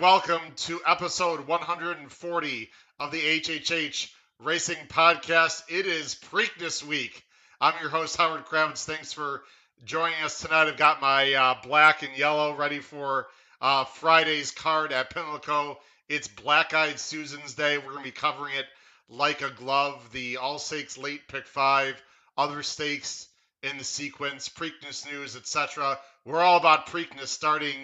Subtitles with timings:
[0.00, 5.62] welcome to episode 140 of the HHH Racing Podcast.
[5.68, 7.24] It is Preakness week.
[7.60, 8.84] I'm your host, Howard Kravets.
[8.84, 9.42] Thanks for
[9.84, 10.68] joining us tonight.
[10.68, 13.26] I've got my uh, black and yellow ready for
[13.60, 15.80] uh, Friday's card at Pimlico.
[16.08, 17.78] It's Black Eyed Susan's Day.
[17.78, 18.66] We're going to be covering it
[19.08, 20.10] like a glove.
[20.12, 22.00] The All Stakes Late Pick 5,
[22.36, 23.26] other stakes
[23.64, 25.98] in the sequence, Preakness news, etc.
[26.24, 27.74] We're all about Preakness starting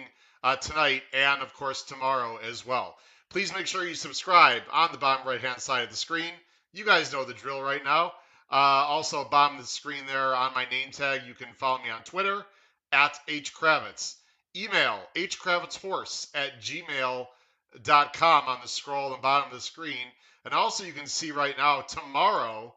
[0.45, 2.95] uh, tonight and, of course, tomorrow as well.
[3.31, 6.31] Please make sure you subscribe on the bottom right hand side of the screen.
[6.71, 8.13] You guys know the drill right now.
[8.51, 11.89] Uh, also, bottom of the screen there on my name tag, you can follow me
[11.89, 12.45] on Twitter
[12.91, 14.17] at hkravets.
[14.55, 20.05] Email hkravetshorse at gmail.com on the scroll on the bottom of the screen.
[20.45, 22.75] And also, you can see right now, tomorrow,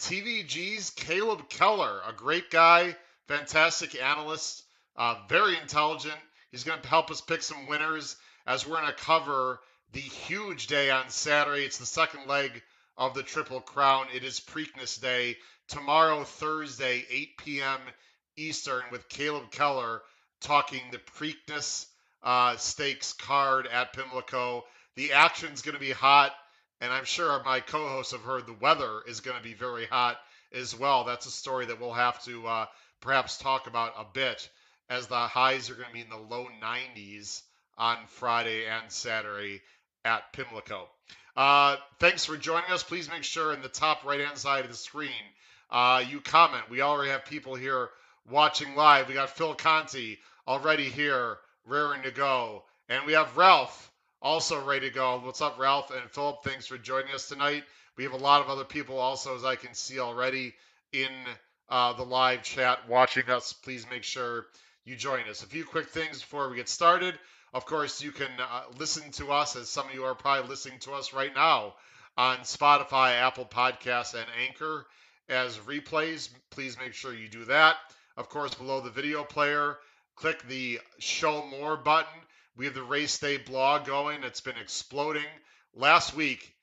[0.00, 2.96] TVG's Caleb Keller, a great guy,
[3.28, 4.64] fantastic analyst,
[4.96, 6.18] uh, very intelligent.
[6.54, 8.14] He's going to help us pick some winners
[8.46, 9.58] as we're going to cover
[9.90, 11.64] the huge day on Saturday.
[11.64, 12.62] It's the second leg
[12.96, 14.06] of the Triple Crown.
[14.14, 15.36] It is Preakness Day.
[15.66, 17.80] Tomorrow, Thursday, 8 p.m.
[18.36, 20.02] Eastern, with Caleb Keller
[20.40, 21.86] talking the Preakness
[22.22, 24.62] uh, Stakes card at Pimlico.
[24.94, 26.32] The action's going to be hot,
[26.80, 29.86] and I'm sure my co hosts have heard the weather is going to be very
[29.86, 30.18] hot
[30.52, 31.02] as well.
[31.02, 32.66] That's a story that we'll have to uh,
[33.00, 34.48] perhaps talk about a bit
[34.88, 37.42] as the highs are going to be in the low 90s
[37.78, 39.62] on Friday and Saturday
[40.04, 40.88] at Pimlico.
[41.36, 42.82] Uh, thanks for joining us.
[42.82, 45.10] Please make sure in the top right hand side of the screen
[45.70, 46.70] uh, you comment.
[46.70, 47.88] We already have people here
[48.30, 49.08] watching live.
[49.08, 52.64] We got Phil Conti already here, raring to go.
[52.88, 53.90] And we have Ralph
[54.22, 55.20] also ready to go.
[55.24, 55.90] What's up, Ralph?
[55.90, 57.64] And Philip, thanks for joining us tonight.
[57.96, 60.54] We have a lot of other people also, as I can see already,
[60.92, 61.10] in
[61.68, 63.52] uh, the live chat watching us.
[63.52, 64.46] Please make sure
[64.84, 65.42] you join us.
[65.42, 67.18] A few quick things before we get started.
[67.52, 70.80] Of course, you can uh, listen to us, as some of you are probably listening
[70.80, 71.74] to us right now,
[72.16, 74.86] on Spotify, Apple Podcasts, and Anchor
[75.28, 76.28] as replays.
[76.50, 77.76] Please make sure you do that.
[78.16, 79.78] Of course, below the video player,
[80.16, 82.20] click the Show More button.
[82.56, 84.22] We have the Race Day blog going.
[84.22, 85.24] It's been exploding.
[85.74, 86.54] Last week,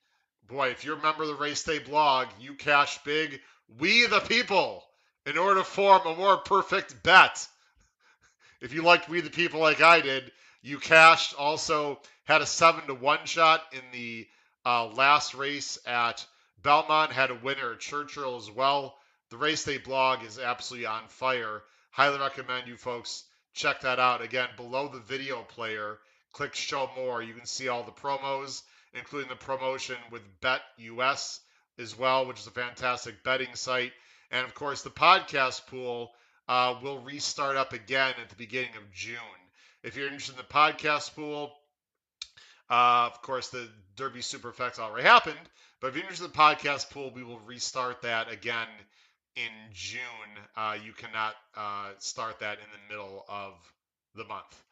[0.46, 3.40] boy, if you remember the Race Day blog, you cash big.
[3.78, 4.84] We, the people,
[5.26, 7.46] in order to form a more perfect bet.
[8.62, 10.30] If you liked We, the people, like I did,
[10.62, 14.28] you cashed also had a seven to one shot in the
[14.64, 16.24] uh, last race at
[16.62, 17.10] Belmont.
[17.10, 18.96] Had a winner at Churchill as well.
[19.30, 21.64] The race day blog is absolutely on fire.
[21.90, 24.22] Highly recommend you folks check that out.
[24.22, 25.98] Again, below the video player,
[26.30, 27.20] click show more.
[27.20, 28.62] You can see all the promos,
[28.94, 31.40] including the promotion with Bet US
[31.80, 33.92] as well, which is a fantastic betting site.
[34.30, 36.12] And of course, the podcast pool
[36.48, 39.16] uh, will restart up again at the beginning of June.
[39.82, 41.52] If you're interested in the podcast pool,
[42.70, 45.38] uh, of course, the Derby Superfecta already happened,
[45.80, 48.68] but if you're interested in the podcast pool, we will restart that again
[49.36, 50.00] in June.
[50.56, 53.54] Uh, you cannot uh, start that in the middle of
[54.14, 54.62] the month.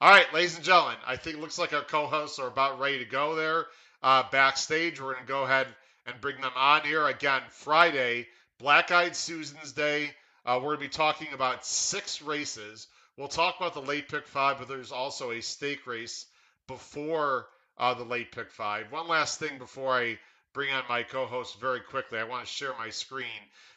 [0.00, 3.00] All right, ladies and gentlemen, I think it looks like our co-hosts are about ready
[3.00, 3.66] to go there
[4.02, 5.00] uh, backstage.
[5.00, 5.66] We're going to go ahead
[6.06, 7.42] and bring them on here again.
[7.50, 8.26] Friday,
[8.58, 10.10] Black Eyed Susan's Day.
[10.44, 12.86] Uh, we're going to be talking about six races.
[13.16, 16.26] We'll talk about the late pick five, but there's also a stake race
[16.66, 17.46] before
[17.78, 18.90] uh, the late pick five.
[18.90, 20.18] One last thing before I
[20.52, 22.18] bring on my co-host very quickly.
[22.18, 23.26] I want to share my screen.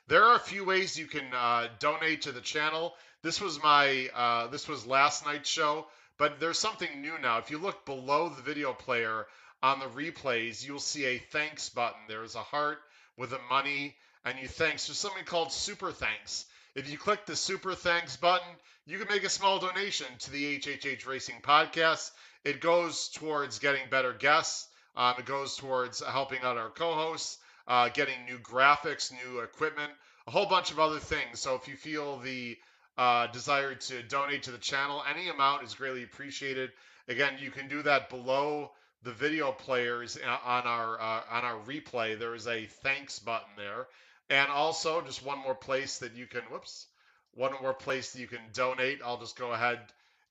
[0.08, 2.94] There are a few ways you can uh, donate to the channel.
[3.22, 5.86] This was my uh, this was last night's show,
[6.18, 7.38] but there's something new now.
[7.38, 9.26] If you look below the video player
[9.62, 12.02] on the replays, you'll see a thanks button.
[12.08, 12.80] There's a heart
[13.18, 13.96] with a money,
[14.26, 14.88] and you thanks.
[14.88, 16.46] There's something called super thanks.
[16.76, 18.48] If you click the super thanks button,
[18.88, 22.10] you can make a small donation to the HHH Racing Podcast.
[22.44, 24.68] It goes towards getting better guests.
[24.96, 27.38] Um, it goes towards helping out our co-hosts,
[27.68, 29.92] uh, getting new graphics, new equipment,
[30.26, 31.40] a whole bunch of other things.
[31.40, 32.58] So if you feel the
[32.98, 36.72] uh, desire to donate to the channel, any amount is greatly appreciated.
[37.08, 38.72] Again, you can do that below
[39.04, 42.18] the video players uh, on our uh, on our replay.
[42.18, 43.88] There is a thanks button there.
[44.30, 46.88] And also, just one more place that you can, whoops,
[47.34, 49.00] one more place that you can donate.
[49.04, 49.80] I'll just go ahead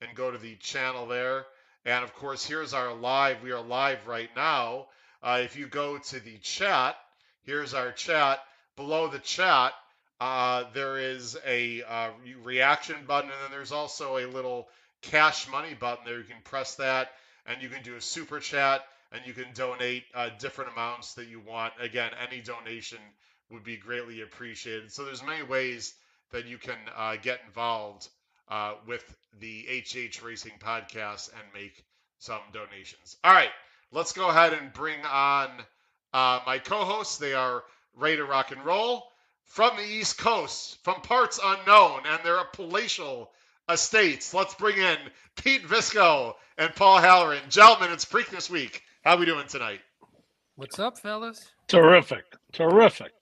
[0.01, 1.47] and go to the channel there.
[1.85, 3.43] And of course, here's our live.
[3.43, 4.87] We are live right now.
[5.23, 6.97] Uh, if you go to the chat,
[7.45, 8.41] here's our chat.
[8.77, 9.73] Below the chat,
[10.21, 12.11] uh, there is a uh,
[12.43, 14.69] reaction button, and then there's also a little
[15.03, 16.19] cash money button there.
[16.19, 17.11] You can press that,
[17.47, 21.29] and you can do a super chat, and you can donate uh, different amounts that
[21.29, 21.73] you want.
[21.81, 22.99] Again, any donation
[23.53, 24.91] would be greatly appreciated.
[24.91, 25.95] So there's many ways
[26.31, 28.09] that you can uh, get involved
[28.49, 29.05] uh, with
[29.41, 31.85] the HH Racing podcast and make
[32.19, 33.17] some donations.
[33.23, 33.51] All right,
[33.93, 35.51] let's go ahead and bring on
[36.13, 37.19] uh, my co-hosts.
[37.19, 37.63] They are
[37.97, 39.05] ready to rock and roll
[39.45, 43.31] from the East Coast, from parts unknown, and their palatial
[43.69, 44.33] estates.
[44.33, 44.97] Let's bring in
[45.37, 47.43] Pete Visco and Paul Halloran.
[47.49, 48.83] Gentlemen, it's Preakness Week.
[49.05, 49.81] How we doing tonight?
[50.57, 51.45] What's up, fellas?
[51.69, 53.13] Terrific, terrific.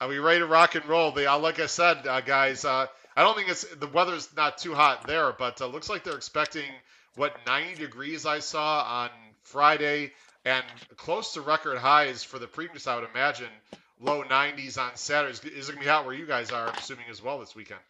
[0.00, 1.10] Are we ready to rock and roll?
[1.12, 2.86] They, uh, like I said, uh, guys, uh,
[3.16, 6.16] I don't think it's the weather's not too hot there, but uh, looks like they're
[6.16, 6.70] expecting
[7.16, 9.10] what 90 degrees I saw on
[9.42, 10.12] Friday
[10.44, 10.64] and
[10.96, 12.86] close to record highs for the previous.
[12.86, 13.48] I would imagine
[14.00, 15.48] low 90s on Saturday.
[15.48, 16.68] Is it gonna be hot where you guys are?
[16.68, 17.80] I'm assuming as well this weekend.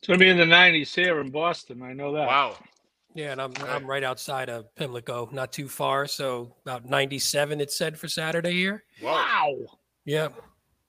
[0.00, 1.82] It's going to be in the 90s here in Boston.
[1.82, 2.28] I know that.
[2.28, 2.56] Wow.
[3.14, 3.70] Yeah, and I'm Right.
[3.70, 6.06] I'm right outside of Pimlico, not too far.
[6.06, 8.84] So about 97, it said for Saturday here.
[9.00, 9.12] Whoa.
[9.12, 9.56] Wow.
[10.04, 10.28] Yeah.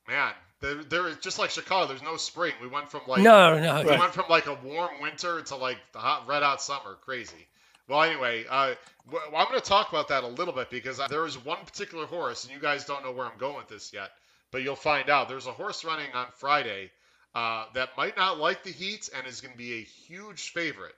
[0.08, 1.88] Man, there, there is just like Chicago.
[1.88, 2.54] There's no spring.
[2.62, 3.84] We went from like no, no.
[3.84, 4.00] we Right.
[4.00, 6.98] went from like a warm winter to like the hot red hot summer.
[7.02, 7.48] Crazy.
[7.88, 8.76] Well, anyway, uh,
[9.10, 12.06] w- I'm going to talk about that a little bit because there is one particular
[12.06, 14.12] horse, and you guys don't know where I'm going with this yet,
[14.52, 15.30] but you'll find out.
[15.30, 16.92] There's a horse running on Friday
[17.34, 20.96] uh, that might not like the heat and is going to be a huge favorite.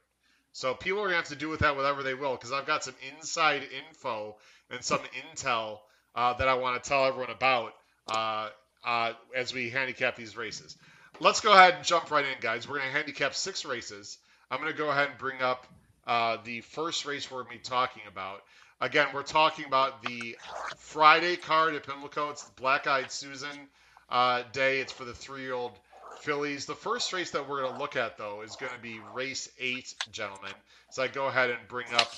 [0.54, 2.66] So people are going to have to do with that whatever they will because I've
[2.66, 4.36] got some inside info
[4.72, 5.00] and some
[5.34, 5.80] intel
[6.16, 7.74] uh, that I want to tell everyone about
[8.08, 8.50] uh,
[8.84, 10.78] uh, as we handicap these races.
[11.20, 12.68] Let's go ahead and jump right in, guys.
[12.68, 14.18] We're going to handicap six races.
[14.50, 15.68] I'm going to go ahead and bring up
[16.08, 18.42] uh, the first race we're going to be talking about.
[18.82, 20.38] Again, we're talking about the
[20.78, 22.30] Friday card at Pimlico.
[22.30, 23.68] It's the Black Eyed Susan
[24.10, 24.80] uh, day.
[24.80, 25.74] It's for the three year old
[26.22, 26.66] fillies.
[26.66, 29.50] The first race that we're going to look at, though, is going to be race
[29.60, 30.52] eight, gentlemen.
[30.92, 32.10] So I go ahead and bring up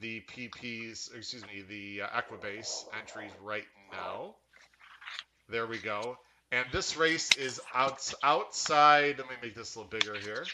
[0.00, 4.34] the PPs, excuse me, the uh, Equibase entries right now.
[5.48, 6.18] There we go.
[6.50, 9.18] And this race is out, outside.
[9.18, 10.44] Let me make this a little bigger here.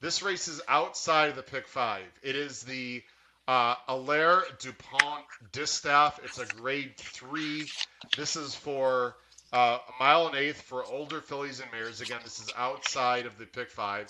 [0.00, 2.06] This race is outside of the pick five.
[2.22, 3.02] It is the
[3.46, 6.20] uh, Alaire Dupont Distaff.
[6.24, 7.68] It's a grade three.
[8.16, 9.16] This is for
[9.52, 12.00] uh, a mile and eighth for older fillies and mares.
[12.00, 14.06] Again, this is outside of the pick five.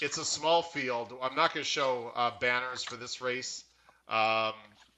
[0.00, 1.12] It's a small field.
[1.22, 3.64] I'm not going to show uh, banners for this race.
[4.08, 4.52] Um,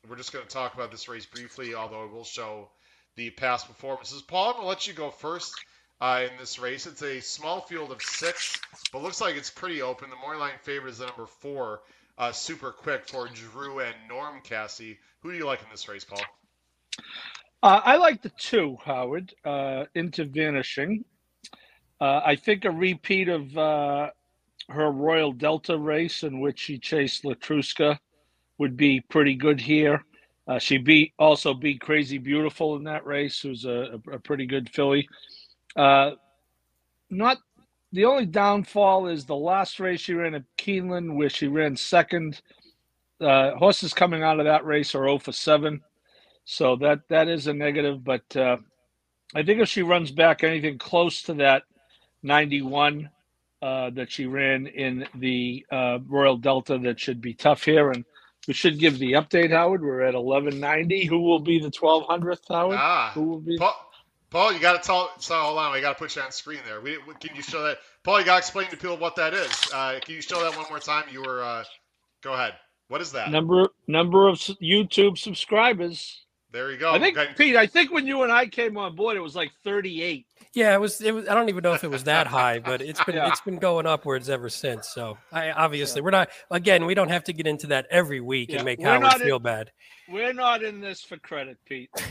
[0.09, 2.69] we're just going to talk about this race briefly, although I will show
[3.17, 4.23] the past performances.
[4.23, 5.55] Paul, I'm going to let you go first
[6.01, 6.87] uh, in this race.
[6.87, 8.61] It's a small field of six,
[8.93, 10.11] but looks like it's pretty open.
[10.11, 11.81] The morning line favorite is the number four,
[12.19, 14.97] uh, super quick for Drew and Norm Casse.
[15.21, 16.23] Who do you like in this race, Paul?
[17.63, 21.05] Uh, I like the two, Howard, uh, into vanishing.
[22.01, 24.11] Uh, I think a repeat of uh,
[24.69, 27.99] her Royal Delta race in which she chased Letruska
[28.59, 30.05] would be pretty good here.
[30.49, 34.71] Uh, she beat also beat Crazy Beautiful in that race, who's a, a, pretty good
[34.71, 35.09] filly.
[35.75, 36.13] Uh,
[37.11, 37.39] not
[37.93, 42.41] the only downfall is the last race she ran at Keeneland, where she ran second.
[43.21, 45.81] Uh, horses coming out of that race are 0 for 7.
[46.45, 48.59] So that that is a negative, but uh,
[49.35, 51.65] I think if she runs back anything close to that
[52.23, 53.11] 91
[53.63, 57.91] uh, that she ran in the uh, Royal Delta, that should be tough here.
[57.91, 58.05] And
[58.47, 59.83] we should give the update, Howard.
[59.83, 61.07] We're at 1190.
[61.07, 62.77] Who will be the 1200th, Howard?
[62.79, 63.59] Ah, Who will be?
[63.59, 63.75] Paul,
[64.31, 65.11] Paul, you got to tell.
[65.19, 66.81] So hold on, we got to put you on screen there.
[66.81, 67.79] We, can you show that?
[68.05, 69.51] Paul, you got to explain to people what that is.
[69.73, 71.05] Uh, can you show that one more time?
[71.11, 71.43] You were.
[71.43, 71.65] Uh,
[72.23, 72.55] go ahead.
[72.89, 73.31] What is that?
[73.31, 76.26] Number number of YouTube subscribers.
[76.57, 76.91] There you go.
[76.95, 77.33] I think Okay.
[77.37, 77.55] Pete.
[77.55, 80.27] I think when you and I came on board, it was like 38.
[80.55, 81.03] Yeah, it was.
[81.03, 81.29] It was.
[81.29, 83.29] I don't even know if it was that high, but it's been Yeah.
[83.29, 84.89] it's been going upwards ever since.
[84.89, 86.31] So I obviously we're not.
[86.51, 89.03] Again, we don't have to get into that every week Yeah, and make we're Howard
[89.03, 89.71] not in- feel bad.
[90.09, 91.91] We're not in this for credit, Pete.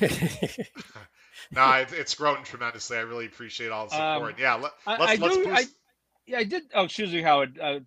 [1.52, 2.98] no, it, it's grown tremendously.
[2.98, 4.40] I really appreciate all the Um, support.
[4.40, 5.70] yeah, let, I- let's I let's do- boost.
[6.28, 6.64] Yeah, I did.
[6.74, 7.60] Oh, excuse me, Howard.
[7.60, 7.80] Uh,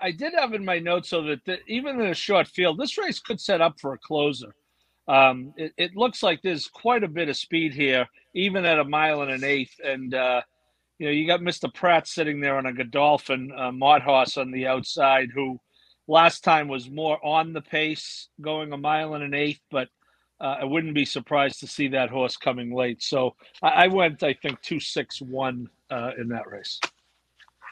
[0.00, 2.98] I did have in my notes so that the, even in a short field, this
[2.98, 4.54] race could set up for a closer.
[5.08, 8.84] Um, it, it looks like there's quite a bit of speed here, even at a
[8.84, 9.80] mile and an eighth.
[9.82, 10.42] And uh,
[10.98, 11.72] you know, you got Mr.
[11.72, 15.58] Pratt sitting there on a Godolphin uh, Mott horse on the outside, who
[16.06, 19.60] last time was more on the pace, going a mile and an eighth.
[19.70, 19.88] But
[20.40, 23.02] uh, I wouldn't be surprised to see that horse coming late.
[23.02, 26.80] So I, I went, I think, two six one uh, in that race.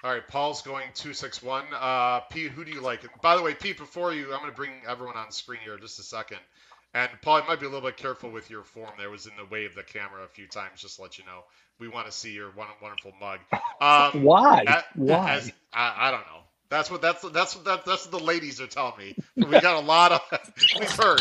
[0.04, 1.64] All right, Paul's going two six one.
[1.74, 3.02] Uh, Pete, who do you like?
[3.20, 5.98] By the way, Pete, before you, I'm going to bring everyone on screen here just
[5.98, 6.38] a second.
[6.96, 8.90] And Paul, you might be a little bit careful with your form.
[8.98, 10.80] There was in the way of the camera a few times.
[10.80, 11.44] Just to let you know,
[11.78, 12.50] we want to see your
[12.80, 13.40] wonderful mug.
[13.82, 14.64] Um, Why?
[14.94, 15.34] Why?
[15.34, 16.40] as- I, I don't know.
[16.70, 19.16] That's what that's that's what that, that's what the ladies are telling me.
[19.46, 20.20] We got a lot of
[20.80, 21.20] we've heard.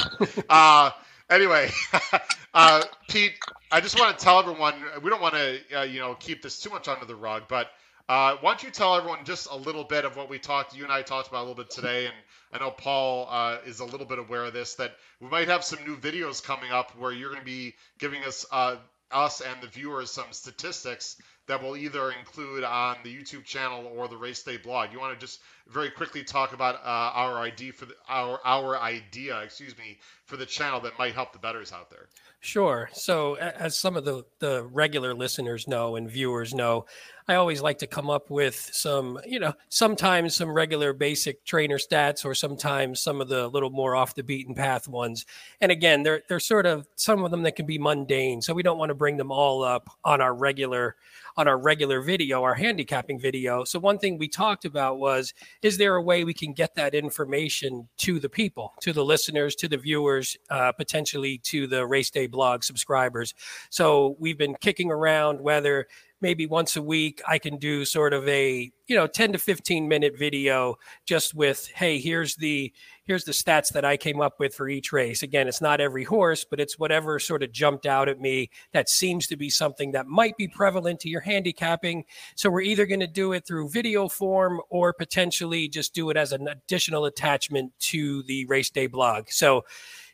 [0.49, 0.91] Uh,
[1.29, 1.69] anyway,
[2.53, 3.33] uh, Pete,
[3.69, 6.59] I just want to tell everyone we don't want to uh, you know keep this
[6.61, 7.69] too much under the rug, but
[8.07, 10.83] Uh, why don't you tell everyone just a little bit of what we talked, you
[10.83, 12.13] and I talked about a little bit today, and
[12.53, 15.63] I know Paul uh, is a little bit aware of this, that we might have
[15.63, 18.75] some new videos coming up where you're going to be giving us uh,
[19.11, 24.07] us and the viewers some statistics that will either include on the YouTube channel or
[24.07, 24.91] the Race Day blog.
[24.91, 28.77] You want to just very quickly talk about uh, our ID for the, our our
[28.77, 32.07] idea, excuse me, for the channel that might help the betters out there.
[32.45, 32.91] Sure.
[32.93, 36.85] So, as some of the, the regular listeners know and viewers know,
[37.27, 41.79] I always like to come up with some, you know, sometimes some regular basic trainer
[41.79, 45.25] stats or sometimes some of the little more off the beaten path ones.
[45.59, 48.43] And again, they're, they're sort of some of them that can be mundane.
[48.43, 50.97] So, we don't want to bring them all up on our regular
[51.37, 53.63] on our regular video, our handicapping video.
[53.63, 56.95] So one thing we talked about was is there a way we can get that
[56.95, 62.09] information to the people, to the listeners, to the viewers, uh, potentially to the race
[62.09, 63.33] day blog subscribers?
[63.69, 65.87] So we've been kicking around whether
[66.21, 69.87] maybe once a week i can do sort of a you know 10 to 15
[69.87, 72.71] minute video just with hey here's the
[73.05, 75.23] here's the stats that I came up with for each race.
[75.23, 78.89] Again, it's not every horse, but it's whatever sort of jumped out at me that
[78.89, 82.03] seems to be something that might be prevalent to your handicapping.
[82.35, 86.17] So we're either going to do it through video form or potentially just do it
[86.17, 89.29] as an additional attachment to the race day blog.
[89.29, 89.65] So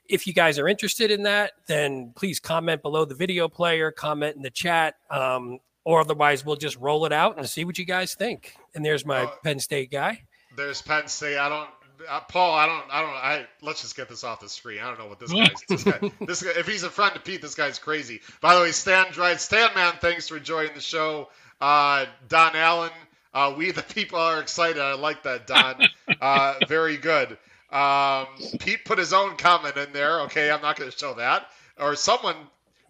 [0.09, 4.35] if you guys are interested in that, then please comment below the video player, comment
[4.35, 4.95] in the chat.
[5.09, 8.55] Um, or otherwise, we'll just roll it out and see what you guys think.
[8.75, 10.23] And there's my uh, Penn State guy.
[10.55, 11.37] There's Penn State.
[11.37, 11.69] I don't
[12.09, 14.79] uh, Paul, I don't, I don't, I let's just get this off the screen.
[14.79, 15.49] I don't know what this guy's.
[15.69, 18.21] this guy, this guy, if he's a friend of Pete, this guy's crazy.
[18.41, 21.29] By the way, Stan Drive, Stan man, thanks for joining the show.
[21.59, 22.91] Uh, Don Allen,
[23.33, 24.81] uh, we the people are excited.
[24.81, 25.81] I like that, Don.
[26.19, 27.35] Uh, very good.
[27.71, 28.27] Um,
[28.59, 30.21] Pete put his own comment in there.
[30.21, 31.47] Okay, I'm not going to show that.
[31.79, 32.35] Or someone.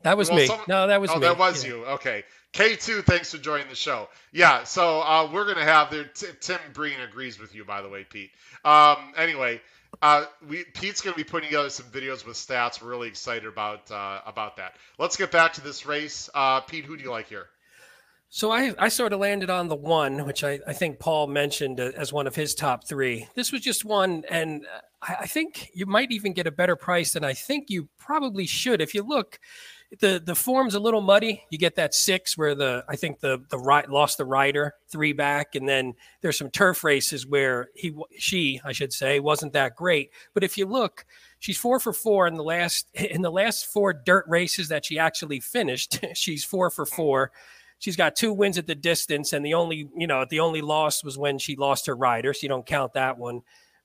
[0.04, 0.48] That was well, me.
[0.48, 1.22] Someone, no, that was oh, me.
[1.22, 1.70] that was yeah.
[1.70, 1.86] you.
[1.86, 2.24] Okay.
[2.53, 4.10] K2, thanks for joining the show.
[4.34, 6.03] Yeah, so uh, we're going to have there.
[6.05, 8.31] T- Tim Breen agrees with you, by the way, Pete.
[8.65, 9.62] Um, anyway,
[10.01, 12.81] uh, we Pete's going to be putting together some videos with stats.
[12.81, 14.75] We're really excited about uh, about that.
[15.00, 16.29] Let's get back to this race.
[16.34, 17.48] Uh, Pete, who do you like here?
[18.34, 21.81] So I, I sort of landed on the one, which I, I think Paul mentioned
[21.81, 23.27] as one of his top three.
[23.36, 24.65] This was just one, and
[25.01, 28.46] I, I think you might even get a better price than I think you probably
[28.46, 28.81] should.
[28.81, 29.38] If you look,
[30.00, 31.44] the the form's a little muddy.
[31.50, 35.12] You get that six where the I think the the right lost the rider three
[35.12, 39.76] back, and then there's some turf races where he she I should say wasn't that
[39.76, 40.12] great.
[40.34, 41.06] But if you look,
[41.40, 44.98] she's four for four in the last in the last four dirt races that she
[44.98, 46.00] actually finished.
[46.14, 46.96] she's four for hmm.
[46.96, 47.32] four.
[47.80, 51.04] She's got two wins at the distance, and the only you know the only loss
[51.04, 53.42] was when she lost her rider, so you don't count that one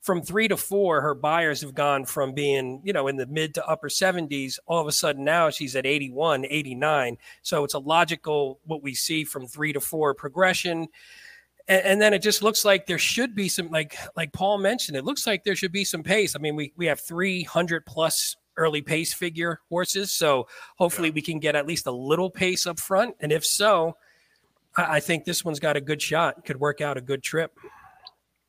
[0.06, 3.54] from three to four, her buyers have gone from being, you know, in the mid
[3.54, 4.60] to upper 70s.
[4.66, 7.18] All of a sudden now she's at 81, 89.
[7.42, 10.86] So it's a logical what we see from three to four progression.
[11.66, 14.96] And, and, then it just looks like there should be some, like like Paul mentioned,
[14.96, 16.36] it looks like there should be some pace.
[16.36, 20.46] I mean, we we have 300 plus early pace figure horses, so
[20.76, 21.14] hopefully yeah.
[21.14, 23.16] we can get at least a little pace up front.
[23.18, 23.96] And if so,
[24.76, 26.44] I, I think this one's got a good shot.
[26.44, 27.58] Could work out a good trip.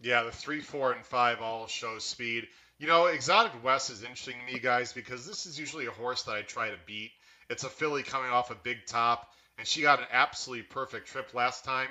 [0.01, 2.47] Yeah, the three, four, and five all show speed.
[2.79, 6.23] You know, Exotic West is interesting to me, guys, because this is usually a horse
[6.23, 7.11] that I try to beat.
[7.49, 11.33] It's a filly coming off a big top, and she got an absolutely perfect trip
[11.33, 11.87] last time.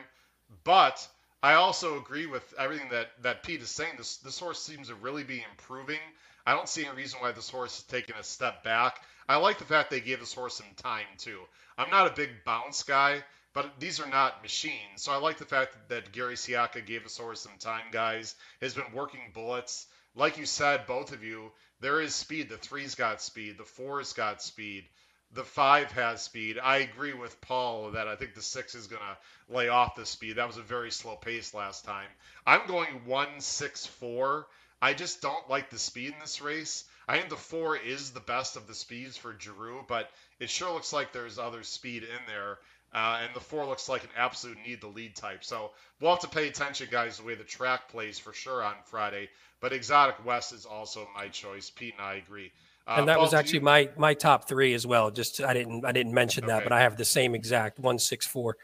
[0.62, 1.06] But
[1.42, 3.94] I also agree with everything that, that Pete is saying.
[3.98, 6.00] This this horse seems to really be improving.
[6.46, 9.00] I don't see any reason why this horse is taking a step back.
[9.28, 11.40] I like the fact they gave this horse some time too.
[11.76, 13.24] I'm not a big bounce guy,
[13.56, 14.96] but these are not machines.
[14.96, 18.34] So I like the fact that Gary Sciacca gave us over some time, guys.
[18.60, 19.86] Has been working bullets.
[20.14, 22.50] Like you said, both of you, there is speed.
[22.50, 23.56] The three's got speed.
[23.56, 24.84] The four's got speed.
[25.32, 26.58] The five has speed.
[26.62, 30.04] I agree with Paul that I think the six is going to lay off the
[30.04, 30.36] speed.
[30.36, 32.08] That was a very slow pace last time.
[32.46, 34.48] I'm going one six four.
[34.82, 36.84] I just don't like the speed in this race.
[37.08, 40.10] I think the four is the best of the speeds for Giroux, but
[40.40, 42.58] it sure looks like there's other speed in there.
[42.96, 45.44] Uh, and the four looks like an absolute need the lead type.
[45.44, 48.72] So we'll have to pay attention, guys, the way the track plays for sure on
[48.86, 49.28] Friday.
[49.60, 51.68] But Exotic West is also my choice.
[51.68, 52.52] Pete and I agree.
[52.86, 53.64] Uh, and that Paul, was actually you...
[53.64, 55.10] my my top three as well.
[55.10, 56.54] Just I didn't I didn't mention okay.
[56.54, 58.56] that, but I have the same exact one six four.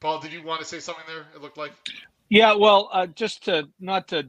[0.00, 1.24] Paul, did you want to say something there?
[1.34, 1.72] It looked like.
[2.28, 4.28] Yeah, well, uh, just to not to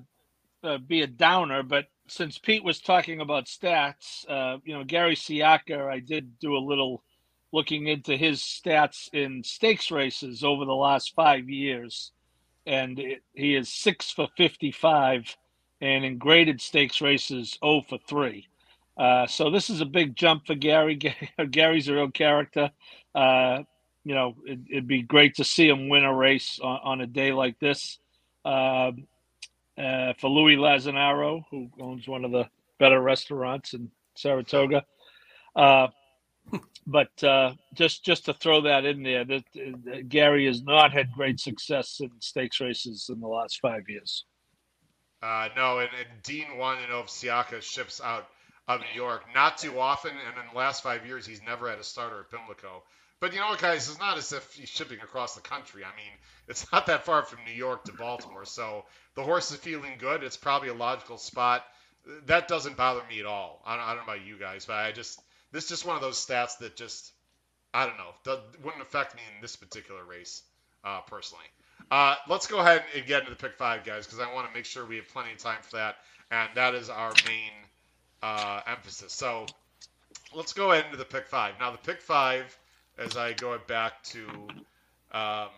[0.63, 5.15] uh, be a downer, but since Pete was talking about stats, uh, you know, Gary
[5.15, 7.03] Sciacca, I did do a little
[7.51, 12.11] looking into his stats in stakes races over the last five years,
[12.65, 15.35] and it, he is six for 55,
[15.81, 18.47] and in graded stakes races, 0 for 3.
[18.97, 20.95] Uh, so this is a big jump for Gary.
[21.51, 22.71] Gary's a real character.
[23.15, 23.63] Uh,
[24.03, 27.07] you know, it, would be great to see him win a race on, on a
[27.07, 27.99] day like this.
[28.45, 28.91] Uh,
[29.77, 34.85] uh, for Louis Lazzanaro, who owns one of the better restaurants in Saratoga.
[36.87, 41.13] But uh, just just to throw that in there, that uh, Gary has not had
[41.13, 44.25] great success in stakes races in the last five years.
[45.21, 48.27] Uh, no, and, and Dean won in Sciacca ships out
[48.67, 51.79] of New York not too often, and in the last five years he's never had
[51.79, 52.83] a starter at Pimlico.
[53.19, 53.87] But you know what, guys?
[53.87, 55.83] It's not as if he's shipping across the country.
[55.83, 56.11] I mean,
[56.47, 58.45] it's not that far from New York to Baltimore.
[58.45, 60.23] So the horse is feeling good.
[60.23, 61.63] It's probably a logical spot.
[62.25, 63.61] That doesn't bother me at all.
[63.63, 65.95] I don't, I don't know about you guys, but I just this is just one
[65.95, 67.11] of those stats that just
[67.73, 70.43] I don't know wouldn't affect me in this particular race
[70.83, 71.45] uh, personally.
[71.89, 74.53] Uh, let's go ahead and get into the pick five, guys, because I want to
[74.53, 75.95] make sure we have plenty of time for that,
[76.29, 77.51] and that is our main
[78.21, 79.13] uh, emphasis.
[79.13, 79.45] So
[80.33, 81.55] let's go ahead into the pick five.
[81.59, 82.57] Now the pick five,
[82.97, 84.27] as I go back to
[85.11, 85.49] um,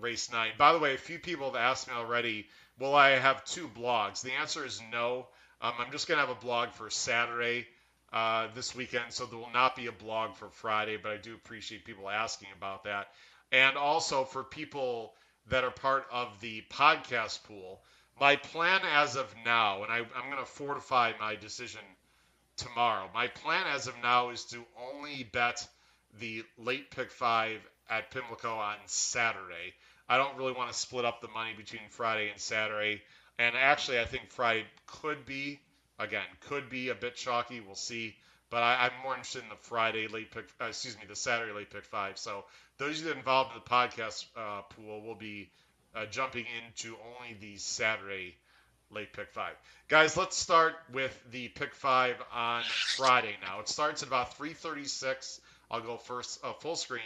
[0.00, 0.52] race nine.
[0.58, 2.46] By the way, a few people have asked me already,
[2.78, 4.22] will I have two blogs?
[4.22, 5.26] The answer is no.
[5.60, 7.66] Um, I'm just going to have a blog for Saturday
[8.14, 11.34] uh, this weekend, so there will not be a blog for Friday, but I do
[11.34, 13.08] appreciate people asking about that.
[13.50, 15.12] And also for people
[15.48, 17.82] that are part of the podcast pool,
[18.20, 21.80] my plan as of now, and I, I'm going to fortify my decision
[22.56, 23.10] tomorrow.
[23.12, 25.66] My plan as of now is to only bet
[26.20, 27.58] the late pick five
[27.90, 29.74] at Pimlico on Saturday.
[30.08, 33.02] I don't really want to split up the money between Friday and Saturday.
[33.40, 35.58] And actually, I think Friday could be,
[36.04, 37.60] again, could be a bit chalky.
[37.60, 38.16] We'll see.
[38.50, 41.52] But I, am more interested in the Friday late pick, uh, excuse me, the Saturday
[41.52, 42.18] late pick five.
[42.18, 42.44] So
[42.78, 45.50] those of you that involved in the podcast uh, pool will be
[45.94, 48.36] uh, jumping into only the Saturday
[48.90, 49.54] late pick five.
[49.88, 52.62] Guys, let's start with the pick five on
[52.96, 53.60] Friday now.
[53.60, 55.40] It starts at about 3:36.
[55.70, 57.02] I'll go first, uh, full screen.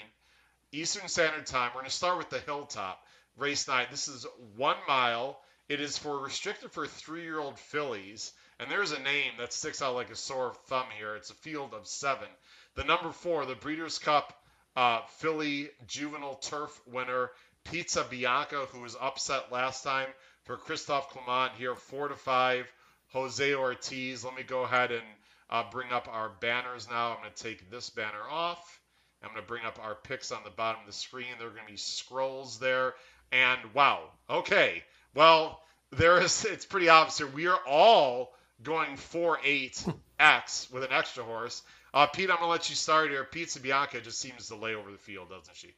[0.72, 1.70] Eastern Standard Time.
[1.74, 3.02] We're going to start with the Hilltop
[3.38, 3.90] race night.
[3.90, 5.40] This is one mile.
[5.68, 10.10] It is for restricted for three-year-old fillies, and there's a name that sticks out like
[10.10, 11.14] a sore thumb here.
[11.16, 12.28] It's a field of seven.
[12.74, 14.32] The number four, the Breeders' Cup
[14.76, 17.30] uh, filly juvenile turf winner
[17.64, 20.08] Pizza Bianca, who was upset last time
[20.44, 22.66] for Christophe Clement here, four to five.
[23.12, 24.24] Jose Ortiz.
[24.24, 25.02] Let me go ahead and
[25.50, 27.12] uh, bring up our banners now.
[27.12, 28.80] I'm going to take this banner off.
[29.22, 31.26] I'm going to bring up our picks on the bottom of the screen.
[31.38, 32.94] There are going to be scrolls there.
[33.32, 34.82] And wow, okay.
[35.14, 36.44] Well, there is.
[36.50, 37.26] It's pretty obvious here.
[37.26, 41.62] We are all going 4-8 X with an extra horse.
[41.94, 43.24] Uh, Pete, I'm going to let you start here.
[43.24, 45.74] Pizza Bianca just seems to lay over the field, doesn't she?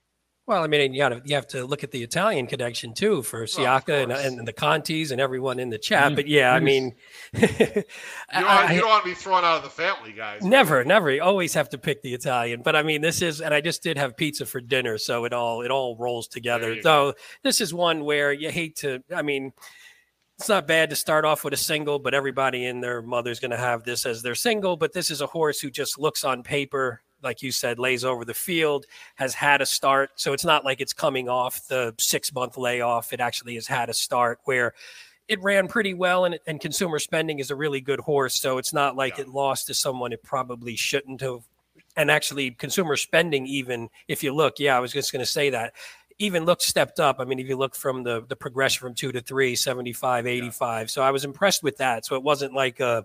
[0.47, 3.45] Well, I mean, you, gotta, you have to look at the Italian connection too for
[3.45, 6.07] Sciacca and, and, the Contis and everyone in the chat.
[6.07, 6.15] Mm-hmm.
[6.17, 6.97] But yeah, I mean,
[7.33, 7.87] you, don't,
[8.33, 10.43] I, you, don't, want to be thrown out of the family, guys.
[10.43, 11.09] Never, never.
[11.09, 12.63] You always have to pick the Italian.
[12.63, 15.33] But I mean, this is, and I just did have pizza for dinner, so it
[15.33, 16.83] all it all rolls together.
[16.83, 17.15] So
[17.45, 19.05] this is one where you hate to.
[19.15, 19.53] I mean,
[20.41, 23.51] it's not bad to start off with a single, but everybody in their mother's going
[23.51, 24.75] to have this as their single.
[24.75, 28.25] But this is a horse who just looks on paper like you said, lays over
[28.25, 30.09] the field, has had a start.
[30.17, 33.13] So it's not like it's coming off the six month layoff.
[33.13, 34.73] It actually has had a start where
[35.29, 38.41] it ran pretty well and, and consumer spending is a really good horse.
[38.41, 39.25] So it's not like yeah.
[39.25, 41.41] it lost to someone it probably shouldn't have.
[41.95, 45.51] And actually, consumer spending, even if you look, yeah, I was just going to say
[45.51, 45.75] that
[46.21, 47.17] even looked stepped up.
[47.19, 50.83] I mean, if you look from the the progression from two to three, 75, 85.
[50.83, 50.87] Yeah.
[50.87, 52.07] So I was impressed with that.
[52.07, 53.05] So it wasn't like a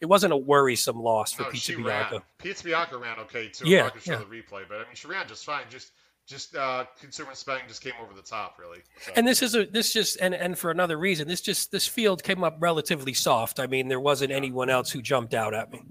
[0.00, 2.22] it wasn't a worrisome loss for no, Pizza Bianca.
[2.38, 3.68] Pizza Bianca ran okay too.
[3.68, 4.18] Yeah, I can show yeah.
[4.18, 5.64] the replay, but I mean she ran just fine.
[5.70, 5.92] Just
[6.26, 8.78] just uh, consumer spending just came over the top, really.
[9.02, 9.12] So.
[9.16, 12.22] And this is a this just and and for another reason, this just this field
[12.22, 13.60] came up relatively soft.
[13.60, 14.38] I mean, there wasn't yeah.
[14.38, 15.82] anyone else who jumped out at me.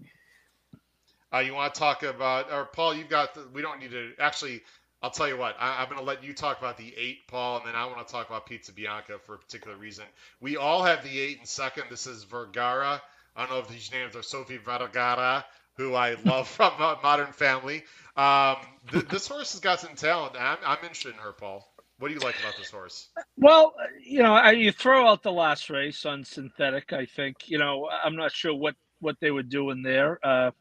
[1.34, 2.94] Uh, you want to talk about, or Paul?
[2.94, 3.34] You've got.
[3.34, 4.62] The, we don't need to actually.
[5.04, 5.58] I'll tell you what.
[5.60, 8.08] I, am going to let you talk about the eight, Paul, and then I want
[8.08, 10.06] to talk about Pizza Bianca for a particular reason.
[10.40, 11.84] We all have the eight in second.
[11.90, 13.02] This is Vergara.
[13.36, 15.44] I don't know if these names are Sophie Vergara,
[15.76, 17.84] who I love from uh, Modern Family.
[18.16, 18.56] Um,
[18.94, 20.36] th- this horse has got some talent.
[20.40, 21.68] I'm, I'm interested in her, Paul.
[22.00, 23.10] What do you like about this horse?
[23.38, 26.94] Well, you know, I, you throw out the last race on synthetic.
[26.94, 30.20] I think you know I'm not sure what what they would do in there.
[30.26, 30.52] Uh,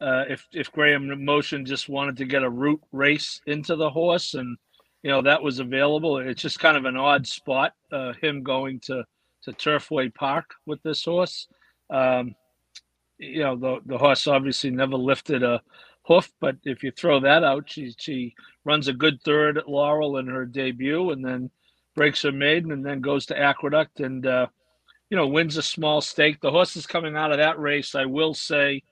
[0.00, 4.34] uh, if if Graham Motion just wanted to get a route race into the horse,
[4.34, 4.56] and
[5.02, 7.72] you know that was available, it's just kind of an odd spot.
[7.92, 9.04] Uh, him going to
[9.42, 11.48] to Turfway Park with this horse.
[11.90, 12.34] Um,
[13.18, 15.60] you know, the the horse obviously never lifted a
[16.02, 18.34] hoof, but if you throw that out, she she
[18.64, 21.50] runs a good third at Laurel in her debut, and then
[21.94, 24.46] breaks her maiden, and then goes to Aqueduct, and uh,
[25.10, 26.40] you know wins a small stake.
[26.40, 27.94] The horse is coming out of that race.
[27.94, 28.82] I will say,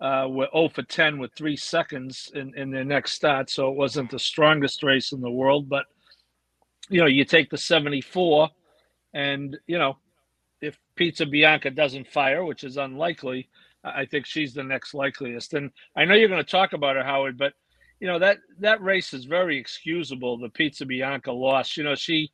[0.00, 3.50] uh, were 0 for 10 with three seconds in, in their next start.
[3.50, 5.68] So it wasn't the strongest race in the world.
[5.68, 5.84] But,
[6.88, 8.48] you know, you take the 74,
[9.12, 9.98] and, you know,
[10.60, 13.48] if Pizza Bianca doesn't fire, which is unlikely,
[13.84, 15.54] I think she's the next likeliest.
[15.54, 17.54] And I know you're going to talk about her, Howard, but,
[17.98, 21.76] you know, that, that race is very excusable, the Pizza Bianca loss.
[21.76, 22.30] You know, she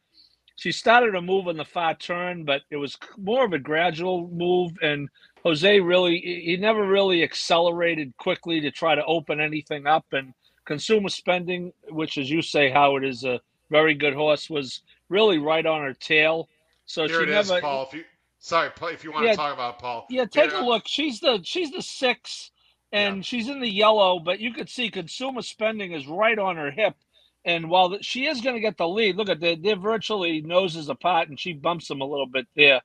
[0.56, 4.28] she started a move on the far turn, but it was more of a gradual
[4.28, 4.72] move.
[4.82, 5.08] And
[5.46, 10.04] Jose really, he never really accelerated quickly to try to open anything up.
[10.10, 15.38] And consumer spending, which, as you say, Howard, is a very good horse, was really
[15.38, 16.48] right on her tail.
[16.86, 17.54] So Here she it never.
[17.54, 17.86] is, Paul.
[17.86, 18.04] If you
[18.40, 19.30] sorry, Paul, if you want Yeah.
[19.32, 20.06] to talk about Paul.
[20.10, 20.82] Yeah, take Here, a look.
[20.88, 22.50] She's the she's the six,
[22.90, 24.18] and she's in the yellow.
[24.18, 26.96] But you could see consumer spending is right on her hip.
[27.44, 30.40] And while the, she is going to get the lead, look at they they're virtually
[30.40, 32.80] noses apart, and she bumps them a little bit there.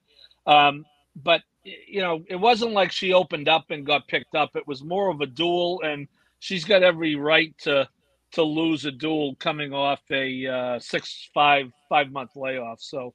[0.45, 4.56] Um, but you know, it wasn't like she opened up and got picked up.
[4.56, 6.08] It was more of a duel, and
[6.39, 7.88] she's got every right to
[8.34, 12.82] to lose a duel coming off a uh, six five five month layoff.
[12.82, 13.13] So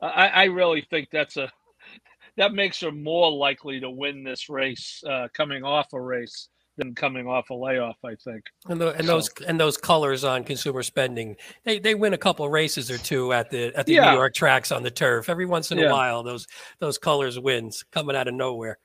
[0.00, 1.50] I, I really think that's a
[2.36, 6.94] that makes her more likely to win this race uh, coming off a race than
[6.94, 7.96] coming off a layoff.
[8.04, 8.44] I think.
[8.68, 12.48] And, the, and those and those colors on consumer spending, they, they win a couple
[12.48, 14.10] races or two at the at the Yeah.
[14.10, 15.28] New York tracks on the turf.
[15.28, 15.88] Every once in Yeah.
[15.88, 16.46] a while, those
[16.78, 18.78] those colors wins coming out of nowhere.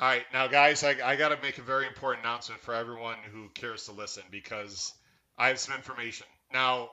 [0.00, 3.16] All right, now guys, I, I got to make a very important announcement for everyone
[3.32, 4.92] who cares to listen because
[5.38, 6.26] I have some information.
[6.52, 6.90] Now,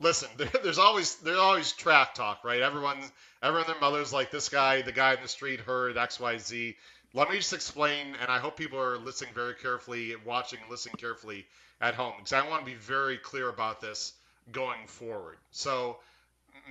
[0.00, 2.60] listen, there, there's always there's always track talk, right?
[2.62, 2.98] Everyone,
[3.44, 6.76] everyone, their mother's like this guy, the guy in the street heard X, Y, Z.
[7.16, 10.96] Let me just explain, and I hope people are listening very carefully, watching, and listening
[10.96, 11.46] carefully
[11.80, 14.12] at home, because I want to be very clear about this
[14.52, 15.38] going forward.
[15.50, 15.96] So,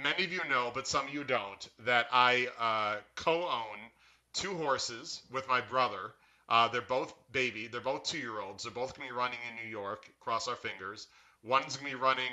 [0.04, 3.80] many of you know, but some of you don't, that I uh, co-own
[4.34, 6.14] two horses with my brother.
[6.48, 7.66] Uh, they're both baby.
[7.66, 8.66] They're both two-year-olds.
[8.66, 10.08] They're both gonna be running in New York.
[10.20, 11.08] Cross our fingers.
[11.44, 12.32] One's gonna be running.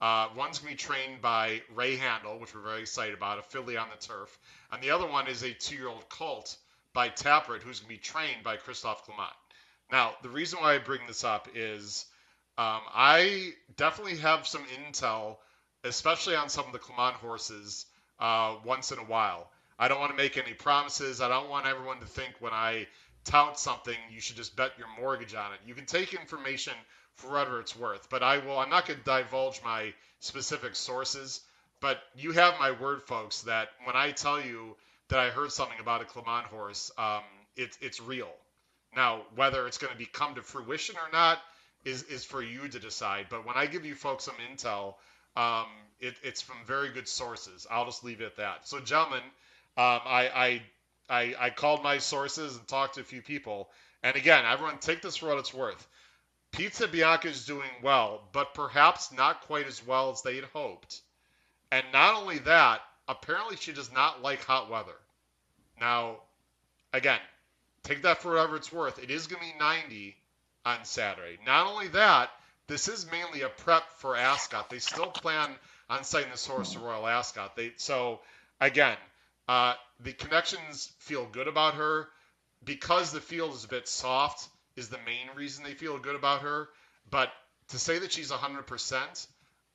[0.00, 3.76] Uh, one's gonna be trained by Ray Handal, which we're very excited about, a filly
[3.76, 4.38] on the turf,
[4.72, 6.56] and the other one is a two-year-old colt
[6.92, 9.32] by Tapit, who's gonna be trained by Christophe Clement.
[9.90, 12.06] Now, the reason why I bring this up is
[12.58, 15.36] um, I definitely have some intel,
[15.84, 17.86] especially on some of the Clement horses,
[18.18, 19.50] uh, once in a while.
[19.78, 21.20] I don't want to make any promises.
[21.20, 22.86] I don't want everyone to think when I
[23.24, 25.60] tout something, you should just bet your mortgage on it.
[25.66, 26.74] You can take information
[27.14, 28.58] for whatever it's worth, but I will.
[28.58, 31.40] I'm not going to divulge my specific sources.
[31.80, 34.76] But you have my word, folks, that when I tell you
[35.10, 37.22] that I heard something about a Clement horse, um,
[37.56, 38.30] it's it's real.
[38.96, 41.38] Now, whether it's going to be come to fruition or not
[41.84, 43.26] is is for you to decide.
[43.30, 44.94] But when I give you folks some intel,
[45.36, 45.66] um,
[46.00, 47.66] it, it's from very good sources.
[47.70, 48.66] I'll just leave it at that.
[48.66, 49.22] So, gentlemen,
[49.76, 50.62] um, I, I
[51.10, 53.70] I I called my sources and talked to a few people.
[54.02, 55.86] And again, everyone take this for what it's worth.
[56.52, 61.00] Pizza Bianca is doing well, but perhaps not quite as well as they had hoped.
[61.70, 64.96] And not only that, apparently she does not like hot weather.
[65.80, 66.16] Now,
[66.92, 67.20] again,
[67.82, 69.02] take that for whatever it's worth.
[69.02, 70.16] It is going to be 90
[70.64, 71.38] on Saturday.
[71.46, 72.30] Not only that,
[72.66, 74.70] this is mainly a prep for Ascot.
[74.70, 75.50] They still plan
[75.88, 77.56] on sending this horse to Royal Ascot.
[77.56, 78.20] They so
[78.60, 78.96] again,
[79.48, 82.08] uh, the connections feel good about her
[82.64, 84.48] because the field is a bit soft.
[84.76, 86.68] Is the main reason they feel good about her.
[87.10, 87.32] But
[87.68, 89.26] to say that she's 100%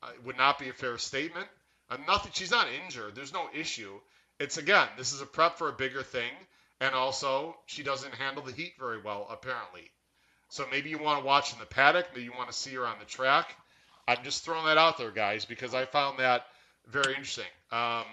[0.02, 1.46] uh, would not be a fair statement.
[1.90, 2.32] Uh, nothing.
[2.34, 3.14] She's not injured.
[3.14, 4.00] There's no issue.
[4.38, 6.30] It's again, this is a prep for a bigger thing,
[6.80, 9.90] and also she doesn't handle the heat very well apparently.
[10.48, 12.06] So maybe you want to watch in the paddock.
[12.12, 13.54] Maybe you want to see her on the track.
[14.06, 16.46] I'm just throwing that out there, guys, because I found that
[16.86, 17.44] very interesting.
[17.72, 18.04] Um,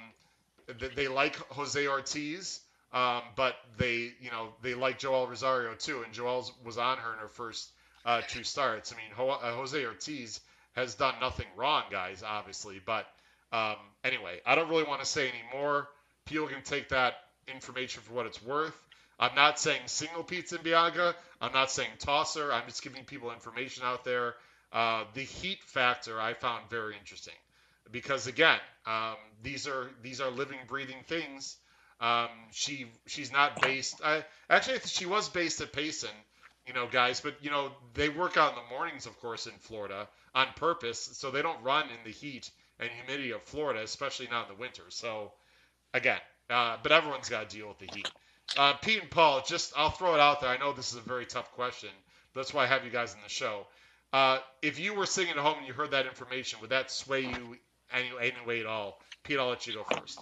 [0.80, 2.62] they, they like Jose Ortiz,
[2.94, 7.14] um, but they, you know, they like Joel Rosario too, and Joel was on her
[7.14, 7.70] in her first
[8.06, 8.92] uh, two starts.
[8.92, 10.40] I mean, Ho- uh, Jose Ortiz
[10.76, 13.06] has done nothing wrong, guys, obviously, but
[13.52, 15.88] um, anyway, I don't really want to say any more.
[16.26, 17.16] People can take that
[17.48, 18.76] information for what it's worth.
[19.20, 21.16] I'm not saying single pizza in Bianca.
[21.42, 22.52] I'm not saying tosser.
[22.52, 24.36] I'm just giving people information out there.
[24.72, 27.36] Uh, the heat factor I found very interesting
[27.92, 31.58] because again, um, these are these are living, breathing things.
[32.02, 34.02] Um, she she's not based.
[34.04, 36.10] I actually she was based at Payson,
[36.68, 37.22] you know, guys.
[37.22, 41.00] But you know they work out in the mornings, of course, in Florida on purpose,
[41.14, 44.60] so they don't run in the heat and humidity of Florida, especially not in the
[44.60, 44.84] winter.
[44.90, 45.32] So
[45.94, 48.12] again, uh, but everyone's got to deal with the heat.
[48.58, 50.50] Uh, Pete and Paul, just I'll throw it out there.
[50.50, 51.90] I know this is a very tough question.
[52.36, 53.66] That's why I have you guys in the show.
[54.12, 57.22] Uh, if you were sitting at home and you heard that information, would that sway
[57.22, 57.58] you
[57.92, 59.00] any, any way at all?
[59.24, 60.20] Pete, I'll let you go first.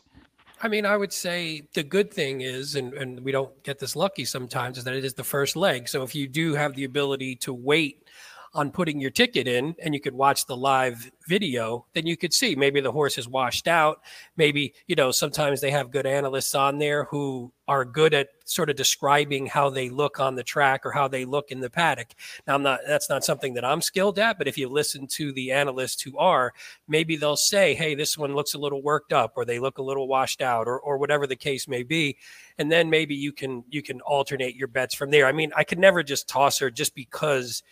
[0.63, 3.95] I mean, I would say the good thing is, and, and we don't get this
[3.95, 5.89] lucky sometimes, is that it is the first leg.
[5.89, 8.07] So if you do have the ability to wait
[8.53, 12.33] on putting your ticket in and you could watch the live video, then you could
[12.33, 14.01] see maybe the horse is washed out.
[14.35, 18.69] Maybe, you know, sometimes they have good analysts on there who are good at sort
[18.69, 22.09] of describing how they look on the track or how they look in the paddock.
[22.45, 25.31] Now, I'm not, that's not something that I'm skilled at, but if you listen to
[25.31, 26.51] the analysts who are,
[26.89, 29.83] maybe they'll say, hey, this one looks a little worked up or they look a
[29.83, 32.17] little washed out or, or whatever the case may be.
[32.57, 35.25] And then maybe you can, you can alternate your bets from there.
[35.25, 37.63] I mean, I could never just toss her just because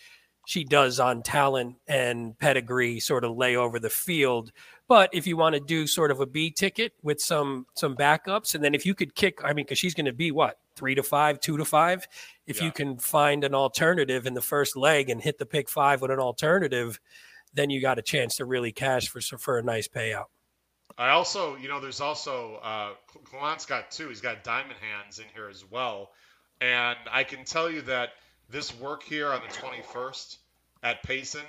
[0.46, 4.52] she does on talent and pedigree sort of lay over the field.
[4.88, 8.54] But if you want to do sort of a B ticket with some some backups,
[8.54, 10.94] and then if you could kick, I mean, because she's going to be what three
[10.94, 12.06] to five, two to five.
[12.46, 12.64] If yeah.
[12.64, 16.10] you can find an alternative in the first leg and hit the pick five with
[16.10, 16.98] an alternative,
[17.54, 20.26] then you got a chance to really cash for for a nice payout.
[20.98, 22.90] I also, you know, there's also uh,
[23.24, 24.08] Clement's got two.
[24.08, 26.10] He's got diamond hands in here as well,
[26.60, 28.10] and I can tell you that
[28.50, 30.36] this work here on the 21st
[30.82, 31.44] at Payson,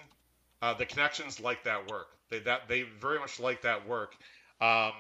[0.62, 2.08] uh, the connections like that work.
[2.30, 4.16] They that they very much like that work.
[4.62, 4.94] Um,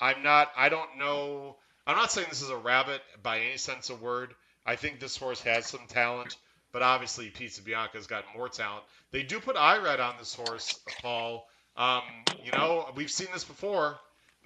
[0.00, 0.50] I'm not.
[0.56, 1.56] I don't know.
[1.86, 4.34] I'm not saying this is a rabbit by any sense of word.
[4.64, 6.36] I think this horse has some talent,
[6.72, 8.84] but obviously Pizza Bianca's got more talent.
[9.12, 11.46] They do put Irad on this horse, Paul.
[11.76, 12.02] Um,
[12.44, 13.98] you know, we've seen this before.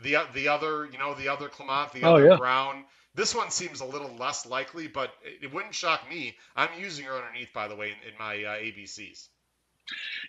[0.03, 2.37] The the other, you know, the other Clement, the oh, other yeah.
[2.37, 2.85] Brown.
[3.15, 6.37] This one seems a little less likely, but it wouldn't shock me.
[6.55, 9.29] I'm using her underneath, by the way, in, in my uh, ABCs.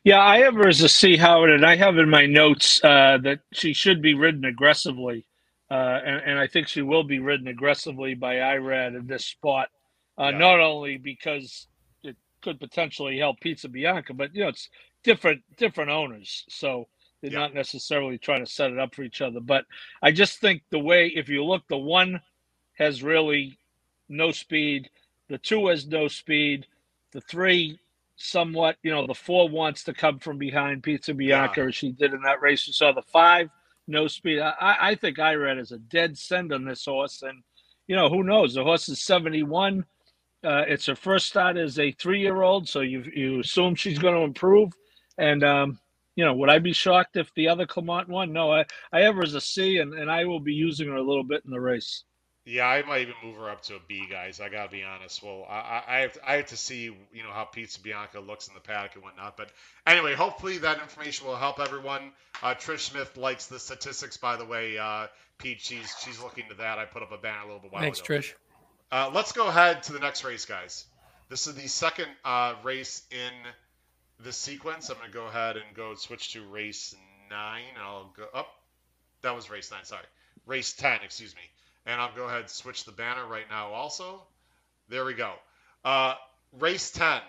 [0.04, 3.20] Yeah, I have her as a C Howard, and I have in my notes uh,
[3.24, 5.28] that she should be ridden aggressively,
[5.70, 9.70] uh, and, and, I think she will be ridden aggressively by Irad in this spot.
[10.20, 10.38] Uh, yeah.
[10.38, 11.68] Not only because
[12.04, 14.70] it could potentially help Pizza Bianca, but you know it's
[15.04, 16.88] different different owners, so
[17.22, 17.40] they're yeah.
[17.40, 19.40] not necessarily trying to set it up for each other.
[19.40, 19.66] But
[20.02, 22.20] I just think the way, if you look, the one
[22.82, 23.58] has really
[24.10, 24.90] no speed.
[25.30, 26.66] The two has no speed.
[27.12, 27.80] The three,
[28.16, 31.68] somewhat, you know, the four wants to come from behind Pizza Bianca, yeah.
[31.68, 32.66] as she did in that race.
[32.66, 33.50] You saw the five,
[33.88, 34.40] no speed.
[34.40, 37.22] I, I think Irad is a dead send on this horse.
[37.22, 37.44] And,
[37.88, 38.56] you know, who knows?
[38.56, 39.86] The horse is 71.
[40.44, 42.68] Uh, it's her first start as a three year old.
[42.68, 44.74] So you, you assume she's going to improve.
[45.20, 45.80] And, um,
[46.16, 48.34] you know, would I be shocked if the other Clement won?
[48.34, 50.96] No, I, I have her as a C, and, and I will be using her
[50.96, 52.04] a little bit in the race.
[52.44, 54.40] Yeah, I might even move her up to a B, guys.
[54.40, 55.22] I gotta be honest.
[55.22, 58.48] Well, I, I have to, I have to see you know how Pizza Bianca looks
[58.48, 59.38] in the paddock and whatnot.
[59.38, 59.52] But
[59.86, 62.12] anyway, hopefully that information will help everyone.
[62.42, 64.78] Uh, Trish Smith likes the statistics, by the way.
[64.78, 65.06] Uh,
[65.38, 66.80] Pete, she's she's looking to that.
[66.80, 68.16] I put up a banner a little bit while Thanks, ago.
[68.16, 68.34] Trish.
[68.92, 70.86] Uh, let's go ahead to the next race, guys.
[71.30, 74.90] This is the second uh, race in the sequence.
[74.90, 76.96] I'm gonna go ahead and go switch to race
[77.30, 77.62] nine.
[77.80, 78.48] I'll go up.
[78.48, 78.52] Oh,
[79.22, 79.84] that was race nine.
[79.84, 80.06] Sorry,
[80.48, 81.00] race ten.
[81.04, 81.42] Excuse me.
[81.86, 84.24] And I'll go ahead and switch the banner right now also.
[84.90, 85.34] There we go.
[85.84, 86.16] Uh,
[86.60, 87.22] race 10.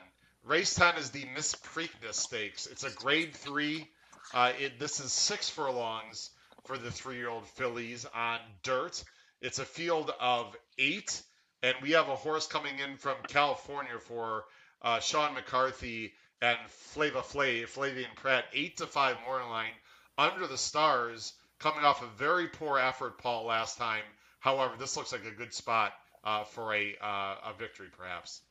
[0.45, 2.67] Race 10 is the Miss Preakness Stakes.
[2.67, 3.89] It's a grade three.
[4.35, 6.31] Uh, it, this is six furlongs
[6.65, 9.03] for the three year old fillies on dirt.
[9.41, 11.23] It's a field of eight.
[11.63, 14.45] And we have a horse coming in from California for
[14.83, 19.71] uh, Sean McCarthy and Flava Flav, Flavien Pratt, eight to five morning line
[20.19, 24.03] under the stars, coming off a very poor effort, Paul, last time
[24.43, 25.93] However, this looks like a good spot
[26.25, 28.43] uh, for a uh, a victory, perhaps.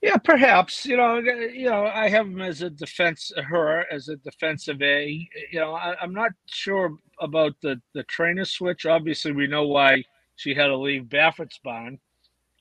[0.00, 0.86] Yeah, perhaps.
[0.86, 5.28] You know, you know, I have him as a defense, her as a defensive A.
[5.50, 8.86] You know, I, am not sure about the the trainer switch.
[8.86, 10.04] Obviously, we know why
[10.36, 11.98] she had to leave Baffert's barn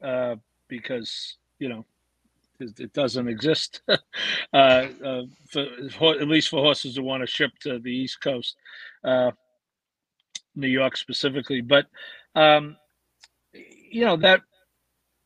[0.01, 1.86] uh, because you know
[2.60, 3.95] it, doesn't exist, uh,
[4.56, 8.56] uh, for, at least for horses who want to ship to the East Coast.
[10.57, 11.61] New York specifically.
[11.61, 11.85] But
[12.35, 12.75] um,
[13.53, 14.41] you know that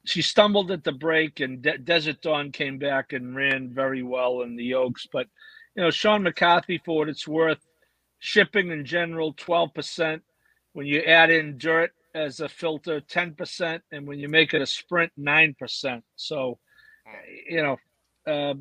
[0.06, 4.42] she stumbled at the break, and De- Desert Dawn came back and ran very well
[4.42, 5.08] in the Oaks.
[5.12, 5.28] But
[5.76, 7.66] you know, Sean McCarthy, for what it's worth,
[8.20, 10.22] shipping in general, twelve percent.
[10.74, 14.62] When you add in dirt as a filter, ten percent, and when you make it
[14.62, 16.04] a sprint, nine percent.
[16.16, 16.60] So,
[17.50, 17.78] you know.
[18.28, 18.54] Uh,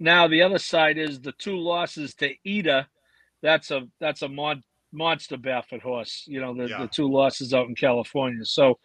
[0.00, 2.88] now the other side is the two losses to Ida.
[3.42, 6.24] That's a that's a mod monster Baffert horse.
[6.26, 6.82] You know the, yeah.
[6.82, 8.44] the two losses out in California.
[8.44, 8.78] So,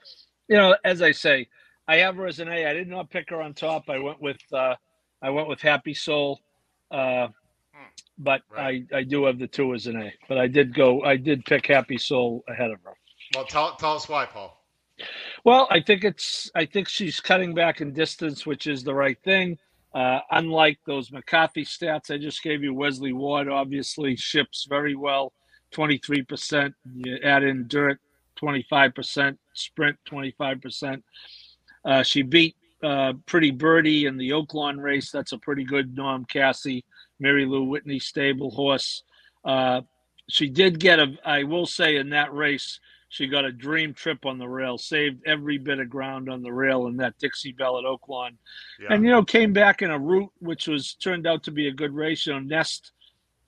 [0.47, 1.47] you know, as I say,
[1.87, 2.65] I have her as an A.
[2.65, 3.89] I did not pick her on top.
[3.89, 4.75] I went with uh,
[5.21, 6.39] I went with Happy Soul,
[6.91, 7.27] uh,
[8.17, 8.85] but right.
[8.91, 10.13] I I do have the two as an A.
[10.27, 11.03] But I did go.
[11.03, 12.93] I did pick Happy Soul ahead of her.
[13.35, 14.57] Well, tell tell us why, Paul.
[15.43, 19.17] Well, I think it's I think she's cutting back in distance, which is the right
[19.23, 19.57] thing.
[19.93, 25.33] Uh, unlike those McCarthy stats I just gave you, Wesley Ward obviously ships very well.
[25.77, 26.73] 23%.
[26.95, 27.99] You add in dirt,
[28.41, 31.01] 25%, sprint 25%.
[31.85, 35.11] Uh, she beat uh, Pretty Birdie in the Oaklawn race.
[35.11, 36.81] That's a pretty good Norm Casse,
[37.19, 39.03] Mary Lou Whitney stable horse.
[39.45, 39.81] Uh,
[40.29, 44.25] she did get a, I will say, in that race, she got a dream trip
[44.25, 47.77] on the rail, saved every bit of ground on the rail in that Dixie Belle
[47.77, 48.31] at Oaklawn.
[48.81, 48.93] Yeah.
[48.93, 51.71] And, you know, came back in a route which was turned out to be a
[51.71, 52.25] good race.
[52.25, 52.91] You know, Nest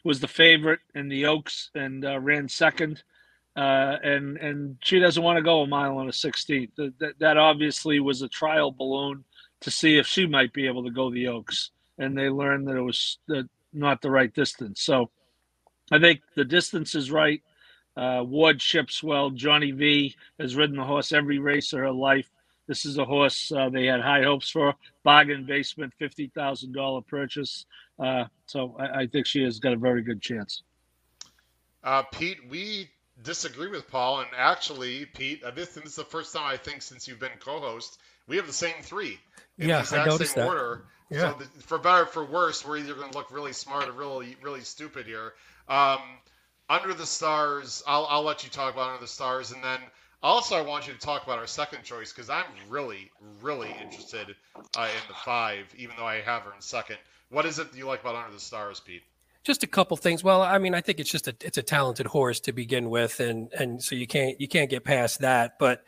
[0.03, 3.03] was the favorite in the Oaks and uh, ran second.
[3.55, 6.69] Uh, and and she doesn't want to go a mile on a 16th.
[6.99, 9.25] That, that obviously was a trial balloon
[9.61, 11.71] to see if she might be able to go the Oaks.
[11.97, 13.17] And they learned that it was
[13.73, 14.81] not the right distance.
[14.81, 15.09] So
[15.91, 17.41] I think the distance is right.
[17.97, 19.29] Uh, Ward ships well.
[19.29, 22.29] Johnny V has ridden the horse every race of her life.
[22.69, 24.75] This is a horse uh, they had high hopes for.
[25.03, 27.65] Bargain basement, fifty thousand dollar purchase.
[27.97, 30.61] Uh, so I, I, think she has got a very good chance.
[31.83, 32.87] Uh, Pete, we
[33.23, 36.83] disagree with Paul, and actually, Pete, uh, this, this, is the first time I think
[36.83, 39.19] since you've been co-host, we have the same three
[39.57, 40.47] in yeah, the exact I noticed same that.
[40.47, 40.85] order.
[41.09, 41.31] Yeah.
[41.31, 43.93] So the, for better or for worse, we're either going to look really smart or
[43.93, 45.33] really really stupid here.
[45.67, 45.97] Um,
[46.69, 49.79] Under the Stars, I'll I'll let you talk about Under the Stars, and then
[50.21, 54.35] also I want you to talk about our second choice because I'm really really interested
[54.77, 56.97] uh, in the five, even though I have her in second.
[57.29, 59.03] What is it that you like about Under the Stars, Pete?
[59.43, 60.23] just a couple things.
[60.23, 63.19] Well, I mean, I think it's just a it's a talented horse to begin with,
[63.19, 65.57] and and so you can't you can't get past that.
[65.59, 65.83] But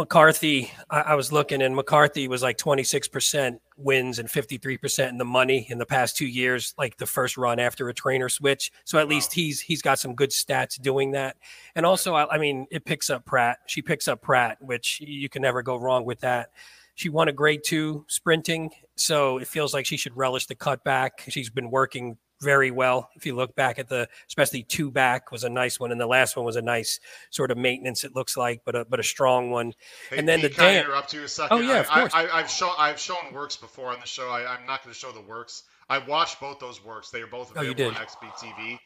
[0.00, 4.56] McCarthy, I, I was looking, and McCarthy was like twenty six percent wins and fifty
[4.56, 7.86] three percent in the money in the past two years, like the first run after
[7.90, 8.72] a trainer switch.
[8.84, 9.10] So at wow.
[9.10, 11.36] least he's he's got some good stats doing that.
[11.74, 13.58] And also, I, I mean, it picks up Prat.
[13.66, 16.52] She picks up Prat, which you can never go wrong with that.
[16.94, 21.10] She won a grade two sprinting, so it feels like she should relish the cutback.
[21.28, 23.10] She's been working very well.
[23.14, 26.06] If you look back at the, especially two back was a nice one, and the
[26.06, 27.00] last one was a nice
[27.30, 28.04] sort of maintenance.
[28.04, 29.74] It looks like, but a but a strong one.
[30.08, 31.58] Hey, and then Pete, the can dam- I interrupt you a second?
[31.58, 32.14] Oh yeah, of course.
[32.14, 34.28] I, have shown I've shown works before on the show.
[34.28, 35.64] I, am not going to show the works.
[35.88, 37.10] I watched both those works.
[37.10, 38.78] They are both oh, available oh, on XBTV.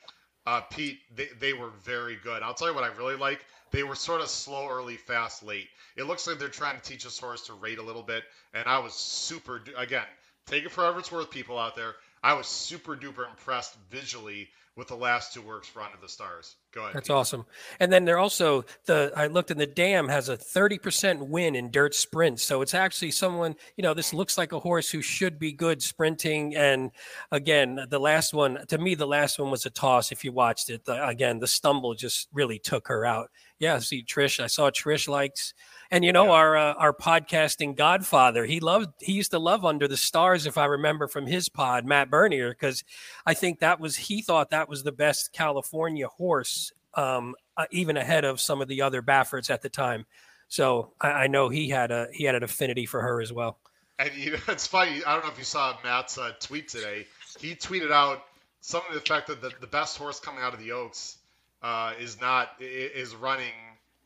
[0.47, 2.43] Uh, Pete, they, they were very good.
[2.43, 3.45] I'll tell you what I really like.
[3.71, 5.69] They were sort of slow, early, fast, late.
[5.97, 8.67] It looks like they're trying to teach us horse to rate a little bit, and
[8.67, 9.63] I was super.
[9.77, 10.05] Again,
[10.47, 11.95] take it for whatever it's worth, people out there.
[12.25, 16.57] I was super duper impressed visually with the last two works Front of the Stars.
[16.75, 16.95] Go ahead.
[16.95, 17.47] That's awesome.
[17.79, 21.71] And then they're also the I looked in the dam has a 30% win in
[21.71, 22.43] dirt sprints.
[22.43, 25.81] So it's actually someone, you know, this looks like a horse who should be good
[25.83, 26.57] sprinting.
[26.57, 26.91] And
[27.31, 30.69] again, the last one, to me, the last one was a toss if you watched
[30.69, 30.85] it.
[30.85, 33.31] The, again, the stumble just really took her out.
[33.61, 35.55] Yeah, see Trish, I saw Trish likes
[35.95, 36.33] and you know, yeah.
[36.33, 40.59] our uh, our podcasting godfather, he loved he used to love Under the Stars, if
[40.59, 42.83] I remember from his pod, Matt Bernier, because
[43.27, 46.64] I think that was he thought that was the best California horse,
[46.97, 50.07] um, uh, even ahead of some of the other Bafferts at the time.
[50.49, 53.59] So I, I, know he had a he had an affinity for her as well.
[53.99, 55.03] And you know, it's funny.
[55.05, 57.07] I don't know if you saw Matt's uh, tweet today.
[57.39, 58.25] He tweeted out
[58.61, 61.19] some of the fact that the, the best horse coming out of the Oaks
[61.63, 63.53] uh, is not is running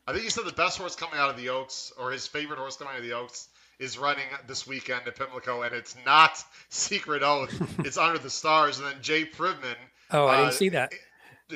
[0.09, 2.57] I think he said the best horse coming out of the Oaks, or his favorite
[2.57, 6.43] horse coming out of the Oaks, is running this weekend at Pimlico, and it's not
[6.69, 7.53] Secret Oath.
[7.85, 8.79] it's Under the Stars.
[8.79, 9.75] And then Jay Privman.
[10.09, 10.93] Oh, I didn't uh, see that.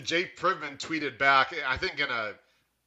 [0.01, 2.33] Jay Privman tweeted back, I think in a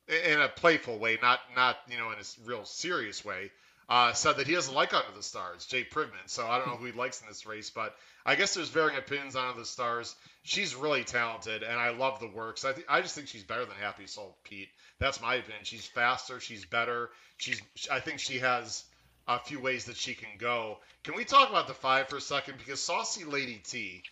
[0.09, 3.51] in a playful way, not not you know in a real serious way.
[3.89, 6.27] Uh, said that he doesn't like Under the Stars, Jay Privman.
[6.27, 7.95] So I don't know who he likes in this race, but
[8.25, 10.17] I guess there's varying opinions on Under the Stars.
[10.43, 12.65] She's really talented, and I love the works.
[12.65, 14.71] I th- I just think she's better than Happy Soul Pete.
[14.99, 15.63] That's my opinion.
[15.63, 16.41] She's faster.
[16.41, 17.11] She's better.
[17.37, 17.63] She's.
[17.91, 18.85] I think she has
[19.29, 20.79] a few ways that she can go.
[21.05, 22.59] Can we talk about the five for a second?
[22.59, 24.03] Because Saucy Lady T,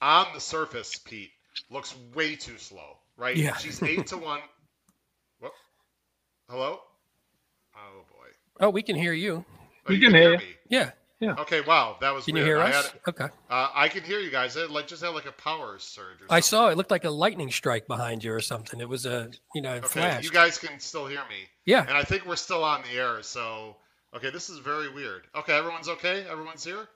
[0.00, 1.30] on the surface, Pete
[1.70, 2.98] looks way too slow.
[3.16, 3.36] Right?
[3.36, 3.56] Yeah.
[3.56, 4.40] She's eight to one.
[5.40, 5.52] What?
[6.48, 6.80] Hello.
[7.76, 8.26] Oh boy.
[8.60, 9.44] Oh, we can hear you.
[9.48, 10.54] Oh, we can, can hear, hear me.
[10.68, 10.90] Yeah.
[11.20, 11.34] Yeah.
[11.40, 11.62] Okay.
[11.62, 12.26] Wow, that was.
[12.26, 12.46] Can weird.
[12.46, 12.90] you hear I us?
[12.90, 13.24] Had, okay.
[13.50, 14.56] Uh, I can hear you guys.
[14.56, 16.18] It like just had like a power surge.
[16.30, 18.80] I saw it looked like a lightning strike behind you or something.
[18.80, 20.24] It was a you know okay, flash.
[20.24, 21.48] You guys can still hear me.
[21.64, 21.80] Yeah.
[21.80, 23.22] And I think we're still on the air.
[23.22, 23.74] So
[24.14, 25.22] okay, this is very weird.
[25.34, 26.24] Okay, everyone's okay.
[26.30, 26.86] Everyone's here.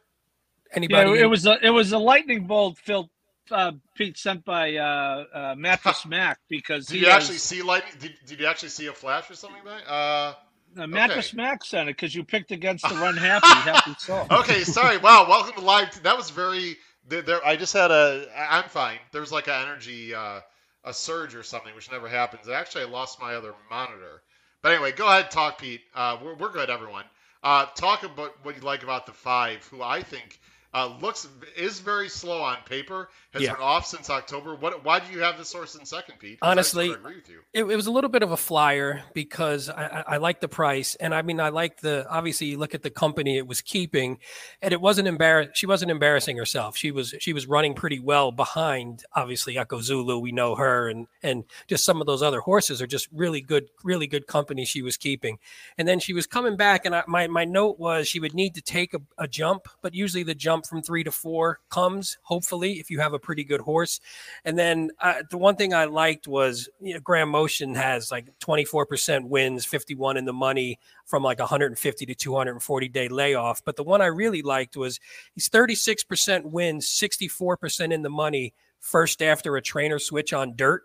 [0.72, 1.10] Anybody?
[1.10, 3.10] Yeah, it was a it was a lightning bolt Phil
[3.50, 7.94] uh, Pete sent by uh, uh, Mattress Mack because did you has, actually see lightning?
[8.00, 9.62] Did, did you actually see a flash or something?
[9.64, 9.82] Back?
[9.88, 10.34] Uh.
[10.74, 11.36] Uh, Mattress okay.
[11.36, 14.26] Max sent it because you picked against the run happy happy soul.
[14.30, 14.96] Okay, sorry.
[14.96, 16.02] Wow, welcome to live.
[16.02, 16.76] That was very.
[17.08, 18.26] There, there, I just had a.
[18.36, 18.98] I'm fine.
[19.10, 20.40] There's like an energy, uh,
[20.84, 22.48] a surge or something, which never happens.
[22.48, 24.22] Actually, I lost my other monitor.
[24.62, 25.82] But anyway, go ahead, talk, Pete.
[25.94, 27.04] Uh, we're, we're good, everyone.
[27.42, 30.40] Uh, talk about what you like about the five, who I think
[30.74, 33.10] Uh, looks is very slow on paper.
[33.34, 33.52] Has Yeah.
[33.52, 34.54] been off since October.
[34.54, 34.84] What?
[34.84, 36.38] Why do you have this horse in second, Pete?
[36.40, 37.40] Honestly, of agree with you.
[37.52, 40.48] It, it was a little bit of a flyer because I, I, I like the
[40.48, 42.06] price, and I mean I like the.
[42.08, 44.18] Obviously, you look at the company it was keeping,
[44.62, 45.50] and it wasn't embarrass.
[45.54, 46.74] She wasn't embarrassing herself.
[46.76, 49.04] She was she was running pretty well behind.
[49.14, 52.86] Obviously, Echo Zulu, we know her, and and just some of those other horses are
[52.86, 55.38] just really good, really good company she was keeping.
[55.76, 58.54] And then she was coming back, and I, my my note was she would need
[58.54, 62.74] to take a, a jump, but usually the jump from three to four comes hopefully
[62.74, 64.00] if you have a pretty good horse.
[64.44, 69.28] And then uh, the one thing I liked was you know, Motion has like 24%
[69.28, 73.64] wins, 51 in the money from like 150 to 240 day layoff.
[73.64, 75.00] But the one I really liked was
[75.34, 80.82] he's 36% wins, 64% in the money first after a trainer switch on dirt.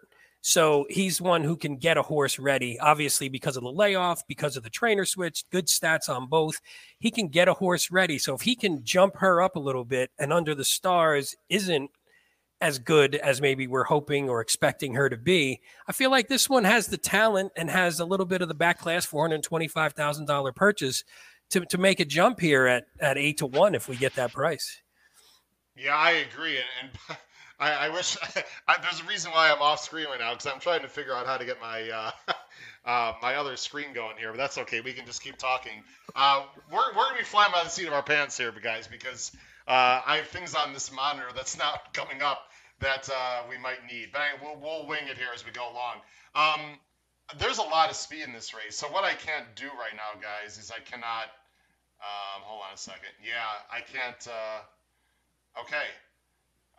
[0.48, 4.56] So he's one who can get a horse ready, obviously, because of the layoff, because
[4.56, 6.62] of the trainer switch, good stats on both.
[7.00, 8.18] He can get a horse ready.
[8.18, 11.91] So if he can jump her up a little bit and under the stars isn't
[12.62, 16.50] as good as maybe we're hoping or expecting her to be, I feel like this
[16.50, 21.04] one has the talent and has a little bit of the back class $425,000 purchase
[21.50, 24.32] to, to make a jump here at, at eight to one if we get that
[24.32, 24.82] price.
[25.76, 27.18] Yeah, I agree, and, and
[27.60, 28.18] I, I, wish
[28.68, 31.14] I, there's a reason why I'm off screen right now because I'm trying to figure
[31.14, 32.12] out how to get my uh,
[32.86, 34.82] uh, my other screen going here, but that's okay.
[34.82, 35.84] We can just keep talking.
[36.16, 39.32] Uh, we're we're gonna be flying by the seat of our pants here, guys, because
[39.68, 42.39] uh, I have things on this monitor that's not coming up
[42.80, 44.10] that uh, we might need.
[44.12, 45.95] But I, we'll we'll wing it here as we go along.
[46.36, 46.80] Um,
[47.39, 50.22] there's a lot of speed in this race, so what I can't do right now,
[50.22, 51.26] guys, is I cannot.
[51.99, 53.10] Um, hold on a second.
[53.26, 53.41] Yeah,
[53.72, 54.28] I can't.
[54.28, 55.88] Uh, okay.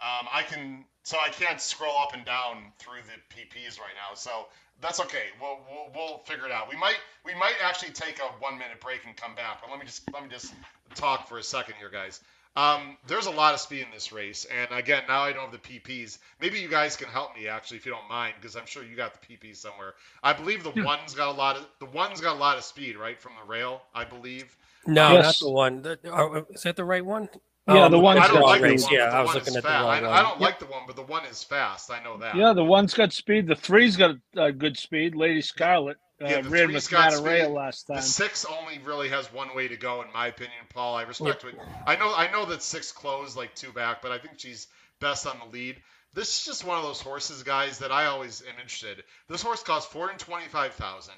[0.01, 4.15] Um, I can, so I can't scroll up and down through the PPs right now.
[4.15, 4.47] So
[4.81, 5.25] that's okay.
[5.41, 6.69] We'll, we'll, we'll figure it out.
[6.71, 9.61] We might we might actually take a one minute break and come back.
[9.61, 10.55] But let me just let me just
[10.95, 12.21] talk for a second here, guys.
[12.57, 15.53] Um, there's a lot of speed in this race, and again, now I don't have
[15.53, 16.19] the PPs.
[16.41, 18.97] Maybe you guys can help me actually, if you don't mind, because I'm sure you
[18.97, 19.95] got the PPs somewhere.
[20.25, 22.97] I believe the one's got a lot of the one's got a lot of speed,
[22.97, 23.83] right, from the rail.
[23.95, 24.57] I believe.
[24.87, 25.23] No, Yes.
[25.23, 25.83] not the one.
[25.83, 27.29] The, uh, is that the right one?
[27.69, 28.93] Yeah, Um, the one's I don't got like the one.
[28.93, 29.83] Yeah, the I was looking is at the fast.
[29.85, 30.11] wrong I, one.
[30.11, 30.41] I don't Yep.
[30.41, 31.91] like the one, but the one is fast.
[31.91, 32.35] I know that.
[32.35, 33.47] Yeah, the one's got speed.
[33.47, 35.15] The three's got uh, good speed.
[35.15, 37.53] Lady Scarlet uh, Yeah, the ran three's with got Matarea speed.
[37.55, 38.03] last The time.
[38.03, 40.97] six only really has one way to go, in my opinion, Paul.
[40.97, 41.55] I respect what
[41.87, 42.15] I know.
[42.15, 44.67] I know that six closed like two back, but I think she's
[45.01, 45.77] best on the lead.
[46.15, 49.05] This is just one of those horses, guys, that I always am interested.
[49.29, 51.15] This horse costs four hundred twenty-five thousand,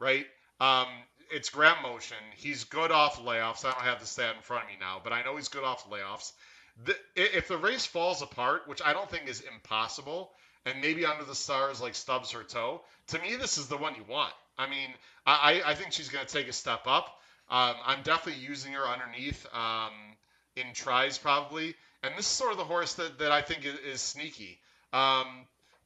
[0.00, 0.26] right?
[0.60, 0.88] Um,
[1.32, 2.18] it's Graham Motion.
[2.36, 3.64] He's good off layoffs.
[3.64, 5.64] I don't have the stat in front of me now, but I know he's good
[5.64, 6.32] off layoffs.
[6.84, 10.30] The, if the race falls apart, which I don't think is impossible,
[10.64, 13.94] and maybe under the stars like stubs her toe, to me this is the one
[13.94, 14.32] you want.
[14.58, 14.90] I mean,
[15.26, 17.18] I, I I think she's going to take a step up.
[17.50, 19.92] Um, I'm definitely using her underneath um,
[20.56, 23.78] in tries probably, and this is sort of the horse that, that I think is,
[23.78, 24.58] is sneaky.
[24.92, 25.26] Um,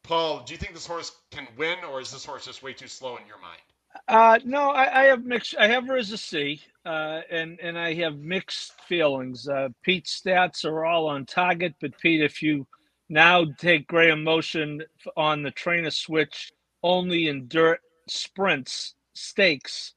[0.02, 2.86] Paul, do you think this horse can win, or is this horse just way too
[2.86, 3.60] slow in your mind?
[4.08, 5.54] Uh, no, I, I have mixed.
[5.58, 9.48] I have her as a C, uh, and and I have mixed feelings.
[9.48, 12.66] Uh, Pete's stats are all on target, but Pete, if you
[13.08, 14.82] now take Graham Motion
[15.16, 19.94] on the trainer switch only in dirt sprints stakes,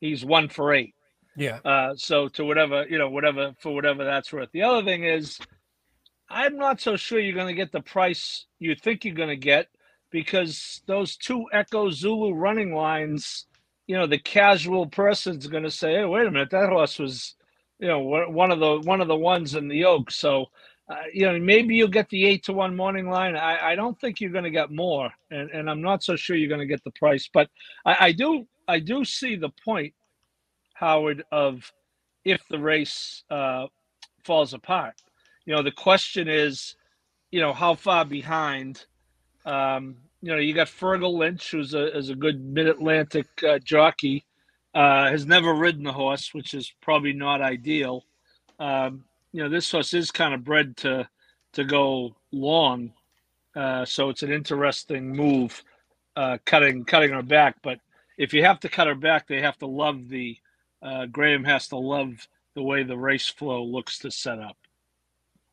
[0.00, 0.94] he's one for eight.
[1.36, 1.58] Yeah.
[1.64, 4.50] Uh, so to whatever you know, whatever for whatever that's worth.
[4.52, 5.38] The other thing is,
[6.28, 9.36] I'm not so sure you're going to get the price you think you're going to
[9.36, 9.68] get
[10.14, 13.46] because those two Echo Zulu running lines,
[13.88, 17.34] you know, the casual person's going to say, "Hey, wait a minute, that horse was,
[17.80, 20.46] you know, one of the one of the ones in the oak." So,
[20.88, 23.34] uh, you know, maybe you'll get the eight to one morning line.
[23.34, 26.36] I, I don't think you're going to get more, and, and I'm not so sure
[26.36, 27.28] you're going to get the price.
[27.34, 27.50] But
[27.84, 29.94] I, I do I do see the point,
[30.74, 31.72] Howard, of
[32.24, 33.66] if the race uh,
[34.22, 34.94] falls apart.
[35.44, 36.76] You know, the question is,
[37.32, 38.86] you know, how far behind.
[39.44, 43.58] Um, you know, you got Fergal Lynch, who's a is a good Mid Atlantic uh,
[43.58, 44.24] jockey,
[44.74, 48.04] uh, has never ridden the horse, which is probably not ideal.
[48.58, 51.08] Um, you know, this horse is kind of bred to
[51.52, 52.92] to go long,
[53.54, 55.62] uh, so it's an interesting move,
[56.16, 57.56] uh, cutting cutting her back.
[57.62, 57.80] But
[58.16, 60.38] if you have to cut her back, they have to love the
[60.82, 64.56] uh, Graham has to love the way the race flow looks to set up.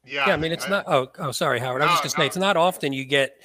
[0.06, 0.86] Yeah, Yeah, I mean, it's not.
[0.88, 1.82] Oh, oh, sorry, Howard.
[1.82, 3.42] I was just gonna say it's not often you get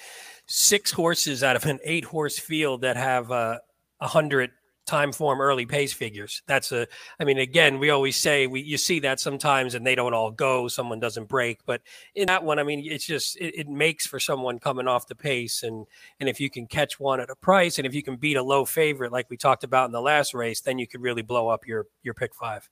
[0.47, 3.59] six horses out of an eight horse field that have uh,
[4.01, 4.51] a hundred
[4.87, 6.43] Timeform early pace figures.
[6.47, 6.87] That's a.
[7.19, 10.31] I mean, again, we always say we you see that sometimes and they don't all
[10.31, 10.69] go.
[10.69, 11.81] Someone doesn't break, but
[12.15, 15.17] in that one, I mean, it's just it, it makes for someone coming off the
[15.17, 15.87] pace, and
[16.21, 18.43] and if you can catch one at a price, and if you can beat a
[18.45, 21.49] low favorite like we talked about in the last race, then you could really blow
[21.49, 22.71] up your your pick five.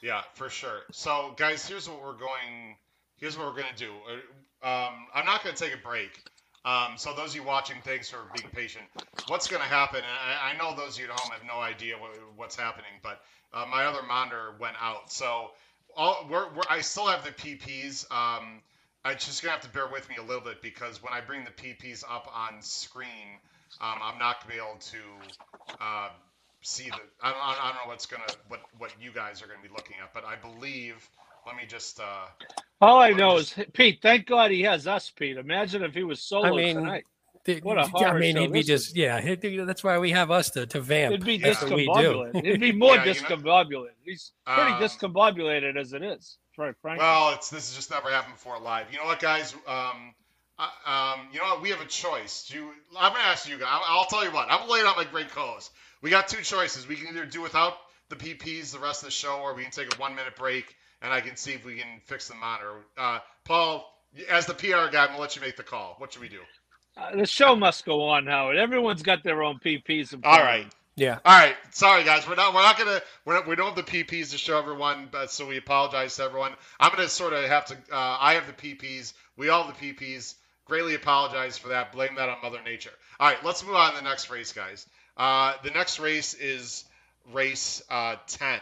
[0.00, 0.82] Yeah, for sure.
[0.92, 2.76] So, guys, here's what we're going.
[3.16, 3.90] Here's what we're gonna do.
[4.08, 6.22] Uh, Um, I'm not gonna take a break.
[6.64, 8.84] Um, so those of you watching, thanks for being patient.
[9.28, 9.98] What's gonna happen?
[9.98, 12.90] And I, I know those of you at home have no idea what, what's happening,
[13.02, 13.20] but
[13.52, 15.10] uh, my other monitor went out.
[15.12, 15.50] So
[15.96, 18.10] all we're, we're, I still have the PPs.
[18.10, 18.62] Um,
[19.04, 21.44] I just gonna have to bear with me a little bit because when I bring
[21.44, 23.38] the PPs up on screen,
[23.80, 24.98] um, I'm not gonna be able to
[25.80, 26.08] uh,
[26.62, 27.00] see the.
[27.22, 29.96] I don't, I don't know what's gonna what what you guys are gonna be looking
[30.02, 31.08] at, but I believe.
[31.48, 31.98] Let me just.
[31.98, 32.26] Uh,
[32.80, 34.00] All I know just- is Pete.
[34.02, 35.36] Thank God he has us, Pete.
[35.38, 37.04] Imagine if he was solo I mean, tonight.
[37.44, 38.96] The- What a I horror I mean, show he'd be just is.
[38.96, 39.20] yeah.
[39.20, 41.14] he'd- That's why we have us to to vamp.
[41.14, 41.90] It'd be That's what we do.
[41.90, 42.36] discombobulated.
[42.46, 43.94] It'd be more Yeah, you know- discombobulated.
[44.04, 46.36] He's pretty Um, discombobulated as it is.
[46.58, 47.04] Right, frankly.
[47.04, 48.92] Well, it's this has just never happened before live.
[48.92, 49.54] You know what, guys?
[49.66, 50.14] Um,
[50.58, 51.62] I- um, you know what?
[51.62, 52.48] We have a choice.
[52.48, 53.68] Do you, I'm gonna ask you guys.
[53.70, 54.50] I'll, I'll tell you what.
[54.50, 55.70] I'm gonna lay it out my great co-host.
[56.02, 56.86] We got two choices.
[56.86, 57.74] We can either do without
[58.08, 60.74] the PPs the rest of the show, or we can take a one minute break
[61.02, 62.72] and I can see if we can fix the monitor.
[62.96, 63.92] Uh, Paul,
[64.30, 65.94] as the PR guy, I'm gonna let you make the call.
[65.98, 66.40] What should we do?
[66.96, 68.56] Uh, the show must go on, Howard.
[68.56, 70.12] Everyone's got their own PPs.
[70.12, 70.66] and All right.
[70.98, 71.20] Yeah.
[71.24, 74.04] All right, sorry guys, we're not we're not gonna we're not, we don't have the
[74.04, 76.52] PPs to show everyone, but so we apologize to everyone.
[76.80, 77.74] I'm gonna sort of have to.
[77.74, 79.12] Uh, I have the PPs.
[79.36, 80.34] We all have the PPs.
[80.64, 81.92] Greatly apologize for that.
[81.92, 82.90] Blame that on Mother Nature.
[83.20, 84.86] All right, let's move on to the next race, guys.
[85.16, 86.84] Uh, the next race is
[87.32, 88.60] race uh, 10,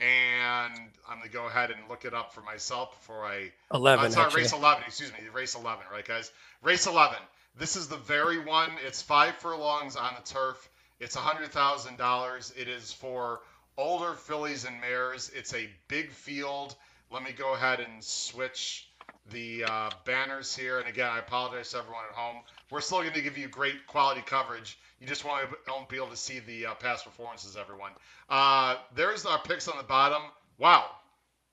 [0.00, 0.74] and
[1.08, 4.06] I'm gonna go ahead and look it up for myself before I Eleven.
[4.06, 4.42] uh, sorry, actually.
[4.42, 4.84] race 11.
[4.86, 6.32] Excuse me, race 11, right, guys?
[6.62, 7.16] Race 11.
[7.58, 8.70] This is the very one.
[8.86, 10.68] It's five furlongs on the turf.
[11.00, 12.56] It's $100,000.
[12.58, 13.40] It is for
[13.76, 15.30] older fillies and mares.
[15.34, 16.74] It's a big field.
[17.10, 18.88] Let me go ahead and switch
[19.30, 20.78] the uh, banners here.
[20.78, 22.36] And again, I apologize to everyone at home.
[22.70, 24.78] We're still going to give you great quality coverage.
[25.00, 27.92] You just won't, won't be able to see the uh, past performances, everyone.
[28.28, 30.22] Uh, there's our picks on the bottom.
[30.58, 30.84] Wow,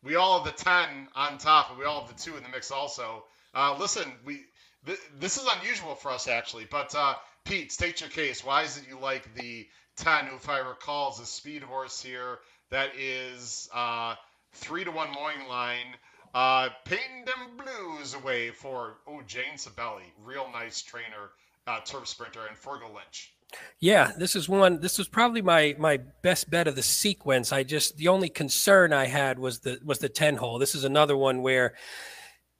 [0.04, 2.50] we all have the 10 on top, and we all have the 2 in the
[2.50, 3.24] mix also.
[3.54, 4.42] Uh, listen, we
[4.86, 6.68] th- this is unusual for us, actually.
[6.70, 7.16] But, uh,
[7.46, 8.44] Pete, state your case.
[8.44, 12.02] Why is it you like the 10, who, if I recall, is a speed horse
[12.02, 12.40] here
[12.70, 14.16] that is uh,
[14.54, 15.96] 3 to 1 morning line,
[16.34, 21.32] uh, painting them blues away for, oh, Jane Cibelli, real nice trainer,
[21.68, 23.34] uh, turf sprinter, and Fergal Lynch.
[23.80, 24.82] Yeah, this is one.
[24.82, 27.54] This was probably my my best bet of the sequence.
[27.54, 30.60] I just the only concern I had was the was the ten hole.
[30.60, 31.74] This is another one where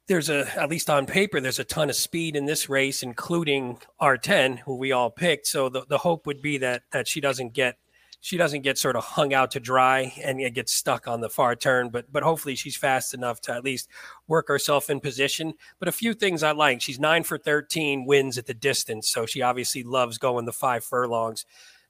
[0.06, 3.78] there's a at least on paper there's a ton of speed in this race, including
[4.00, 5.46] R ten, who we all picked.
[5.46, 7.76] So the, the hope would be that that she doesn't get
[8.20, 11.30] she doesn't get sort of hung out to dry and it gets stuck on the
[11.30, 11.90] far turn.
[11.90, 13.88] But but hopefully she's fast enough to at least
[14.26, 15.54] work herself in position.
[15.78, 16.80] But a few things I like.
[16.80, 20.84] She's nine for thirteen wins at the distance, so she obviously loves going the five
[20.84, 21.44] furlongs.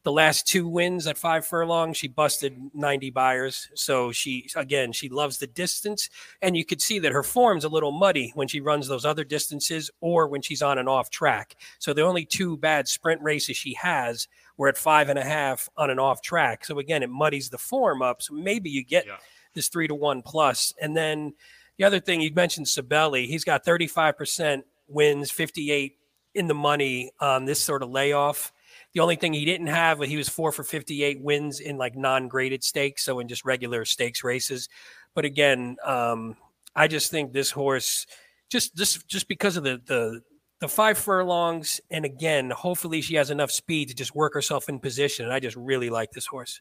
[0.04, 3.68] The last two wins at five furlongs, she busted 90 Beyers.
[3.74, 6.08] So she, again, she loves the distance.
[6.40, 9.24] And you could see that her form's a little muddy when she runs those other
[9.24, 11.56] distances or when she's on and off track.
[11.80, 15.70] So the only two bad sprint races she has were at five and a half
[15.78, 16.64] on an off track.
[16.66, 18.20] So again, it muddies the form up.
[18.20, 19.16] So maybe you get Yeah.
[19.54, 20.74] this three to one plus.
[20.80, 21.34] And then
[21.78, 25.96] the other thing you mentioned, Cibelli, he's got 35% wins, 58
[26.34, 28.52] in the money on this sort of layoff.
[28.92, 32.28] The only thing he didn't have, he was four for 58 wins in like non
[32.28, 33.04] graded stakes.
[33.04, 34.68] So in just regular stakes races.
[35.14, 36.36] But again, um,
[36.74, 38.06] I just think this horse,
[38.50, 40.22] just just just because of the the
[40.60, 44.78] the five furlongs, and again, hopefully she has enough speed to just work herself in
[44.80, 45.24] position.
[45.24, 46.60] And I just really like this horse.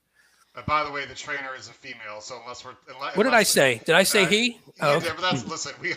[0.56, 3.34] Uh, by the way, the trainer is a female, so unless we're unless, What did
[3.34, 3.82] I say?
[3.86, 4.60] Did I say Uh, he?
[4.82, 5.74] Oh, did, but that's listen.
[5.82, 5.94] We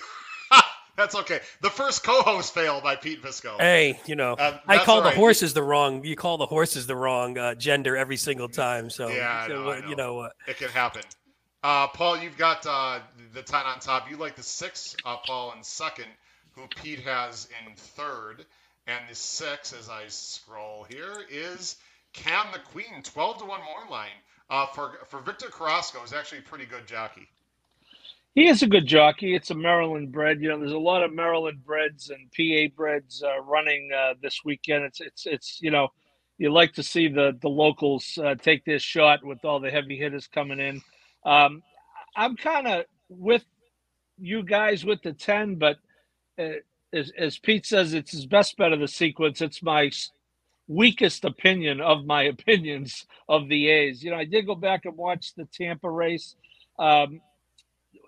[0.96, 1.40] that's okay.
[1.62, 3.58] The first co-host failed by Pete Visco.
[3.58, 5.16] hey, you know, Uh, I call all the right.
[5.16, 6.04] horses the wrong.
[6.04, 8.90] You call the horses the wrong uh, gender every single time.
[8.90, 11.02] So, Yeah, so, know, uh, you know, uh, It can happen.
[11.62, 13.00] Uh, Paul, you've got uh,
[13.32, 14.10] the ten on top.
[14.10, 16.06] You like the six, uh, Paul, in second,
[16.60, 18.44] who Pete has in third,
[18.86, 21.76] and the six, as I scroll here, is
[22.12, 24.08] Cam the Queen, twelve to one more line.
[24.48, 27.28] Uh, for for Victor Carrasco is actually a pretty good jockey.
[28.34, 29.34] He is a good jockey.
[29.34, 30.40] It's a Maryland bred.
[30.40, 34.40] You know, there's a lot of Maryland breds and PA breds uh, running uh, this
[34.44, 34.84] weekend.
[34.84, 35.88] It's it's it's you know,
[36.38, 39.96] you like to see the the locals uh, take this shot with all the heavy
[39.96, 40.82] hitters coming in.
[41.24, 41.62] Um,
[42.16, 43.44] I'm kind of with
[44.18, 45.76] you guys with the ten, but
[46.92, 49.40] as as Pete says, it's his best bet of the sequence.
[49.40, 49.90] It's my
[50.68, 54.02] weakest opinion of my opinions of the A's.
[54.02, 56.36] You know, I did go back and watch the Tampa race.
[56.78, 57.20] Um,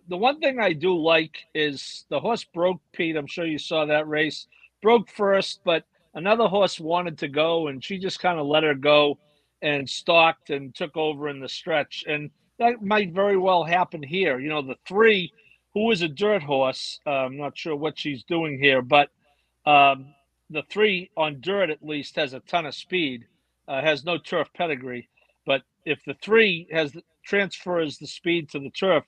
[0.09, 3.17] the one thing I do like is the horse broke Pete.
[3.17, 4.47] I'm sure you saw that race.
[4.83, 8.75] Broke first, but another horse wanted to go, and she just kind of let her
[8.75, 9.19] go
[9.63, 12.05] and stalked and took over in the stretch.
[12.09, 14.41] And that might very well happen here.
[14.41, 15.33] You know, the three,
[15.75, 17.01] who is a dirt horse.
[17.07, 19.11] Uh, I'm not sure what she's doing here, but
[19.65, 20.15] um,
[20.51, 23.27] the three on dirt at least has a ton of speed.
[23.69, 25.09] Uh, has no turf pedigree,
[25.47, 29.05] but if the three has transfers the speed to the turf,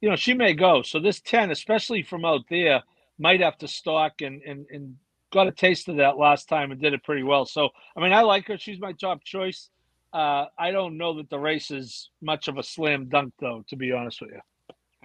[0.00, 0.82] you know she may go.
[0.82, 2.82] So this ten, especially from out there,
[3.18, 4.96] might have to stalk and and and
[5.32, 7.46] got a taste of that last time and did it pretty well.
[7.46, 8.58] So I mean, I like her.
[8.58, 9.70] She's my top choice.
[10.12, 13.64] Uh, I don't know that the race is much of a slam dunk, though.
[13.68, 14.40] To be honest with you.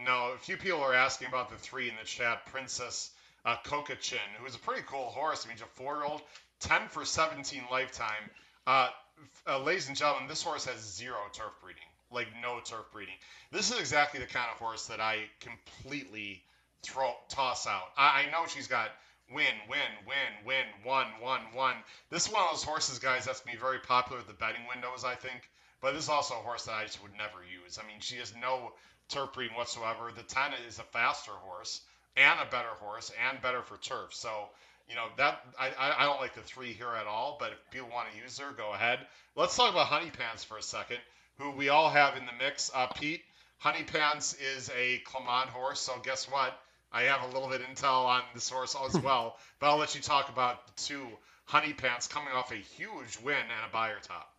[0.08, 2.46] No, a few people are asking about the three in the chat.
[2.46, 3.12] Princess
[3.44, 5.44] uh, Kokachin, who's a pretty cool horse.
[5.46, 6.22] I mean, she's a four-year-old,
[6.62, 8.30] 10 for 17 lifetime.
[8.66, 8.88] Uh,
[9.46, 13.16] uh, ladies and gentlemen, this horse has zero turf breeding, like no turf breeding.
[13.52, 16.42] This is exactly the kind of horse that I completely
[16.84, 17.92] throw toss out.
[17.98, 18.92] I, I know she's got
[19.30, 21.76] win, win, win, win, one, one, one.
[22.10, 24.62] This is one of those horses, guys, that's gonna be very popular at the betting
[24.74, 25.50] windows, I think.
[25.82, 27.78] But this is also a horse that I just would never use.
[27.78, 28.72] I mean, she has no
[29.10, 30.12] turf breeding whatsoever.
[30.16, 31.82] The 10 is a faster horse
[32.16, 34.14] and a better horse and better for turf.
[34.14, 34.50] So,
[34.90, 37.90] you know, that I, I don't like the three here at all, but if people
[37.94, 39.00] want to use her, go ahead.
[39.36, 40.98] Let's talk about Honey Pants for a second,
[41.38, 42.72] who we all have in the mix.
[42.74, 43.22] Uh, Pete,
[43.60, 46.58] Honey Pants is a Clement horse, so guess what?
[46.92, 50.02] I have a little bit intel on this horse as well, but I'll let you
[50.02, 51.08] talk about the two
[51.46, 54.34] Honey Pants coming off a huge win and a Beyer top.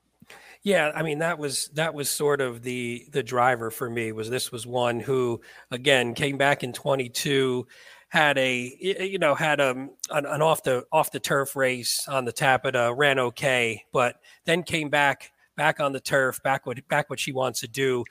[0.62, 4.28] Yeah, I mean that was that was sort of the the driver for me was
[4.28, 7.66] this was one who again came back in 22
[8.08, 12.06] had a you know had a, um, an, an off the off the turf race
[12.08, 14.16] on the Tapeta ran okay but
[14.46, 18.04] then came back back on the turf back what back what she wants to do.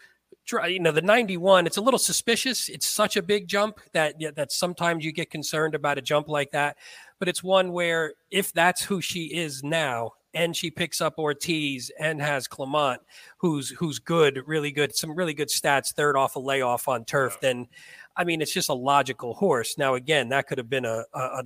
[0.51, 2.69] You know the 91 it's a little suspicious.
[2.69, 6.51] It's such a big jump that that sometimes you get concerned about a jump like
[6.51, 6.77] that
[7.19, 11.91] but it's one where if that's who she is now and she picks up Ortiz
[11.99, 13.01] and has Clement,
[13.39, 17.39] who's who's good, really good, some really good stats, third off a layoff on turf,
[17.41, 17.67] then
[18.15, 19.79] I mean it's just a logical horse.
[19.79, 21.43] Now again, that could have been a, a, a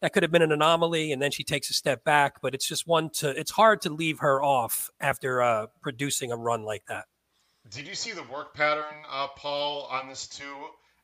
[0.00, 2.40] that could have been an anomaly, and then she takes a step back.
[2.40, 3.30] But it's just one to.
[3.30, 7.06] It's hard to leave her off after uh, producing a run like that.
[7.70, 10.54] Did you see the work pattern, uh, Paul, on this too?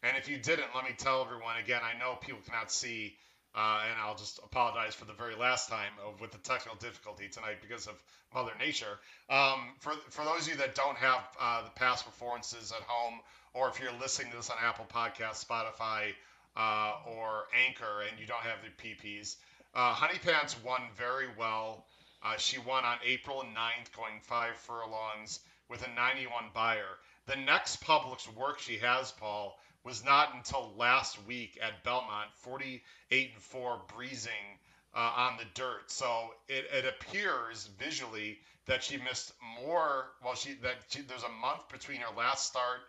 [0.05, 1.80] And if you didn't, let me tell everyone again.
[1.82, 3.16] I know people cannot see
[3.55, 7.28] uh, and I'll just apologize for the very last time of, with the technical difficulty
[7.28, 7.94] tonight because of
[8.34, 8.98] Mother Nature.
[9.28, 13.20] Um, for, for those of you that don't have uh, the past performances at home,
[13.55, 16.14] or if you're listening to this on Apple Podcast, Spotify,
[16.57, 19.36] uh, or Anchor, and you don't have the PPs,
[19.74, 21.84] uh, Honey Pants won very well.
[22.22, 26.98] Uh, she won on April 9th, going five furlongs with a 91 Beyer.
[27.26, 33.30] The next Publix work she has, Paul, was not until last week at Belmont, 48
[33.35, 34.59] and 4, breezing
[34.95, 35.91] uh, on the dirt.
[35.91, 39.33] So it, it appears visually that she missed
[39.64, 40.12] more.
[40.24, 42.80] Well, she that she, there's a month between her last start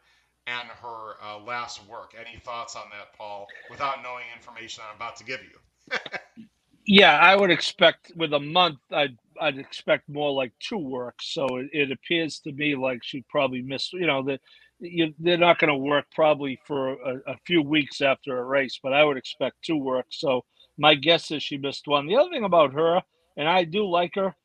[0.48, 2.14] and her uh, last work.
[2.20, 3.48] Any thoughts on that, Paul?
[3.70, 5.98] Without knowing information I'm about to give you.
[6.86, 11.34] yeah, I would expect with a month, I'd I'd expect more like two works.
[11.34, 13.94] So it, it appears to me like she probably missed.
[13.94, 14.42] You know that
[14.84, 18.80] you, they're not going to work probably for a, a, few weeks after a race,
[18.82, 20.06] but I would expect to work.
[20.10, 20.44] So
[20.78, 22.08] my guess is she missed one.
[22.08, 23.02] The other thing about her,
[23.38, 24.36] and I do like her,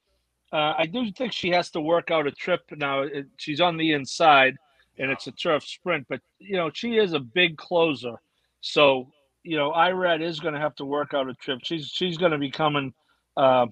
[0.53, 3.03] uh, I do think she has to work out a trip now.
[3.03, 4.57] It, she's on the inside,
[4.99, 8.15] and it's a turf sprint, but you know she is a big closer.
[8.61, 9.09] So
[9.43, 11.61] you know, Irad is going to have to work out a trip.
[11.63, 12.93] She's she's going to be coming,
[13.37, 13.67] uh,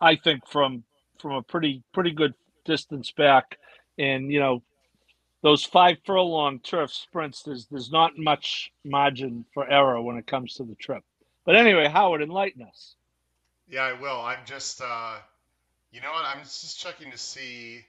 [0.00, 0.84] I think, from
[1.18, 3.58] from a pretty pretty good distance back,
[3.98, 4.62] and you know
[5.42, 10.54] those five furlong turf sprints, there's there's not much margin for error when it comes
[10.54, 11.02] to the trip.
[11.44, 12.94] But anyway, Howard, enlighten us.
[13.68, 14.20] Yeah, I will.
[14.20, 15.16] I'm just, uh,
[15.90, 16.24] you know what?
[16.24, 17.84] I'm just checking to see.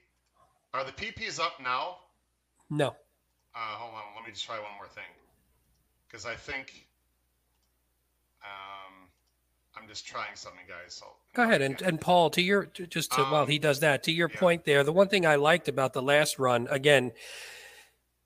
[0.72, 1.98] Are the PPs up now?
[2.70, 2.88] No.
[3.54, 4.02] Uh, hold on.
[4.16, 5.04] Let me just try one more thing,
[6.08, 6.72] because I think.
[8.42, 9.03] Um,
[9.76, 10.94] I'm just trying something, guys.
[10.94, 13.80] So go ahead and, and Paul, to your to, just to um, while he does
[13.80, 14.40] that, to your yeah.
[14.40, 17.12] point there, the one thing I liked about the last run, again,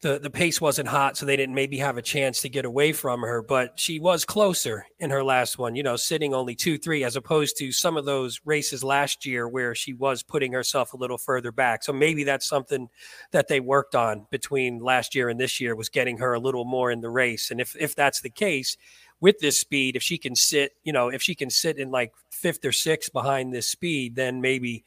[0.01, 2.93] the the pace wasn't hot, so they didn't maybe have a chance to get away
[2.93, 5.75] from her, but she was closer in her last one.
[5.75, 9.49] You know, sitting only two three, as opposed to some of those races last year
[9.49, 11.83] where she was putting herself a little further back.
[11.83, 12.89] So maybe that's something
[13.33, 16.65] that they worked on between last year and this year was getting her a little
[16.65, 17.51] more in the race.
[17.51, 18.77] And if if that's the case
[19.21, 22.13] with this speed, if she can sit, you know, if she can sit in like
[22.31, 24.85] fifth or sixth behind this speed, then maybe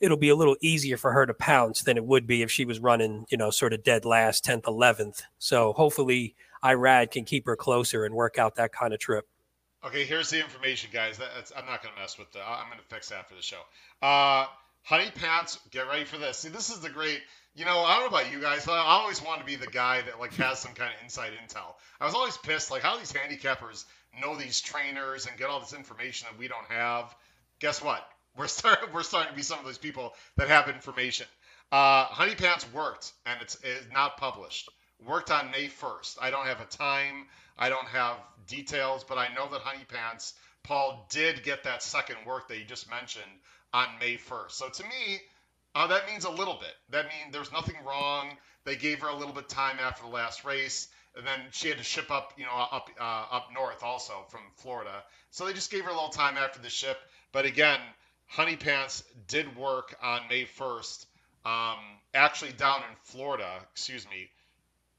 [0.00, 2.64] it'll be a little easier for her to pounce than it would be if she
[2.64, 5.22] was running, you know, sort of dead last, 10th, 11th.
[5.38, 9.26] So hopefully Irad can keep her closer and work out that kind of trip.
[9.84, 11.18] Okay, here's the information, guys.
[11.18, 12.40] That's, I'm not going to mess with the.
[12.40, 13.60] I'm going to fix that for the show.
[14.00, 14.46] Uh,
[14.82, 16.38] Honey Pants, get ready for this.
[16.38, 17.20] See, this is the great.
[17.54, 18.66] You know, I don't know about you guys.
[18.66, 21.74] I always want to be the guy that like has some kind of inside intel.
[22.00, 23.84] I was always pissed, like how these handicappers
[24.20, 27.14] know these trainers and get all this information that we don't have.
[27.60, 28.04] Guess what?
[28.36, 28.92] We're starting.
[28.92, 31.26] We're starting to be some of those people that have information.
[31.70, 34.68] Uh, Honey Pants worked, and it's, it's not published.
[35.06, 36.18] Worked on May 1st.
[36.20, 37.26] I don't have a time.
[37.56, 38.16] I don't have
[38.48, 40.34] details, but I know that Honey Pants
[40.64, 43.30] Paul did get that second work that you just mentioned
[43.72, 44.50] on May 1st.
[44.52, 45.20] So to me,
[45.74, 46.74] uh, that means a little bit.
[46.90, 48.28] That means there's nothing wrong.
[48.64, 51.78] They gave her a little bit time after the last race, and then she had
[51.78, 55.02] to ship up, you know, up uh, up north also from Florida.
[55.30, 56.96] So they just gave her a little time after the ship.
[57.32, 57.80] But again,
[58.26, 61.06] Honey Pants did work on May 1st.
[61.44, 61.78] Um,
[62.14, 64.30] actually, down in Florida, excuse me.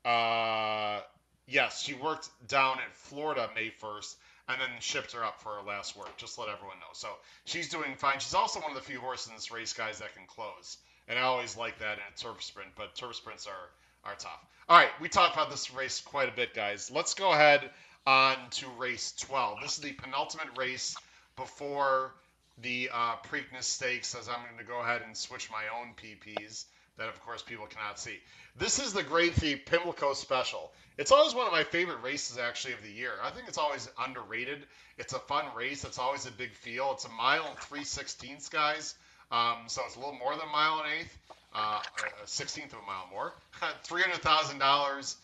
[0.04, 1.02] Uh,
[1.48, 4.16] yes, she worked down in Florida May 1st
[4.48, 6.16] and then shipped her up for her last work.
[6.18, 6.94] Just let everyone know.
[6.94, 7.08] So
[7.46, 8.20] she's doing fine.
[8.20, 10.78] She's also one of the few horses in this race, guys, that can close.
[11.08, 13.70] And I always like that in a turf sprint, but turf sprints are
[14.04, 14.46] are tough.
[14.70, 16.92] All right, we talked about this race quite a bit, guys.
[16.92, 17.70] Let's go ahead
[18.06, 19.60] on to race 12.
[19.62, 20.96] This is the penultimate race
[21.36, 22.14] before
[22.60, 26.66] the uh, Preakness Stakes, as I'm going to go ahead and switch my own PPs
[26.98, 28.20] that, of course, people cannot see.
[28.58, 30.72] This is the Grade 3 Pimlico Special.
[30.98, 33.12] It's always one of my favorite races, actually, of the year.
[33.22, 34.66] I think it's always underrated.
[34.98, 35.84] It's a fun race.
[35.84, 36.96] It's always a big field.
[36.96, 38.96] It's a mile and three sixteenths, guys.
[39.32, 41.18] Um, so it's a little more than a mile and eighth,
[41.54, 41.82] uh,
[42.24, 43.34] a sixteenth of a mile more.
[43.84, 45.18] Three hundred thousand uh, dollars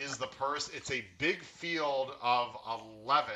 [0.00, 0.68] is the purse.
[0.68, 2.56] It's a big field of
[3.04, 3.34] eleven.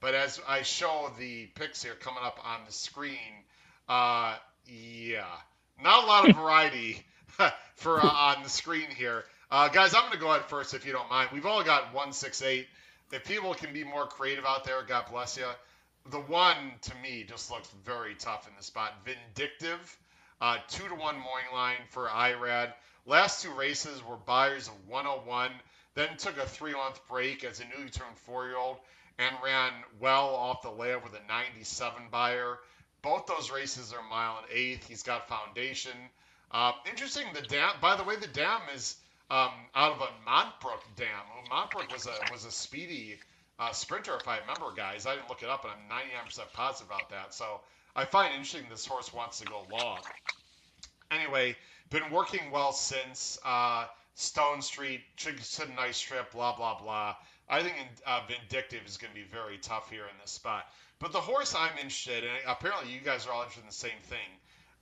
[0.00, 3.44] But as I show the picks here coming up on the screen,
[3.88, 4.36] uh,
[4.66, 5.24] yeah,
[5.82, 7.04] not a lot of variety
[7.76, 9.24] for uh, on the screen here.
[9.50, 11.30] Uh, guys, I'm going to go ahead first if you don't mind.
[11.32, 12.66] We've all got 168.
[13.12, 15.46] If people can be more creative out there, God bless you.
[16.10, 18.92] The one to me just looks very tough in the spot.
[19.04, 19.98] Vindictive,
[20.40, 22.74] uh, two to one morning line for IRAD.
[23.06, 25.50] Last two races were Beyers of 101,
[25.94, 28.76] then took a three month break as a newly turned four year old
[29.18, 32.58] and ran well off the layup with a 97 Beyer.
[33.08, 34.86] Both those races are mile and eighth.
[34.86, 35.96] He's got foundation.
[36.50, 37.24] Uh, interesting.
[37.32, 37.70] The dam.
[37.80, 38.96] By the way, the dam is
[39.30, 41.08] um, out of a Montbrook dam.
[41.48, 43.16] Montbrook was a was a speedy
[43.58, 45.06] uh, sprinter, if I remember, guys.
[45.06, 47.32] I didn't look it up, but I'm 99% positive about that.
[47.32, 47.62] So
[47.96, 50.00] I find interesting this horse wants to go long.
[51.10, 51.56] Anyway,
[51.88, 53.86] been working well since uh,
[54.16, 55.00] Stone Street.
[55.16, 56.32] Should a nice trip.
[56.32, 57.16] Blah blah blah.
[57.48, 57.74] I think
[58.06, 60.66] uh, Vindictive is going to be very tough here in this spot.
[61.00, 64.00] But the horse I'm interested in, apparently you guys are all interested in the same
[64.04, 64.28] thing,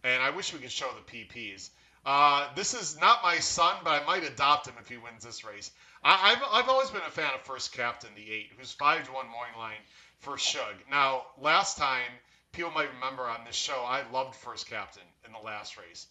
[0.02, 1.70] and I wish we could show the PPs.
[2.06, 5.44] Uh, this is not my son, but I might adopt him if he wins this
[5.44, 5.70] race.
[6.02, 9.12] I, have I've always been a fan of First Captain, the eight, who's five to
[9.12, 9.80] one morning line
[10.20, 10.74] for Shug.
[10.90, 12.10] Now, last time
[12.52, 16.06] people might remember on this show, I loved First Captain in the last race.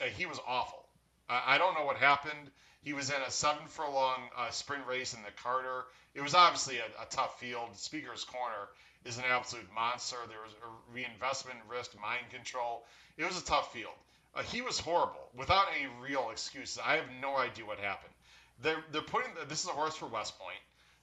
[0.00, 0.86] Uh, he was awful.
[1.28, 2.50] I don't know what happened.
[2.82, 5.84] He was in a seven furlong uh, sprint race in the Carter.
[6.14, 7.76] It was obviously a, a tough field.
[7.76, 8.68] Speaker's Corner
[9.04, 10.16] is an absolute monster.
[10.28, 12.84] There was a reinvestment risk, mind control.
[13.16, 13.94] It was a tough field.
[14.34, 16.78] Uh, he was horrible without any real excuses.
[16.84, 18.14] I have no idea what happened.
[18.62, 20.58] They're, they're putting the, this is a horse for West Point.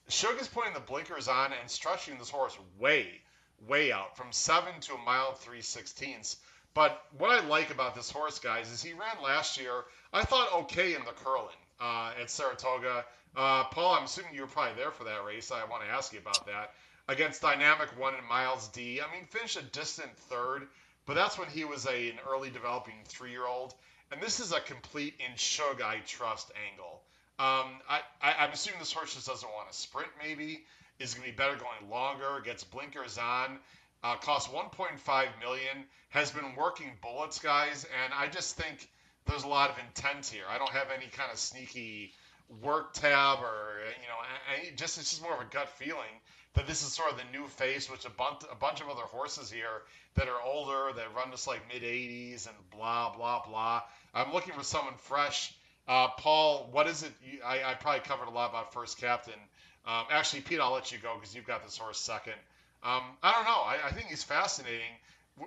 [0.08, 3.08] Shug is putting the blinkers on and stretching this horse way,
[3.68, 6.38] way out from seven to a mile three sixteenths.
[6.74, 9.84] But what I like about this horse, guys, is he ran last year.
[10.14, 13.06] I thought okay in the Curlin uh, at Saratoga.
[13.36, 15.52] Uh, Paul, I'm assuming you were probably there for that race.
[15.52, 16.72] I want to ask you about that
[17.10, 19.01] against Dynamic One and Miles D.
[19.01, 20.68] I mean, finished a distant third,
[21.07, 23.74] but that's when he was a, an early developing three year old.
[24.12, 27.01] And this is a complete in Shug I trust angle.
[27.39, 30.64] Um, I, I, am assuming this horse just doesn't want to sprint, maybe.
[30.99, 33.57] Is going to be better going longer, gets blinkers on,
[34.03, 38.89] uh, costs 1.5 million, has been working bullets, guys, and I just think
[39.26, 40.43] there's a lot of intent here.
[40.49, 42.12] I don't have any kind of sneaky
[42.62, 46.20] work tab or you know, just it's just more of a gut feeling
[46.60, 49.03] that this is sort of the new face, which a bunch a bunch of other
[49.03, 49.84] horses here
[50.16, 53.82] that are older that run just like mid 80s and blah blah blah.
[54.14, 55.53] I'm looking for someone fresh.
[55.88, 57.12] Uh, Paul, what is it?
[57.24, 59.39] You, I, I, probably covered a lot about First Captain.
[59.88, 62.36] Um, actually, Pete, I'll let you go because you've got this horse second.
[62.84, 63.51] Um, I don't know.
[63.51, 64.93] I, I, think he's fascinating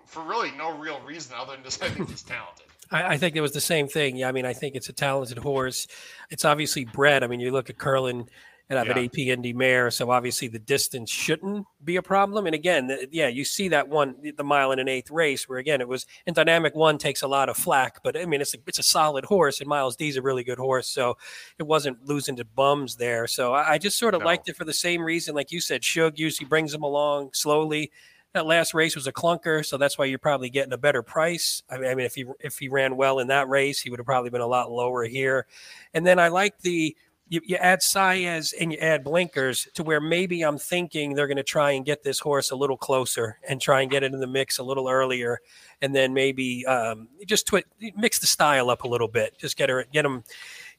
[0.06, 2.66] for really no real reason other than just I think he's talented.
[2.90, 4.16] I, I, think it was the same thing.
[4.16, 5.86] Yeah, I mean, I think it's a talented horse.
[6.30, 7.22] It's obviously bred.
[7.22, 8.28] I mean, you look at Curlin
[8.72, 9.02] and have yeah.
[9.02, 9.90] an AP Indy mare.
[9.90, 12.46] So obviously the distance shouldn't be a problem.
[12.46, 15.80] And again, yeah, you see that one, the mile and an eighth race where again,
[15.80, 18.58] it was in dynamic one takes a lot of flack, but I mean, it's a,
[18.66, 20.88] it's a solid horse and Miles D's a really good horse.
[20.88, 21.18] So
[21.58, 23.26] it wasn't losing to bums there.
[23.26, 24.26] So I, I just sort of no.
[24.26, 25.34] liked it for the same reason.
[25.34, 27.90] Like you said, Shug usually brings them along slowly.
[28.32, 31.62] that last race was a clunker, so that's why you're probably getting a better price.
[31.70, 33.98] I mean, I mean, if he if he ran well in that race, he would
[33.98, 35.46] have probably been a lot lower here.
[35.92, 36.96] And then I like the
[37.32, 41.38] you, you add Saez and you add blinkers to where maybe I'm thinking they're going
[41.38, 44.20] to try and get this horse a little closer and try and get it in
[44.20, 45.38] the mix a little earlier,
[45.80, 47.64] and then maybe um, just twi-
[47.96, 49.38] mix the style up a little bit.
[49.38, 50.24] Just get her, get him,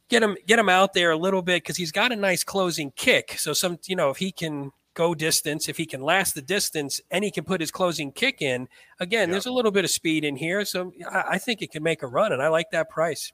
[0.10, 2.92] get him, get him out there a little bit because he's got a nice closing
[2.92, 3.40] kick.
[3.40, 7.02] So some, you know, if he can go distance, if he can last the distance,
[7.10, 8.68] and he can put his closing kick in,
[9.00, 10.66] again, there's a little bit of speed in here.
[10.66, 13.34] So I, I think it can make a run, and I like that price.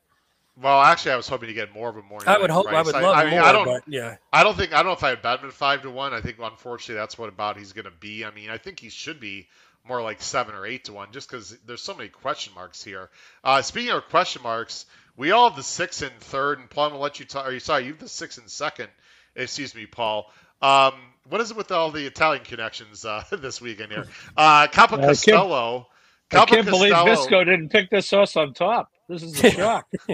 [0.62, 2.28] Well, actually, I was hoping to get more of a morning.
[2.28, 2.68] I would hope.
[2.68, 2.76] Price.
[2.76, 3.44] I would love I, I mean, more.
[3.44, 3.66] I don't.
[3.66, 4.74] But yeah, I don't think.
[4.74, 6.14] I don't know if I had bet him at five to one.
[6.14, 8.26] I think, unfortunately, that's what about he's going to be.
[8.26, 9.48] I mean, I think he should be
[9.88, 13.10] more like seven or eight to one, just because there's so many question marks here.
[13.44, 14.86] Uh, speaking of question marks,
[15.16, 17.48] we all have the six and third, and Paul, I'm gonna let you talk.
[17.48, 18.90] Or you sorry, you have the six and second.
[19.36, 20.30] Excuse me, Paul.
[20.62, 20.94] Um,
[21.30, 24.08] what is it with all the Italian connections uh, this weekend here?
[24.36, 25.88] Uh, Capa I can't- Costello.
[26.32, 28.92] I can't believe Visco didn't pick this horse on top.
[29.10, 29.88] This is a shock.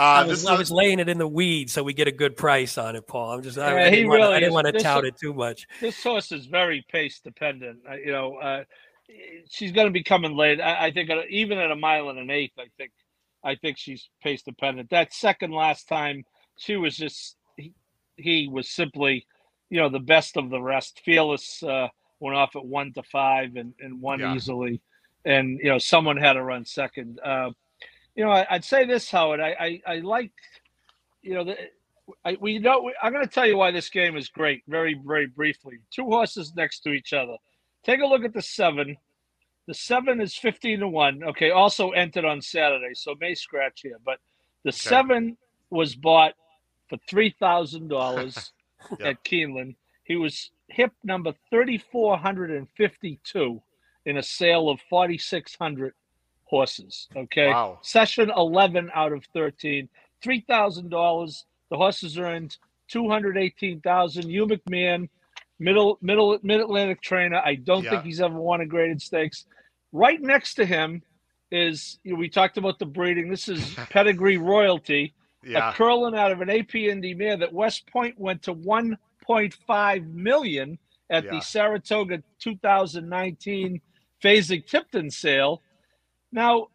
[0.00, 2.12] I, Uh, was, this I was laying it in the weeds so we get a
[2.12, 3.30] good price on it, Paul.
[3.34, 3.56] I'm just.
[3.56, 5.68] I, Yeah, I didn't wanna- really I didn't want to tout is- it too much.
[5.80, 7.78] this horse is very pace dependent.
[7.88, 8.64] Uh, you know, uh,
[9.48, 10.60] she's going to be coming late.
[10.60, 12.90] I, I think at even at a mile and an eighth, I think,
[13.44, 14.90] I think she's pace dependent.
[14.90, 16.24] That second last time,
[16.56, 17.72] she was just he,
[18.16, 19.24] he was simply,
[19.70, 21.00] you know, the best of the rest.
[21.04, 21.86] Fearless uh,
[22.18, 24.34] went off at one to five and, and won Yeah.
[24.34, 24.80] easily,
[25.24, 27.20] and you know someone had to run second.
[28.16, 29.40] You know, I, I'd say this, Howard.
[29.40, 30.32] I I, I like,
[31.22, 31.56] you know, the,
[32.24, 32.90] I, we know.
[33.02, 34.62] I'm going to tell you why this game is great.
[34.66, 35.78] Very, very briefly.
[35.90, 37.36] Two horses next to each other.
[37.84, 38.96] Take a look at the seven.
[39.68, 41.22] The seven is 15 to one.
[41.24, 41.50] Okay.
[41.50, 43.98] Also entered on Saturday, so may scratch here.
[44.04, 44.18] But
[44.64, 45.36] the seven
[45.70, 46.32] was bought
[46.88, 48.52] for three thousand dollars
[49.00, 49.08] Yeah.
[49.08, 49.74] at Keeneland.
[50.04, 53.62] He was hip number 3,452
[54.04, 55.92] in a sale of 4,600
[56.46, 57.08] horses.
[57.14, 57.48] Okay.
[57.48, 57.78] Wow.
[57.82, 59.88] Session 11 out of 13.
[60.24, 61.44] $3,000.
[61.70, 62.56] The horses earned
[62.90, 65.08] 218000 Hugh McMahon,
[65.58, 67.42] middle, middle, mid Atlantic trainer.
[67.44, 67.90] I don't Yeah.
[67.90, 69.46] think he's ever won a graded stakes.
[69.92, 71.02] Right next to him
[71.50, 73.28] is, you know, we talked about the breeding.
[73.28, 75.70] This is pedigree royalty yeah.
[75.70, 80.78] a Curlin out of an AP Indy mare that West Point went to 1.5 million
[81.10, 81.30] at Yeah.
[81.32, 83.80] the Saratoga 2019
[84.22, 85.62] Fasig-Tipton sale.
[86.36, 86.68] Now,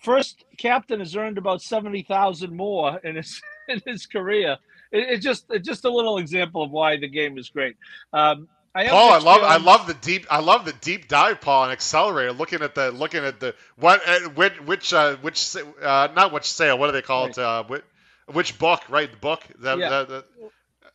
[0.00, 4.58] first captain has earned about 70,000 more in his in his career.
[4.92, 7.76] It, it just it's just a little example of why the game is great.
[8.12, 11.64] Um, I Paul, I love I love the deep I love the deep dive, Paul,
[11.64, 12.32] and accelerator.
[12.32, 16.44] Looking at the looking at the what uh, which which uh, which uh, not which
[16.44, 16.76] sale.
[16.78, 17.38] What do they call it?
[17.38, 17.82] Uh, which,
[18.30, 18.82] which book?
[18.90, 19.42] Right, the book.
[19.60, 19.88] That, Yeah.
[19.88, 20.24] that- that-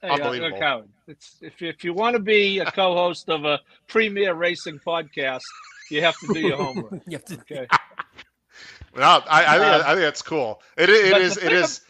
[0.02, 0.86] Hey, uh, Unbelievable.
[1.08, 5.44] it's if you, if you want to be a co-host of a premier racing podcast,
[5.92, 7.02] you have to do your homework.
[7.08, 7.68] You have to- Okay.
[8.96, 10.62] no, I, I think Um, I think that's cool.
[10.78, 11.82] It is it but is the it thing is.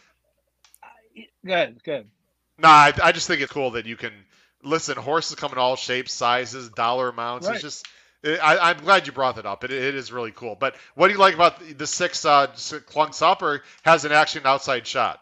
[1.44, 2.08] Good, good.
[2.58, 4.12] No, I, I just think it's cool that you can
[4.62, 4.96] listen.
[4.96, 7.46] Horses come in all shapes, sizes, dollar amounts.
[7.46, 7.54] Right.
[7.56, 7.86] It's just.
[8.24, 9.64] I, I'm glad you brought that up.
[9.64, 10.54] It, it is really cool.
[10.54, 14.04] But what do you like about the, the six uh, s- clunks up or has
[14.04, 15.18] an action outside shot?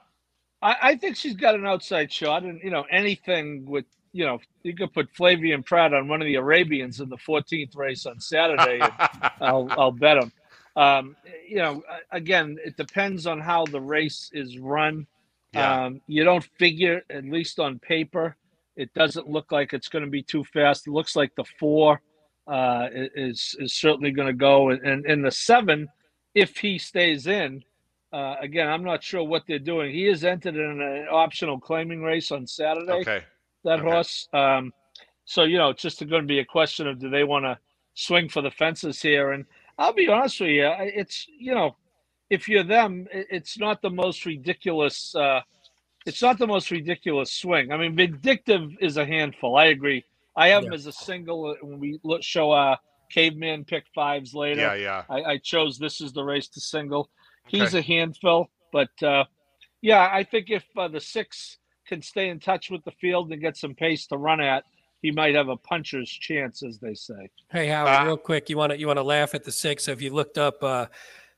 [0.60, 4.38] I, I think she's got an outside shot, and you know anything with you know
[4.62, 8.20] you could put Flavien Prat on one of the Arabians in the 14th race on
[8.20, 8.92] Saturday, and
[9.40, 10.32] I'll I'll bet him.
[10.76, 11.16] Um,
[11.48, 11.82] you know,
[12.12, 15.06] again, it depends on how the race is run.
[15.52, 18.36] yeah, Um, you don't figure, at least on paper,
[18.76, 20.86] it doesn't look like it's going to be too fast.
[20.86, 22.00] It looks like the four
[22.46, 25.88] uh, is is certainly going to go, and, and and the seven,
[26.34, 27.62] if he stays in.
[28.12, 29.92] Uh, again, I'm not sure what they're doing.
[29.92, 32.92] He is entered in an optional claiming race on Saturday.
[32.92, 33.22] okay.
[33.64, 33.90] That okay.
[33.90, 34.28] horse.
[34.32, 34.72] Um,
[35.24, 37.58] so you know, it's just going to be a question of do they want to
[37.94, 39.32] swing for the fences here?
[39.32, 39.44] And
[39.78, 41.76] I'll be honest with you, it's you know,
[42.30, 45.14] if you're them, it's not the most ridiculous.
[45.14, 45.40] Uh,
[46.06, 47.72] it's not the most ridiculous swing.
[47.72, 49.56] I mean, Vindictive is a handful.
[49.56, 50.04] I agree.
[50.36, 52.76] I have him as a single when we look, show uh,
[53.10, 54.60] caveman pick fives later.
[54.60, 55.02] Yeah, yeah.
[55.10, 57.10] I, I chose this is the race to single.
[57.46, 57.78] He's Okay.
[57.78, 59.24] a handful, but uh,
[59.82, 61.58] yeah, I think if uh, the six
[61.90, 64.64] can stay in touch with the field and get some pace to run at,
[65.02, 67.28] he might have a puncher's chance, as they say.
[67.50, 69.84] Hey Howard, Uh, real quick, you want to you want to laugh at the six?
[69.84, 70.86] So if you looked up uh,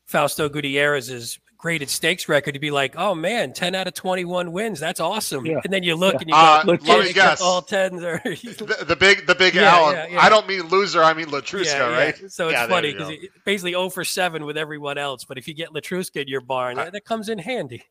[0.07, 4.81] Fausto Gutierrez's graded stakes record, you'd be like, "Oh man, ten out of twenty-one wins.
[4.81, 5.61] That's awesome." Yeah.
[5.65, 6.21] And then you look Yeah.
[6.21, 7.41] and you Uh, go, let me "Shit, guess.
[7.41, 9.93] all tens are." The, the big, the big Yeah, L.
[9.93, 10.21] yeah, yeah.
[10.21, 11.03] I don't mean loser.
[11.03, 11.97] I mean Letruska, yeah, yeah.
[12.05, 12.17] right?
[12.33, 13.17] So it's Yeah, funny because go.
[13.45, 15.25] basically 0 for seven with everyone else.
[15.25, 17.85] But if you get Letruska in your barn, I- that comes in handy.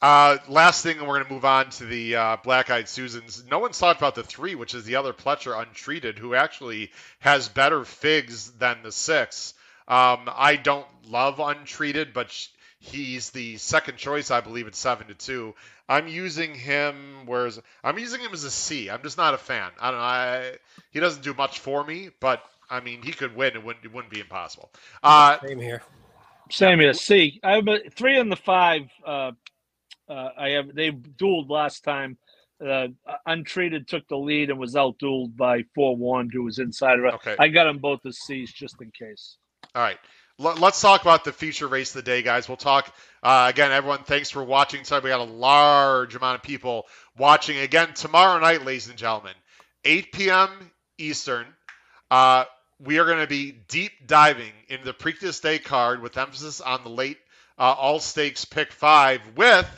[0.00, 3.42] Uh, last thing, and we're going to move on to the uh, Black Eyed Susans.
[3.50, 7.48] No one's talked about the three, which is the other Pletcher untreated, who actually has
[7.48, 9.54] better figs than the six.
[9.88, 12.30] Um, I don't love untreated, but
[12.78, 15.54] he's the second choice, I believe, at seven to two.
[15.88, 17.26] I'm using him.
[17.26, 18.90] Whereas I'm using him as a C.
[18.90, 19.70] I'm just not a fan.
[19.80, 20.04] I don't know.
[20.04, 20.52] I,
[20.92, 23.54] he doesn't do much for me, but I mean, he could win.
[23.54, 24.70] It wouldn't, it wouldn't be impossible.
[25.02, 25.82] Uh, Same here.
[26.50, 26.92] Same here.
[26.94, 27.40] C.
[27.42, 28.82] I have a three and the five.
[29.04, 29.32] Uh,
[30.08, 32.16] uh, I have they dueled last time.
[32.64, 32.88] Uh,
[33.24, 37.14] untreated took the lead and was outdueled by four one, who was inside of it.
[37.14, 37.36] Okay.
[37.38, 39.36] I got them both as C's just in case.
[39.74, 39.98] All right.
[40.40, 42.48] Let's talk about the feature race of the day, guys.
[42.48, 42.94] We'll talk
[43.24, 43.72] uh, again.
[43.72, 44.84] Everyone, thanks for watching.
[44.84, 46.86] Sorry, we got a large amount of people
[47.16, 49.34] watching again tomorrow night, ladies and gentlemen,
[49.84, 50.50] 8 p.m.
[50.96, 51.44] Eastern.
[52.08, 52.44] Uh,
[52.78, 56.84] we are going to be deep diving into the Preakness Day card with emphasis on
[56.84, 57.18] the late
[57.58, 59.68] uh, All Stakes Pick Five with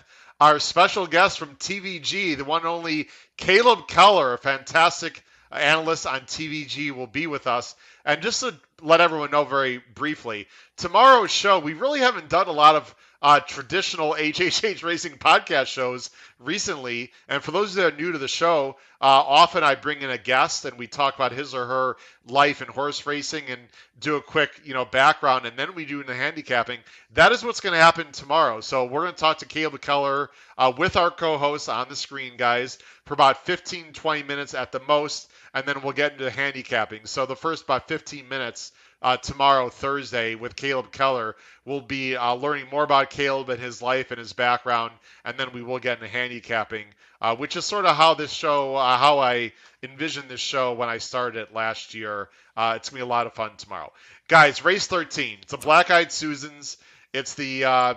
[0.41, 6.21] our special guest from TVG, the one and only Caleb Keller, a fantastic analyst on
[6.23, 7.75] TVG, will be with us.
[8.05, 12.53] And just to let everyone know very briefly, tomorrow's show, we really haven't done a
[12.53, 17.13] lot of uh, traditional HHH racing podcast shows recently.
[17.29, 20.19] And for those that are new to the show, uh, often I bring in a
[20.19, 21.97] guest and we talk about his or her
[22.27, 23.61] life in horse racing and
[23.99, 26.79] do a quick, you know, background, and then we do the handicapping.
[27.15, 28.61] That is what's going to happen tomorrow.
[28.61, 32.37] So we're going to talk to Caleb Keller uh, with our co-hosts on the screen,
[32.37, 37.07] guys, for about 15, 20 minutes at the most and then we'll get into handicapping.
[37.07, 38.73] So the first about 15 minutes
[39.03, 43.81] uh, tomorrow, Thursday, with Caleb Keller, we'll be uh, learning more about Caleb and his
[43.81, 44.93] life and his background,
[45.25, 46.85] and then we will get into handicapping,
[47.21, 50.89] uh, which is sort of how this show, uh, how I envisioned this show when
[50.89, 52.29] I started it last year.
[52.57, 53.93] Uh, it's gonna be a lot of fun tomorrow,
[54.29, 54.65] guys.
[54.65, 55.39] Race 13.
[55.43, 56.77] It's a Black Eyed Susans.
[57.13, 57.95] It's the uh,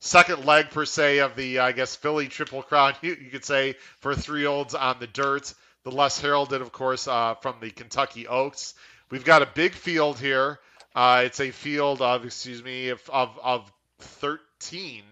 [0.00, 3.74] second leg per se of the I guess Philly Triple Crown, you, you could say,
[4.00, 5.52] for three olds on the dirt
[5.86, 8.74] the less heralded, of course, uh, from the Kentucky Oaks.
[9.10, 10.58] We've got a big field here.
[10.94, 15.02] Uh, it's a field of, excuse me, of, of, of 13.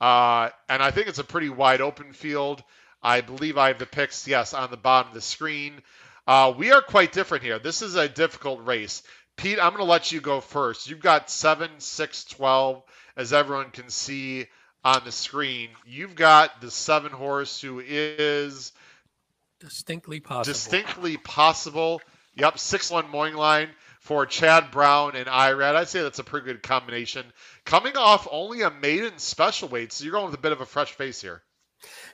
[0.00, 2.62] Uh, and I think it's a pretty wide open field.
[3.02, 5.82] I believe I have the picks, yes, on the bottom of the screen.
[6.26, 7.58] Uh, we are quite different here.
[7.58, 9.02] This is a difficult race.
[9.36, 10.88] Pete, I'm going to let you go first.
[10.88, 12.82] You've got 7, 6, 12,
[13.16, 14.46] as everyone can see
[14.84, 15.70] on the screen.
[15.86, 18.72] You've got the seven horse who is
[19.60, 20.52] Distinctly possible.
[20.52, 22.02] Distinctly possible.
[22.36, 23.70] Yep, six one morning line
[24.00, 25.76] for Chad Brown and Irad.
[25.76, 27.24] I'd say that's a pretty good combination.
[27.64, 30.66] Coming off only a maiden special weight, so you're going with a bit of a
[30.66, 31.42] fresh face here.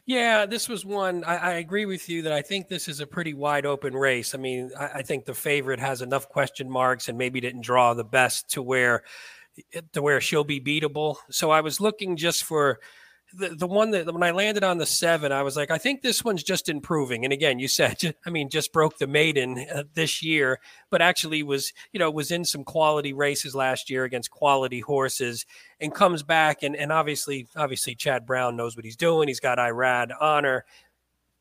[0.06, 1.24] Yeah, this was one.
[1.24, 4.34] I, I, agree with you that I think this is a pretty wide open race.
[4.34, 7.94] I mean, I, I, think the favorite has enough question marks and maybe didn't draw
[7.94, 9.04] the best to where
[9.92, 11.16] to where she'll be beatable.
[11.30, 12.80] So I was looking just for
[13.34, 16.02] the, the one that when I landed on the seven, I was like, I think
[16.02, 17.24] this one's just improving.
[17.24, 20.60] And again, you said, I mean, just broke the maiden uh, this year,
[20.90, 25.46] but actually was, you know, was in some quality races last year against quality horses
[25.80, 26.62] and comes back.
[26.62, 29.28] And, and obviously, obviously, Chad Brown knows what he's doing.
[29.28, 30.64] He's got Irad honor.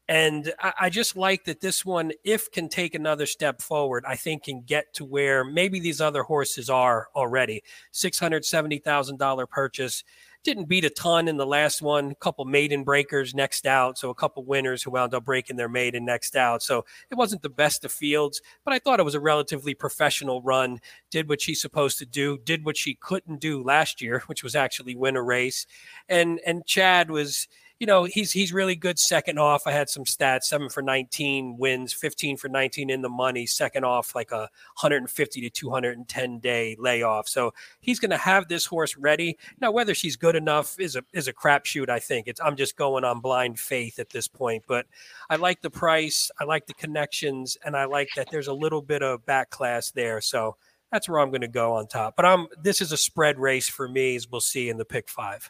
[0.10, 4.16] And I, I just like that this one, if can take another step forward, I
[4.16, 7.64] think can get to where maybe these other horses are already.
[7.94, 10.04] $670,000 purchase
[10.44, 12.12] didn't beat a ton in the last one.
[12.12, 15.70] A couple maiden breakers next out, so a couple winners who wound up breaking their
[15.70, 16.64] maiden next out.
[16.64, 20.42] So it wasn't the best of fields, but I thought it was a relatively professional
[20.42, 20.80] run.
[21.12, 22.38] Did what she's supposed to do.
[22.38, 25.66] Did what she couldn't do last year, which was actually win a race.
[26.08, 27.48] And and Chad was
[27.80, 29.66] you know, he's he's really good second off.
[29.66, 33.46] I had some stats: seven for 19 wins, 15 for 19 in the money.
[33.46, 34.50] Second off, like a
[34.82, 37.30] 150 to 210 day layoff.
[37.30, 39.38] So he's going to have this horse ready.
[39.62, 41.90] Now, whether she's good enough is a is a crapshoot.
[41.90, 42.42] I think it's.
[42.42, 44.66] I'm just going on blind faith at this point.
[44.68, 44.86] But
[45.30, 46.30] I like the price.
[46.38, 49.92] I like the connections, and I like that there's a little bit of back class
[49.92, 50.20] there.
[50.20, 50.58] So
[50.92, 52.18] that's where I'm going to go on top.
[52.18, 55.08] But I'm this is a spread race for me, as we'll see in the pick
[55.08, 55.50] five.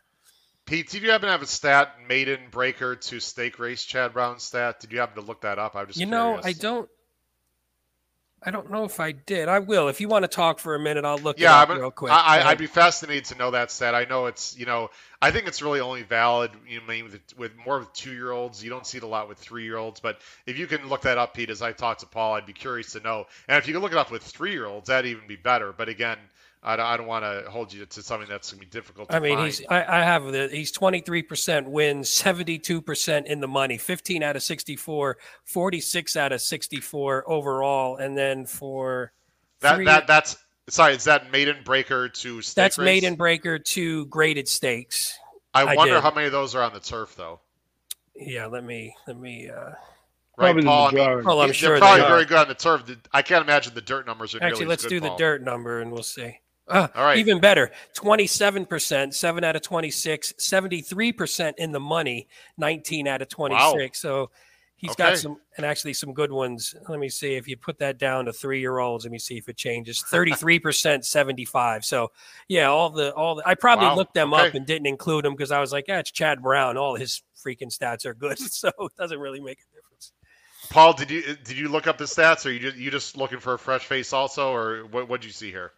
[0.70, 4.38] Pete, did you happen to have a stat maiden breaker to stake race Chad Brown
[4.40, 4.80] stat?
[4.80, 5.76] Did you happen to look that up?
[5.76, 6.44] I was just you curious.
[6.44, 6.90] know I don't.
[8.42, 9.50] I don't know if I did.
[9.50, 9.90] I will.
[9.90, 12.14] If you want to talk for a minute, I'll look yeah, it up real quick.
[12.14, 13.96] I, would be fascinated to know that stat.
[13.96, 14.92] I know it's, you know,
[15.22, 18.64] I think it's really only valid, you know, with, with more with two year olds.
[18.64, 20.00] You don't see it a lot with three year olds.
[20.00, 22.54] But if you can look that up, Pete, as I talked to Paul, I'd be
[22.54, 23.26] curious to know.
[23.50, 25.74] And if you can look it up with three year olds, that'd even be better.
[25.74, 26.18] But again,
[26.62, 29.14] I don't, I don't want to hold you to something that's going to be difficult.
[29.14, 29.46] I mean, find.
[29.46, 33.48] he's I, I have the he's twenty three percent wins, seventy two percent in the
[33.48, 39.14] money, fifteen out of 64, 46 out of sixty four overall, and then for
[39.62, 40.38] that three, that that's
[40.68, 42.86] sorry, is that maiden breaker to That's race?
[42.86, 45.18] maiden breaker to graded stakes.
[45.54, 46.04] I I wonder did.
[46.04, 47.40] how many of those are on the turf, though.
[48.16, 49.50] Yeah, let me let me.
[49.50, 49.72] Uh,
[50.38, 50.88] Right, Probably the Paul?
[50.88, 52.84] I mean, well, I'm they're sure probably they very good on the turf.
[53.12, 55.44] I can't imagine the dirt numbers are Actually, nearly let's as do good, the dirt
[55.44, 56.40] number and we'll see.
[56.70, 57.18] Uh, All right.
[57.18, 64.00] Even better 27%, 7 out of 26, 73% in the money, 19 out of 26.
[64.00, 64.30] So
[64.76, 65.04] he's Okay.
[65.04, 66.76] got some, and actually some good ones.
[66.88, 69.06] Let me see if you put that down to three year olds.
[69.06, 71.84] Let me see if it changes 33%, 75.
[71.86, 72.12] So
[72.48, 73.96] yeah, all the, all the, I probably Wow.
[73.96, 76.78] looked them up and didn't include them because I was like, yeah, it's Chad Brown.
[76.78, 78.38] All his freaking stats are good.
[78.52, 80.12] So it doesn't really make a difference.
[80.70, 83.40] Paul, did you did you look up the stats, or you just, you just looking
[83.40, 85.72] for a fresh face also, or what what did you see here?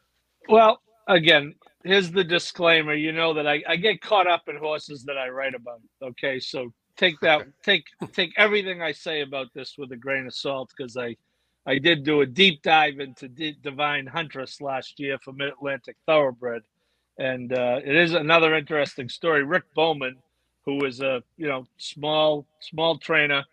[0.50, 2.96] Well, again, here's the disclaimer.
[2.96, 5.82] You know that I, I get caught up in horses that I write about.
[6.04, 10.36] Okay, so take that take take everything I say about this with a grain of
[10.36, 11.18] salt because I
[11.68, 15.98] I did do a deep dive into D- Divine Huntress last year for Mid Atlantic
[16.08, 16.64] Thoroughbred,
[17.20, 19.44] and uh, it is another interesting story.
[19.44, 20.18] Rick Bowman,
[20.66, 23.46] who was a you know small small trainer,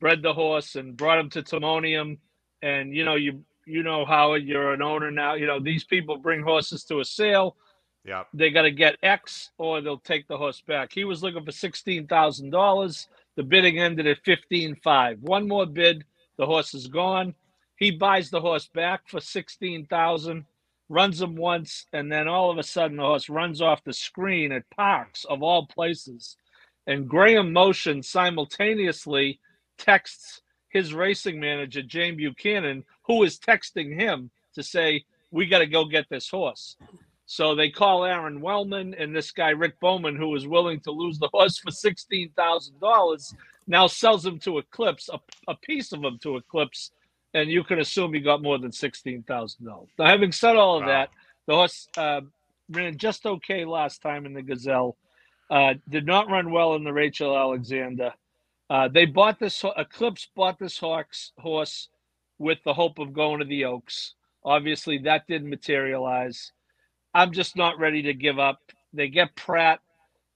[0.00, 2.18] bred the horse and brought him to Timonium,
[2.62, 5.34] and you know you you know Howard, you're an owner now.
[5.34, 7.56] You know these people bring horses to a sale.
[8.04, 10.92] Yeah, They got to get X, or they'll take the horse back.
[10.92, 13.08] He was looking for sixteen thousand dollars.
[13.36, 15.20] The bidding ended at fifteen five.
[15.22, 16.04] One more bid,
[16.38, 17.34] the horse is gone.
[17.76, 20.46] He buys the horse back for sixteen thousand,
[20.88, 24.52] runs him once, and then all of a sudden the horse runs off the screen
[24.52, 26.36] at Parx of all places.
[26.86, 29.40] And Graham Motion simultaneously
[29.76, 35.66] texts his racing manager, James Buchanan, who is texting him to say, We got to
[35.66, 36.76] go get this horse.
[37.26, 41.18] So they call Aron Wellman and this guy, Rick Bowman, who was willing to lose
[41.18, 43.34] the horse for $16,000,
[43.66, 46.90] now sells him to Eclipse, a, a piece of him to Eclipse.
[47.34, 49.58] And you can assume he got more than $16,000.
[49.60, 50.88] Now, having said all of Wow.
[50.88, 51.10] that,
[51.46, 52.22] the horse uh,
[52.70, 54.96] ran just okay last time in the Gazelle.
[55.50, 58.14] Uh, did not run well in the Rachel Alexandra.
[58.70, 61.88] Uh, they bought this Eclipse bought this hawks horse
[62.38, 64.14] with the hope of going to the Oaks.
[64.44, 66.52] Obviously, that didn't materialize.
[67.14, 68.60] I'm just not ready to give up.
[68.92, 69.80] They get Prat.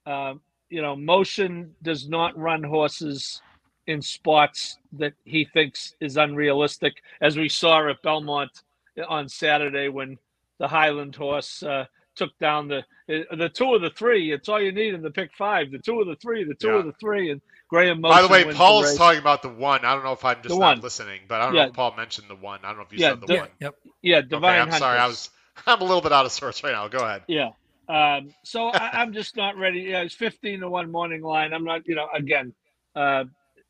[0.07, 3.41] Um, you know, Motion does not run horses
[3.87, 8.63] in spots that he thinks is unrealistic, as we saw at Belmont
[9.09, 10.19] on Saturday when
[10.59, 11.87] the Highland horse uh,
[12.17, 14.33] took down the the two of the three.
[14.33, 15.71] It's all you need in the pick five.
[15.71, 16.45] The two of the three.
[16.45, 16.79] The two Yeah.
[16.81, 17.31] of the three.
[17.31, 18.01] And Graham.
[18.01, 18.97] Motion By the way, wins Paul's race.
[18.97, 19.85] talking about the one.
[19.85, 20.81] I don't know if I'm just The not one.
[20.81, 21.63] listening, but I don't Yeah.
[21.65, 22.61] know if Paul mentioned the one.
[22.63, 23.49] I don't know if you Yeah, said the the- one.
[23.61, 23.75] Yep.
[24.03, 24.99] Yeah, Okay, I'm sorry.
[24.99, 25.31] I was
[25.67, 26.89] I'm a little bit out of sorts right now.
[26.89, 27.23] Go ahead.
[27.29, 27.51] Yeah.
[27.89, 29.81] Um, so I, I'm just not ready.
[29.81, 31.53] Yeah, it's 15 to one morning line.
[31.53, 32.55] I'm not, you know, again,
[32.95, 33.25] uh,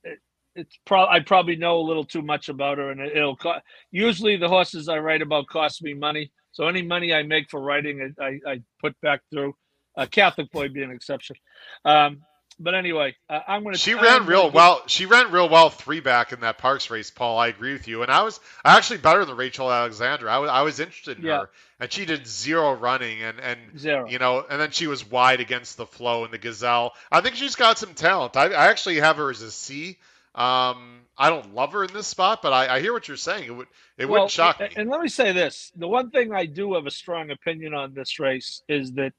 [0.05, 0.19] it,
[0.55, 3.63] it's probably I probably know a little too much about her, and it, it'll cost.
[3.91, 7.61] Usually, the horses I write about cost me money, so any money I make for
[7.61, 9.55] writing, I, I, I put back through.
[9.95, 11.37] A Catholic boy being an exception.
[11.85, 12.23] Um,
[12.59, 13.79] but anyway, uh, I'm going to.
[13.79, 14.83] She ran real well.
[14.87, 17.39] She ran real well three back in that Parx race, Paul.
[17.39, 18.03] I agree with you.
[18.03, 20.33] And I was actually better than Rachel Alexandra.
[20.33, 21.41] I was I was interested in Yeah.
[21.41, 21.51] her,
[21.81, 24.09] and she did zero running, and and Zero.
[24.09, 26.93] you know, and then she was wide against the flow in the Gazelle.
[27.11, 28.37] I think she's got some talent.
[28.37, 29.99] I, I actually have her as a C.
[30.35, 33.47] Um, I don't love her in this spot, but I, I hear what you're saying.
[33.47, 33.69] It would
[33.99, 34.77] it Well, wouldn't shock me.
[34.77, 37.95] And let me say this: the one thing I do have a strong opinion on
[37.95, 39.13] this race is that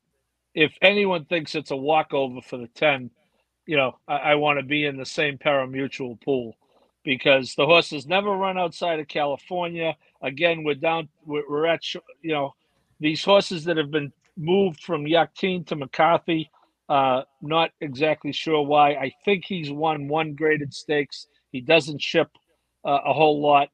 [0.56, 3.12] if anyone thinks it's a walkover for the ten,
[3.66, 6.56] you know, I, I want to be in the same parimutuel pool
[7.06, 9.96] because the horses never run outside of California.
[10.22, 11.10] Again, we're down.
[11.26, 11.82] We're, we're at
[12.22, 12.56] you know
[13.00, 16.52] these horses that have been moved from Yakteen to McCarthy.
[16.94, 18.92] Uh, not exactly sure why.
[18.92, 21.26] I think he's won one graded stakes.
[21.52, 22.30] He doesn't ship
[22.86, 23.70] uh, a whole lot.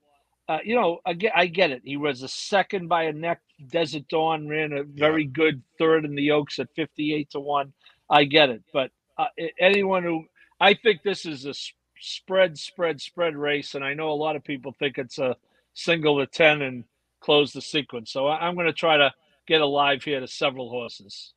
[0.48, 1.82] Uh, you know, I get, I get it.
[1.84, 3.42] He was a second by a neck.
[3.68, 7.74] Desert Dawn ran a very good third in the Oaks at 58 to 1.
[8.10, 8.64] I get it.
[8.72, 9.26] But uh,
[9.60, 10.24] anyone who,
[10.62, 11.54] I think this is a
[12.00, 13.76] spread, spread, spread race.
[13.76, 15.36] And I know a lot of people think it's a
[15.74, 16.86] single to 10 and
[17.20, 18.14] close the sequence.
[18.14, 19.14] So I, I'm going to try to
[19.46, 21.34] get alive here to several horses.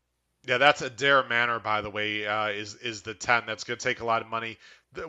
[0.46, 3.44] Yeah, that's Adare Manor, by the way, uh, is is the ten.
[3.46, 4.58] That's going to take a lot of money.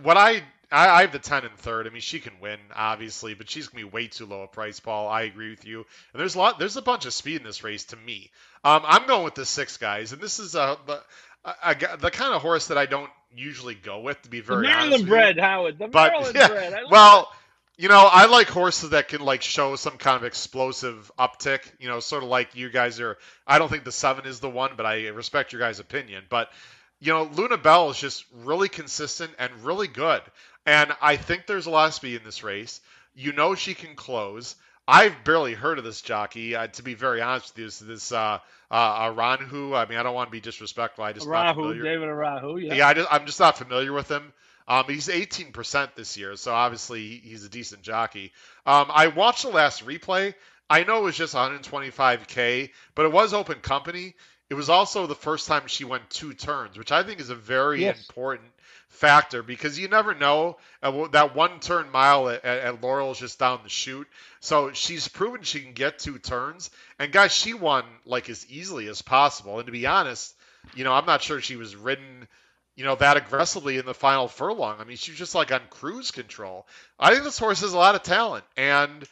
[0.03, 1.87] What I, I I have the ten in third.
[1.87, 4.79] I mean, she can win, obviously, but she's gonna be way too low a price,
[4.79, 5.09] Paul.
[5.09, 5.85] I agree with you.
[6.13, 8.31] And there's a lot, there's a bunch of speed in this race to me.
[8.63, 11.01] Um, I'm going with the six guys, and this is a, the,
[11.45, 14.55] a, a- the kind of horse that I don't usually go with, to be The
[14.55, 15.05] very honest.
[15.05, 15.79] Maryland bred, Howard.
[15.79, 16.75] The But Maryland yeah, bred.
[16.89, 17.29] Well,
[17.77, 21.61] you know, I like horses that can like show some kind of explosive uptick.
[21.79, 23.17] You know, sort of like you guys are.
[23.47, 26.23] I don't think the seven is the one, but I respect your guys' opinion.
[26.29, 26.51] But
[26.99, 30.21] you know, Luna Bell is just really consistent and really good,
[30.65, 32.79] and I think there's a lot of speed in this race.
[33.15, 34.55] You know, she can close.
[34.87, 36.55] I've barely heard of this jockey.
[36.55, 38.39] Uh, to be very honest with you, this, this uh,
[38.69, 39.75] uh, Aranhu.
[39.75, 41.05] I mean, I don't want to be disrespectful.
[41.05, 42.61] I just Arahu, David Arahu.
[42.61, 42.87] Yeah, yeah.
[42.87, 44.33] I just, I'm just not familiar with him.
[44.67, 48.31] Um, he's 18% this year, so obviously he's a decent jockey.
[48.65, 50.33] Um, I watched the last replay.
[50.69, 54.15] I know it was just 125k, but it was open company.
[54.49, 57.35] It was also the first time she went two turns, which I think is a
[57.35, 57.99] very yes.
[57.99, 58.49] important
[58.93, 63.39] factor because you never know uh, that one turn mile at, at, Laurel is just
[63.39, 64.07] down the chute.
[64.39, 66.69] So she's proven she can get two turns,
[66.99, 69.57] and guys, she won like as easily as possible.
[69.57, 70.35] And to be honest,
[70.75, 72.27] you know, I'm not sure she was ridden,
[72.75, 74.77] you know, that aggressively in the final furlong.
[74.79, 76.67] I mean, she's just like on cruise control.
[76.99, 79.07] I think this horse has a lot of talent, and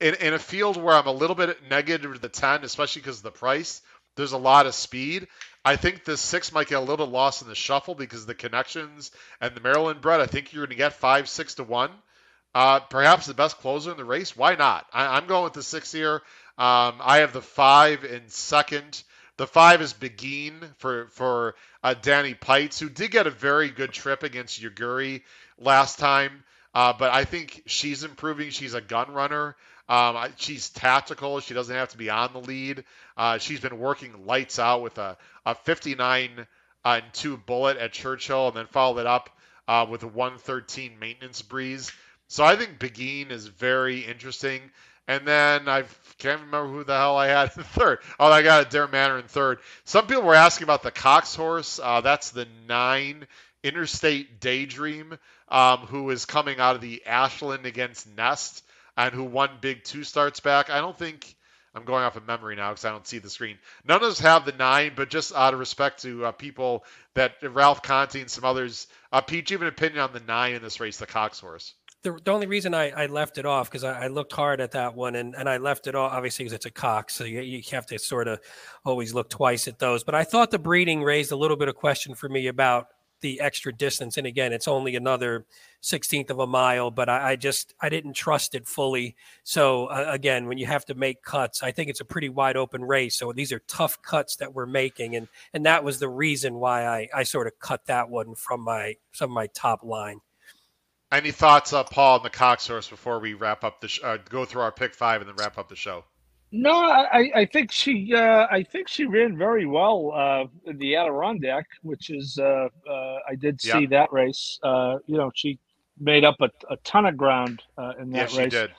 [0.00, 3.18] in, in a field where I'm a little bit negative to the 10, especially because
[3.18, 3.82] of the price,
[4.16, 5.28] there's a lot of speed.
[5.64, 8.34] I think the six might get a little bit lost in the shuffle because the
[8.34, 9.10] connections
[9.40, 10.20] and the Maryland bred.
[10.20, 11.90] I think you're going to get five, six to one.
[12.54, 14.36] Uh, perhaps the best closer in the race.
[14.36, 14.86] Why not?
[14.92, 16.22] I, am going with the six here.
[16.56, 19.02] Um, I have the five in second.
[19.36, 23.92] The five is Begin for for uh, Danny Peitz, who did get a very good
[23.92, 25.22] trip against Yuguri
[25.58, 26.42] last time.
[26.74, 28.50] Uh, but I think she's improving.
[28.50, 29.56] She's a gun runner.
[29.88, 31.40] Um, she's tactical.
[31.40, 32.84] She doesn't have to be on the lead.
[33.16, 36.46] Uh, she's been working lights out with a, a 59
[36.84, 39.30] and 2 bullet at Churchill and then followed it up
[39.68, 41.92] uh, with a 113 maintenance breeze.
[42.28, 44.60] So I think Begin is very interesting.
[45.08, 45.84] And then I
[46.18, 47.98] can't remember who the hell I had in third.
[48.18, 49.58] Oh, I got Adare Manor in third.
[49.84, 51.78] Some people were asking about the Cox horse.
[51.82, 53.26] Uh, that's the nine
[53.62, 55.18] Interstate Daydream,
[55.48, 58.62] um, who is coming out of the Ashland against Nest
[58.96, 60.70] and who won big two starts back.
[60.70, 61.34] I don't think
[61.74, 63.58] I'm going off of memory now because I don't see the screen.
[63.86, 66.84] None of us have the nine, but just out of respect to uh, people
[67.14, 70.54] that Ralph Conti and some others, uh, Pete, you have an opinion on the nine
[70.54, 71.74] in this race, the Cox horse?
[72.06, 74.70] The, the only reason I, I left it off because I, I, looked hard at
[74.70, 77.40] that one and, and I left it off obviously because it's a Cox so you,
[77.40, 78.38] you have to sort of
[78.84, 80.04] always look twice at those.
[80.04, 82.86] But I thought the breeding raised a little bit of question for me about
[83.22, 84.18] the extra distance.
[84.18, 85.46] And again, it's only another
[85.82, 89.16] 16th of a mile, but I, I just I didn't trust it fully.
[89.42, 92.56] So uh, again, when you have to make cuts, I think it's a pretty wide
[92.56, 93.16] open race.
[93.16, 96.86] So these are tough cuts that we're making, and and that was the reason why
[96.86, 100.20] I I sort of cut that one from my of my top line.
[101.12, 104.18] Any thoughts, uh, Paul, on the Cox horse before we wrap up the sh- uh,
[104.28, 106.04] go through our pick five and then wrap up the show?
[106.52, 110.96] No, I, I think she uh, I think she ran very well uh, in the
[110.96, 113.86] Adirondack, which is uh, uh I did see yeah.
[113.90, 114.58] that race.
[114.62, 115.58] Uh, you know, she
[115.98, 118.50] made up a, a ton of ground uh, in that yeah, race.
[118.52, 118.70] did.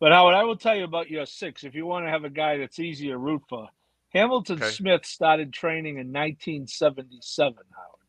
[0.00, 1.62] But Howard, I will tell you about your six.
[1.62, 3.68] If you want to have a guy that's easy to root for,
[4.14, 4.70] Hamilton okay.
[4.70, 7.54] Smith started training in 1977.
[7.54, 7.99] Howard,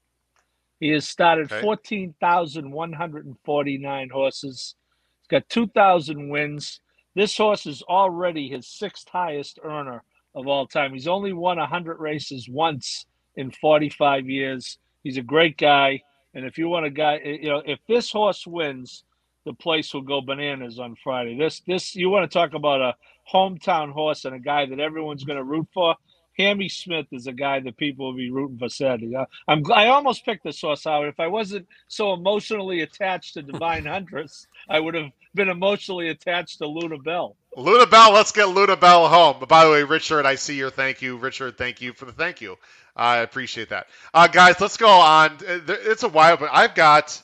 [0.82, 1.62] he has started okay.
[1.62, 4.76] 14,149 horses.
[5.22, 6.82] He's got 2,000 wins.
[7.16, 10.04] This horse is already his sixth highest earner
[10.34, 10.94] of all time.
[10.94, 13.06] He's only won 100 races once
[13.36, 14.80] in 45 years.
[15.04, 16.02] He's a great guy.
[16.34, 19.04] And if you want a guy, eh, you know, if this horse wins,
[19.46, 21.38] the place will go bananas on Friday.
[21.38, 22.96] This, this, you want to talk about a
[23.32, 25.96] hometown horse and a guy that everyone's going to root for.
[26.38, 29.16] Hammy Smith is a guy that people will be rooting for Saturday.
[29.48, 31.08] I'm I almost picked the horse out.
[31.08, 36.60] If I wasn't so emotionally attached to Divine Huntress, I would have been emotionally attached
[36.60, 37.36] to Luna Bell.
[37.56, 39.46] Luna Bell, let's get Luna Bell home.
[39.48, 41.18] By the way, Richard, I see your thank you.
[41.18, 42.58] Richard, thank you for the thank you.
[42.96, 43.88] I appreciate that.
[44.14, 45.38] Uh, guys, let's go on.
[45.42, 47.22] It's a while, but I've got,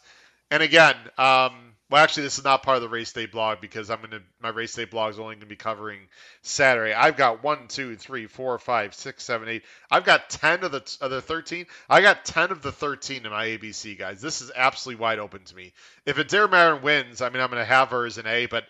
[0.51, 3.89] and again, um, well, actually, this is not part of the race day blog because
[3.89, 5.99] I'm gonna my race day blog is only gonna be covering
[6.41, 6.93] Saturday.
[6.93, 9.63] I've got one, two, three, four, five, six, seven, eight.
[9.89, 11.65] I've got ten of the of the thirteen.
[11.89, 14.21] I got ten of the thirteen in my ABC guys.
[14.21, 15.71] This is absolutely wide open to me.
[16.05, 18.65] If Adare Manor wins, I mean, I'm gonna have her as an A, but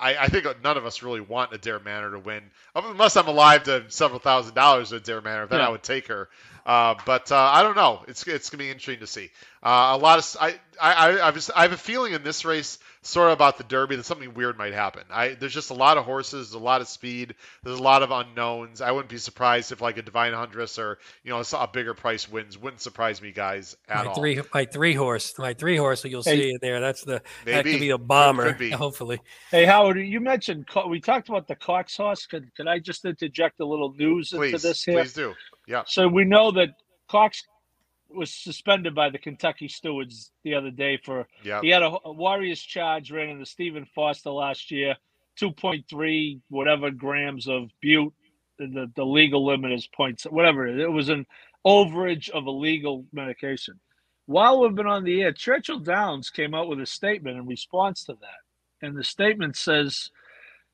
[0.00, 2.42] I, I, think none of us really want Adare Manor to win,
[2.74, 5.46] unless I'm alive to several thousand dollars with Dare Manor.
[5.46, 5.66] Then yeah.
[5.66, 6.28] I would take her.
[6.64, 8.04] Uh, but uh, I don't know.
[8.06, 9.30] It's it's gonna be interesting to see.
[9.64, 12.78] Uh, a lot of I I I, just, I have a feeling in this race,
[13.02, 15.02] sort of about the Derby, that something weird might happen.
[15.10, 17.34] I there's just a lot of horses, a lot of speed,
[17.64, 18.80] there's a lot of unknowns.
[18.80, 22.30] I wouldn't be surprised if like a Divine Huntress or you know a bigger price
[22.30, 22.56] wins.
[22.56, 24.14] Wouldn't surprise me, guys, at my all.
[24.14, 26.04] Three my three horse, my three horse.
[26.04, 26.80] You'll hey, see it there.
[26.80, 27.56] That's the maybe.
[27.56, 28.54] that could be a bomber.
[28.54, 28.70] Be.
[28.82, 29.20] Hopefully.
[29.50, 32.26] Hey Howard, you mentioned we talked about the Cox horse.
[32.26, 35.00] Could could I just interject a little news please, into this here?
[35.00, 35.34] Please do.
[35.72, 35.84] Yeah.
[35.86, 36.74] So we know that
[37.08, 37.42] Cox
[38.10, 41.26] was suspended by the Kentucky stewards the other day for
[41.62, 44.96] he had a, a Warrior's Charge ran into Stephen Foster last year,
[45.34, 48.12] two point three whatever grams of bute.
[48.58, 51.26] The, the legal limit is points whatever it, it was an
[51.66, 53.80] overage of illegal medication.
[54.26, 58.04] While we've been on the air, Churchill Downs came out with a statement in response
[58.04, 60.10] to that, and the statement says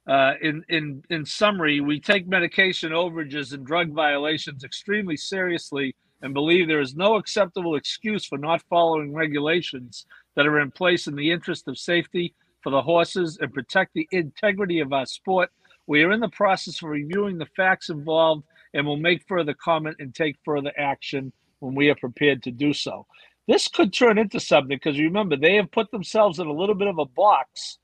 [0.09, 6.33] Uh, in in in summary, we take medication overages and drug violations extremely seriously and
[6.33, 11.15] believe there is no acceptable excuse for not following regulations that are in place in
[11.15, 15.51] the interest of safety for the horses and protect the integrity of our sport.
[15.87, 18.45] We are in the process of reviewing the facts involved
[18.75, 22.73] and will make further comment and take further action when we are prepared to do
[22.73, 23.07] so.
[23.47, 26.89] This could turn into something because remember, they have put themselves in a little bit
[26.89, 27.79] of a box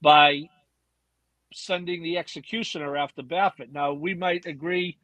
[0.00, 0.42] by
[1.52, 3.72] sending the executioner after Baffert.
[3.72, 4.98] Now, we might agree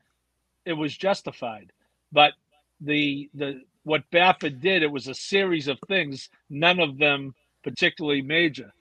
[0.64, 1.72] it was justified,
[2.12, 2.32] but
[2.80, 8.22] the the what Baffert did, it was a series of things, none of them particularly
[8.22, 8.72] major.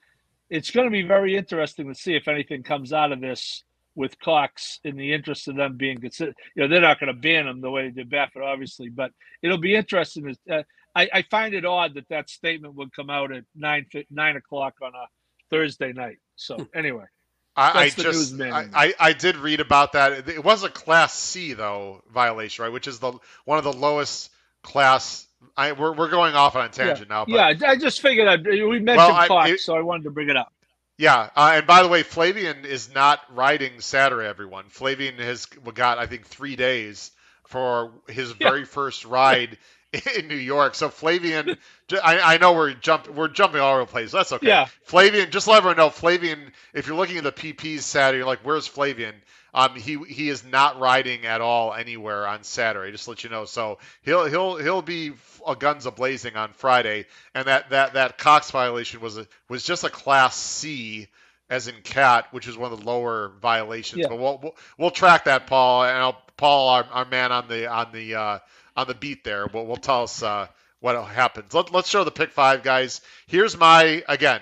[0.49, 3.63] It's going to be very interesting to see if anything comes out of this
[3.95, 6.35] with Cox in the interest of them being considered.
[6.55, 9.11] You know, they're not going to ban him the way they did Baffert, obviously, but
[9.41, 10.35] it'll be interesting.
[10.49, 10.63] Uh,
[10.95, 14.75] I, I find it odd that that statement would come out at nine nine o'clock
[14.81, 15.07] on a
[15.49, 16.17] Thursday night.
[16.35, 17.05] So anyway.
[17.55, 20.27] I, I just I, I, I did read about that.
[20.27, 22.73] It was a Class C though violation, right?
[22.73, 23.13] Which is the
[23.45, 24.31] one of the lowest
[24.63, 25.27] class.
[25.55, 27.15] I we're, we're going off on a tangent yeah.
[27.15, 27.25] now.
[27.25, 30.29] But, yeah, I just figured I'd, we mentioned well, Cox, so I wanted to bring
[30.29, 30.51] it up.
[30.97, 34.27] Yeah, uh, and by the way, Flavien is not riding Saturday.
[34.27, 37.11] Everyone, Flavien has got I think three days
[37.47, 39.57] for his very first ride
[40.17, 40.75] in New York.
[40.75, 41.57] So Flavien,
[42.03, 44.11] I, I know we're jump we're jumping all over the place.
[44.11, 44.47] That's okay.
[44.47, 44.67] Yeah.
[44.87, 45.89] Flavien, just let everyone know.
[45.89, 46.51] Flavien.
[46.73, 49.13] if you're looking at the PPs Saturday, you're like, where's Flavien?
[49.53, 52.91] Um, he he is not riding at all anywhere on Saturday.
[52.91, 53.45] Just to let you know.
[53.45, 55.13] So he'll he'll he'll be
[55.47, 57.05] a guns a blazing on Friday.
[57.35, 61.07] And that that that Cox violation was a, was just a Class C
[61.49, 64.01] as in cat, which is one of the lower violations.
[64.01, 64.07] Yeah.
[64.09, 67.71] But we'll, we'll, we'll track that, Paul, and I'll, Paul, our, our man on the
[67.71, 68.39] on the uh,
[68.75, 69.47] on the beat there.
[69.47, 70.47] Will will tell us uh,
[70.79, 71.53] what happens.
[71.53, 73.01] Let, let's show the pick five, guys.
[73.27, 74.41] Here's my again.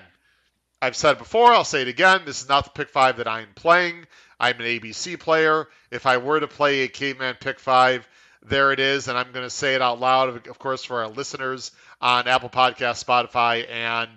[0.80, 1.52] I've said before.
[1.52, 2.22] I'll say it again.
[2.24, 4.06] This is not the pick five that I'm playing.
[4.40, 5.68] I'm an ABC player.
[5.92, 8.08] If I were to play a caveman pick five,
[8.42, 11.08] there it is, and I'm going to say it out loud, of course, for our
[11.08, 14.10] listeners on Apple Podcast, Spotify, and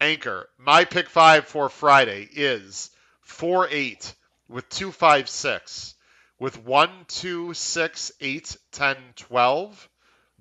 [0.00, 0.48] Anchor.
[0.56, 2.90] My pick five for Friday is
[3.20, 4.14] four eight
[4.48, 5.94] with two five six
[6.38, 9.88] with 1, 2, 6, 8, 10, 12,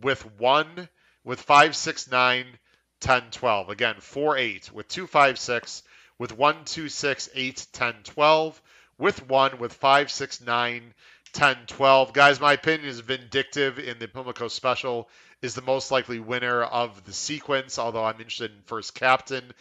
[0.01, 0.89] with 1,
[1.23, 2.45] with 5, 6, 9,
[2.99, 3.69] 10, 12.
[3.69, 5.83] Again, 4, 8, with 2, 5, 6,
[6.19, 8.61] with 1, 2, 6, 8, 10, 12,
[8.97, 10.93] with 1, with 5, 6, 9,
[11.33, 12.13] 10, 12.
[12.13, 15.09] Guys, my opinion is Vindictive in the Pimlico Special
[15.41, 19.51] is the most likely winner of the sequence, although I'm interested in first captain.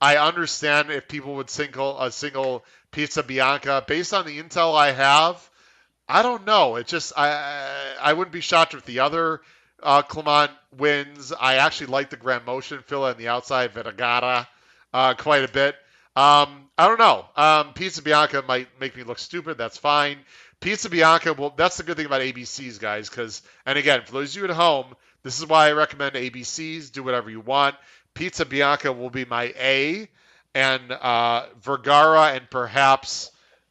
[0.00, 3.84] I understand if people would single a single Pizza Bianca.
[3.86, 5.50] Based on the intel I have,
[6.08, 6.76] I don't know.
[6.76, 9.40] It just I I wouldn't be shocked if the other
[9.82, 11.32] uh, Clement wins.
[11.38, 14.48] I actually like the Graham Motion filler on the outside Vergara
[14.92, 15.74] uh, quite a bit.
[16.14, 17.26] Um, I don't know.
[17.36, 19.58] Um, Pizza Bianca might make me look stupid.
[19.58, 20.18] That's fine.
[20.60, 23.10] Pizza Bianca, well, that's the good thing about ABCs, guys.
[23.10, 24.86] Because, and again, for those of you at home,
[25.22, 26.92] this is why I recommend ABCs.
[26.92, 27.74] Do whatever you want.
[28.14, 30.08] Pizza Bianca will be my A,
[30.54, 33.30] and uh, Vergara and perhaps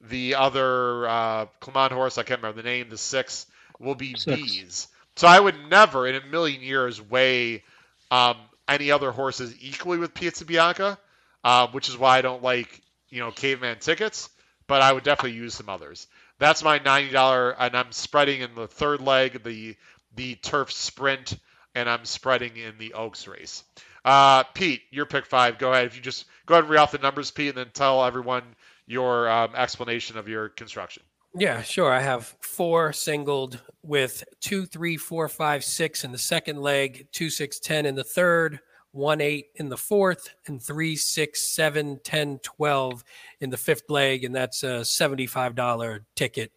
[0.10, 3.46] the other uh, Clement horse, I can't remember the name, the six,
[3.80, 4.42] will be six.
[4.42, 4.88] B's.
[5.16, 7.64] So I would never in a million years weigh
[8.12, 8.38] um,
[8.68, 10.98] any other horses equally with Pizza Bianca,
[11.44, 14.30] uh, which is why I don't like, you know, caveman tickets,
[14.68, 16.08] but I would definitely use some others.
[16.38, 19.76] That's my $90, and I'm spreading in the third leg, the
[20.16, 21.38] the turf sprint,
[21.74, 23.64] and I'm spreading in the Oaks race.
[24.06, 25.58] Uh, Pete, your pick five.
[25.58, 25.88] Go ahead.
[25.88, 28.44] If you just go ahead and read off the numbers, Pete, and then tell everyone
[28.88, 31.04] your um, explanation of your construction.
[31.38, 31.92] Yeah, sure.
[31.92, 37.30] I have four singled with two, three, four, five, six in the second leg, two,
[37.30, 38.60] six, ten in the third,
[38.92, 43.04] one, eight in the fourth, and three, six, seven, ten, twelve
[43.42, 46.54] in the fifth leg, and that's a seventy-five dollar ticket.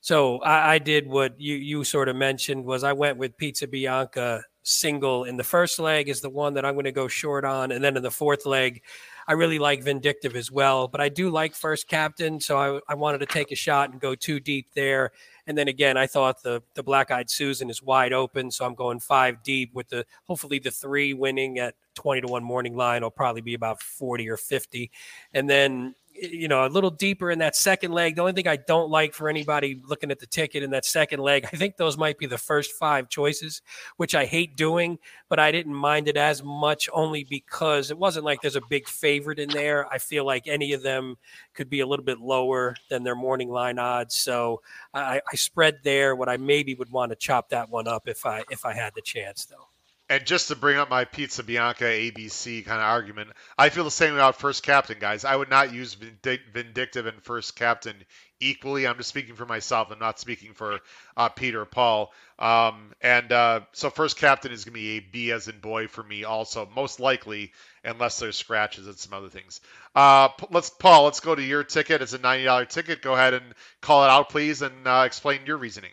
[0.00, 3.68] So I, I, did what you you sort of mentioned was I went with Pizza
[3.68, 7.44] Bianca single in the first leg is the one that I'm going to go short
[7.44, 8.82] on, and then in the fourth leg
[9.26, 12.94] I really like Vindictive as well, but I do like First Captain, so I, I
[12.94, 15.12] wanted to take a shot and go too deep there.
[15.46, 18.74] And then again, I thought the the Black Eyed Susan is wide open, so I'm
[18.74, 23.02] going five deep with the hopefully the three winning at 20 to one morning line
[23.02, 24.90] will probably be about 40 or 50,
[25.34, 28.14] and then you know, a little deeper in that second leg.
[28.14, 31.20] The only thing I don't like for anybody looking at the ticket in that second
[31.20, 33.62] leg, I think those might be the first five choices,
[33.96, 38.24] which I hate doing, but I didn't mind it as much only because it wasn't
[38.24, 39.86] like there's a big favorite in there.
[39.92, 41.16] I feel like any of them
[41.54, 44.14] could be a little bit lower than their morning line odds.
[44.14, 44.62] So
[44.94, 48.24] I, I spread there what I maybe would want to chop that one up if
[48.24, 49.71] I if I had the chance though.
[50.12, 53.90] And just to bring up my Pizza Bianca ABC kind of argument, I feel the
[53.90, 55.24] same about first captain, guys.
[55.24, 57.96] I would not use vindictive and first captain
[58.38, 58.86] equally.
[58.86, 59.90] I'm just speaking for myself.
[59.90, 60.80] I'm not speaking for
[61.16, 62.12] uh, Peter Paul.
[62.38, 65.88] Um, and uh, so first captain is going to be a B as in boy
[65.88, 67.52] for me, also most likely,
[67.82, 69.62] unless there's scratches and some other things.
[69.94, 71.04] Uh, let's Paul.
[71.04, 72.02] Let's go to your ticket.
[72.02, 73.00] It's a ninety dollar ticket.
[73.00, 73.46] Go ahead and
[73.80, 75.92] call it out, please, and uh, explain your reasoning.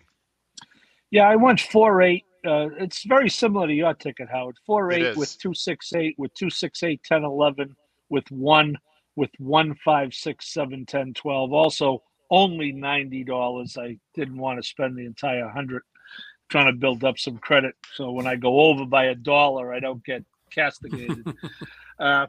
[1.09, 4.57] Yeah, I went four eight uh, it's very similar to your ticket, Howard.
[4.65, 7.75] Four eight with two six eight with two six eight ten eleven
[8.09, 8.77] with one
[9.15, 11.53] with one five six seven ten twelve.
[11.53, 13.77] Also, only ninety dollars.
[13.77, 15.83] I didn't want to spend the entire hundred
[16.49, 17.75] trying to build up some credit.
[17.93, 21.25] So when I go over by a dollar, I don't get castigated.
[21.99, 22.27] uh,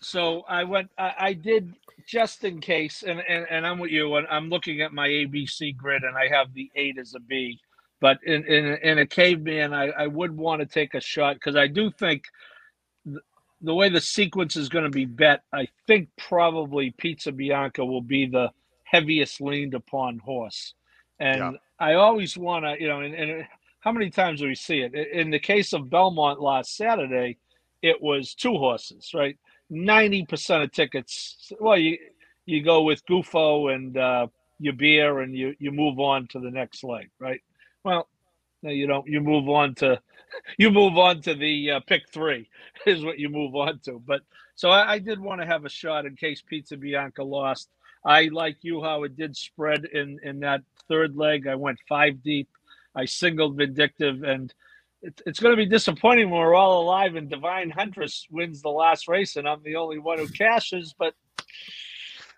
[0.00, 0.90] so I went.
[0.98, 1.74] I, I, did
[2.06, 4.16] just in case, and, and and I'm with you.
[4.16, 7.60] And I'm looking at my ABC grid, and I have the eight as a B.
[8.02, 11.54] But in in, in a caveman, I, I would want to take a shot because
[11.54, 12.24] I do think
[13.06, 13.22] th-
[13.60, 18.02] the way the sequence is going to be bet, I think probably Pizza Bianca will
[18.02, 18.50] be the
[18.82, 20.74] heaviest leaned upon horse.
[21.20, 21.52] And yeah.
[21.78, 23.46] I always want to, you know, and, and
[23.78, 24.94] how many times do we see it?
[24.94, 27.38] In the case of Belmont last Saturday,
[27.82, 29.38] it was two horses, right?
[29.70, 31.98] 90% of tickets, well, you
[32.46, 34.26] you go with Gufo and uh,
[34.58, 37.40] your beer and you, you move on to the next leg, right?
[37.84, 38.08] Well,
[38.62, 39.06] no, you don't.
[39.06, 40.00] You move on to
[40.58, 42.48] you move on to the uh, pick three
[42.86, 44.02] is what you move on to.
[44.04, 44.22] But
[44.54, 47.68] so I, I did want to have a shot in case Pizza Bianca lost.
[48.04, 51.46] I like you how it did spread in in that third leg.
[51.46, 52.48] I went five deep.
[52.94, 54.52] I singled vindictive, and
[55.00, 58.68] it, it's going to be disappointing when we're all alive and Divine Huntress wins the
[58.68, 60.94] last race, and I'm the only one who cashes.
[60.98, 61.14] But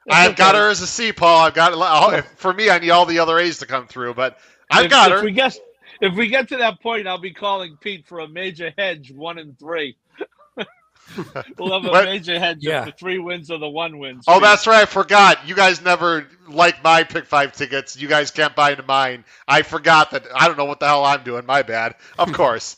[0.08, 0.36] I've okay.
[0.36, 1.40] got her as a C, Paul.
[1.40, 2.70] I've got for me.
[2.70, 4.38] I need all the other A's to come through, but
[4.70, 5.24] I've if, got if her.
[5.24, 5.58] We get,
[6.00, 9.38] if we get to that point, I'll be calling Pete for a major hedge, one
[9.38, 9.96] and three.
[11.58, 12.04] we'll have a what?
[12.04, 12.84] major hedge yeah.
[12.84, 14.24] the three wins or the one wins.
[14.26, 14.82] Oh, that's right.
[14.82, 15.46] I forgot.
[15.46, 17.96] You guys never like my pick five tickets.
[17.96, 19.24] You guys can't buy into mine.
[19.46, 20.26] I forgot that.
[20.34, 21.46] I don't know what the hell I'm doing.
[21.46, 21.94] My bad.
[22.18, 22.76] Of course.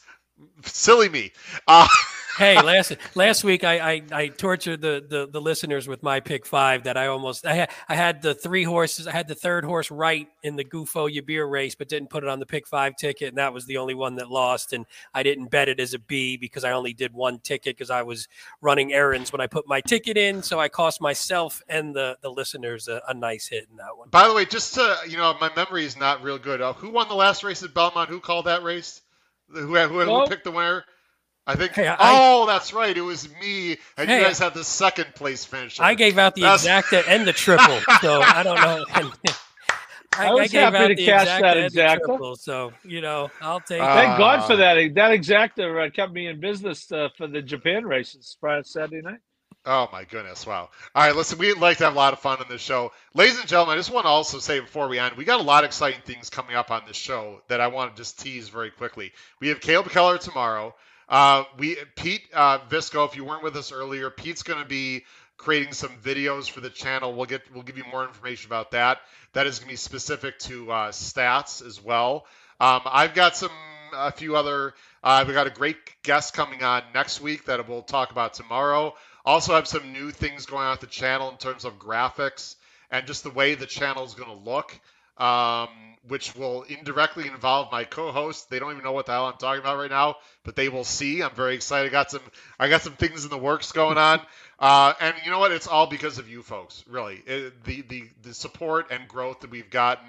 [0.65, 1.33] Silly me.
[1.67, 1.87] Uh,
[2.37, 6.47] hey, last last week I, I, I tortured the, the the listeners with my pick
[6.47, 9.65] five that I almost I had I had the three horses I had the third
[9.65, 12.97] horse right in the Gufo Yabir race, but didn't put it on the pick five
[12.97, 14.73] ticket, and that was the only one that lost.
[14.73, 17.91] And I didn't bet it as a B because I only did one ticket because
[17.91, 18.29] I was
[18.61, 22.31] running errands when I put my ticket in, so I cost myself and the the
[22.31, 24.09] listeners a, a nice hit in that one.
[24.11, 26.61] By the way, just to you know, my memory is not real good.
[26.61, 28.11] Uh, who won the last race at Belmont?
[28.11, 29.03] Who called that race?
[29.49, 30.85] Who, who, who picked the winner?
[31.47, 31.73] I think.
[31.73, 32.97] Hey, I, oh, that's right.
[32.97, 35.79] It was me, and hey, you guys had the second place finish.
[35.79, 36.67] I gave out the that's...
[36.67, 38.85] exacta and the triple, so I don't know.
[40.19, 42.05] I, I, was I happy to cash that exacta.
[42.05, 43.81] Triple, so you know, I'll take.
[43.81, 44.75] Uh, Thank God for that.
[44.95, 49.21] That exacta uh, kept me in business uh, for the Japan races Friday Saturday night.
[49.65, 50.47] Oh my goodness!
[50.47, 50.71] Wow.
[50.95, 51.39] All right, listen.
[51.39, 53.75] We like to have a lot of fun on this show, ladies and gentlemen.
[53.75, 56.01] I just want to also say before we end, we got a lot of exciting
[56.05, 59.13] things coming up on this show that I want to just tease very quickly.
[59.41, 60.75] We have Caleb Keller tomorrow.
[61.09, 65.05] Uh, we Pete uh, Visco, if you weren't with us earlier, Pete's going to be
[65.37, 67.15] creating some videos for the channel.
[67.15, 69.01] We'll get we'll give you more information about that.
[69.33, 72.27] That is going to be specific to uh, stats as well.
[72.59, 73.51] Um, I've got some
[73.93, 74.75] a few other.
[75.03, 78.95] Uh, we've got a great guest coming on next week that we'll talk about tomorrow.
[79.25, 82.57] Also have some new things going on at the channel in terms of graphics
[82.91, 84.79] and just the way the channel is going to look
[85.19, 85.69] um,
[86.09, 88.51] which will indirectly involve my co-host.
[88.51, 90.85] They don't even know what the hell I'm talking about right now, but they will
[90.85, 91.23] see.
[91.23, 91.89] I'm very excited.
[91.89, 92.23] I got some
[92.59, 94.21] I got some things in the works going on,
[94.61, 95.53] uh, and you know what?
[95.53, 96.85] It's all because of you folks.
[96.89, 100.09] Really, it, the the the support and growth that we've gotten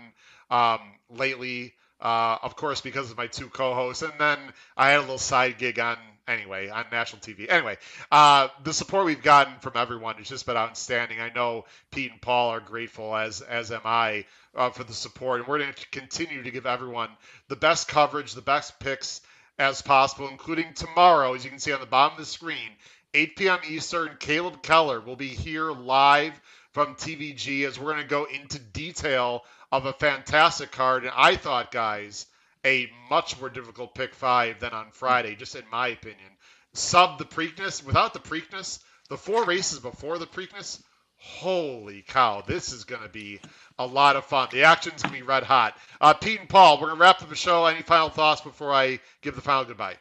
[0.51, 0.79] um,
[1.09, 1.73] lately.
[1.99, 4.37] Uh, of course, because of my two co-hosts, and then
[4.75, 5.97] I had a little side gig on
[6.27, 7.49] anyway on national TV.
[7.49, 7.77] Anyway,
[8.11, 11.19] uh, the support we've gotten from everyone has just been outstanding.
[11.19, 14.25] I know Pete and Paul are grateful, as as am I,
[14.55, 17.09] uh, for the support, and we're going to continue to give everyone
[17.47, 19.21] the best coverage, the best picks
[19.59, 22.69] as possible, including tomorrow, as you can see on the bottom of the screen,
[23.13, 23.59] 8 p.m.
[23.67, 24.17] Eastern.
[24.19, 26.39] Caleb Keller will be here live
[26.73, 31.03] from TVG as we're going to go into detail of a fantastic card.
[31.03, 32.27] And I thought, guys
[32.67, 36.29] a much more difficult pick five than on Friday, just in my opinion.
[36.73, 38.79] Sub the Preakness, without the Preakness,
[39.09, 40.81] the four races before the Preakness,
[41.15, 43.39] holy cow, this is going to be
[43.79, 44.49] a lot of fun.
[44.51, 45.77] The action's going to be red hot.
[46.01, 47.65] Uh, Pete and Paul, we're going to wrap up the show.
[47.65, 49.95] Any final thoughts before I give the final goodbye?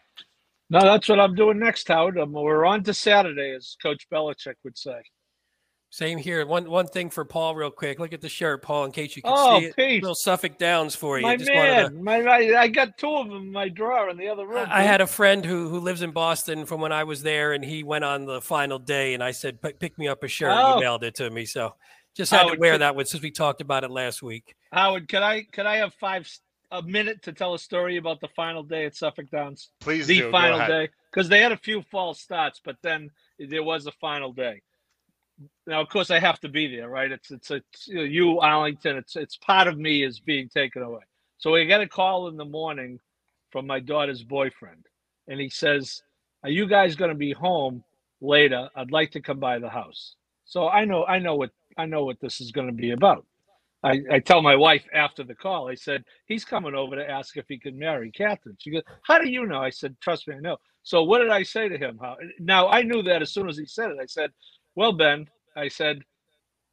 [0.69, 2.19] No, that's what I'm doing next, Howard.
[2.19, 5.01] Um, we're on to Saturday, as Coach Belichick would say.
[5.89, 6.45] Same here.
[6.47, 7.99] One one thing for Paul, real quick.
[7.99, 9.77] Look at the shirt, Paul, in case you can Oh, see it.
[9.77, 10.03] Pete.
[10.03, 11.23] Little Suffolk Downs for you.
[11.23, 14.11] My Just wanted to- man, my, my, I got two of them in my drawer
[14.11, 14.67] in the other room.
[14.69, 17.53] I I had a friend who who lives in Boston from when I was there,
[17.53, 20.29] and he went on the final day, and I said, "Pick pick me up a
[20.29, 20.75] shirt." and Oh.
[20.75, 21.75] He mailed it to me, so
[22.15, 24.55] just had Oh, to wear could- that one since we talked about it last week.
[24.73, 26.41] Howard, could I could I have five s-
[26.73, 29.71] a minute to tell a story about the final day at Suffolk Downs?
[29.81, 30.23] Please the do.
[30.25, 30.69] Go final ahead.
[30.69, 33.09] day because they had a few false starts, but then
[33.39, 34.61] there was a final day.
[35.67, 37.13] Now, of course, I have to be there, right?
[37.13, 38.97] It's it's it's you, know, you Arlington.
[38.97, 41.03] It's it's part of me is being taken away.
[41.39, 43.01] So we get a call in the morning
[43.53, 44.87] from my daughter's boyfriend,
[45.29, 46.03] and he says,
[46.45, 47.85] "Are you guys going to be home
[48.21, 48.71] later?
[48.77, 52.05] I'd like to come by the house." So I know I know what I know
[52.05, 53.25] what this is going to be about.
[53.83, 57.37] I, I tell my wife after the call, I said, he's coming over to ask
[57.37, 58.57] if he can marry Catherine.
[58.61, 59.59] She goes, How do you know?
[59.61, 60.59] I said, Trust me, I know.
[60.83, 61.99] So what did I say to him?
[62.01, 63.99] How, now I knew that as soon as he said it.
[64.01, 64.31] I said,
[64.77, 66.03] Well, Ben, I said,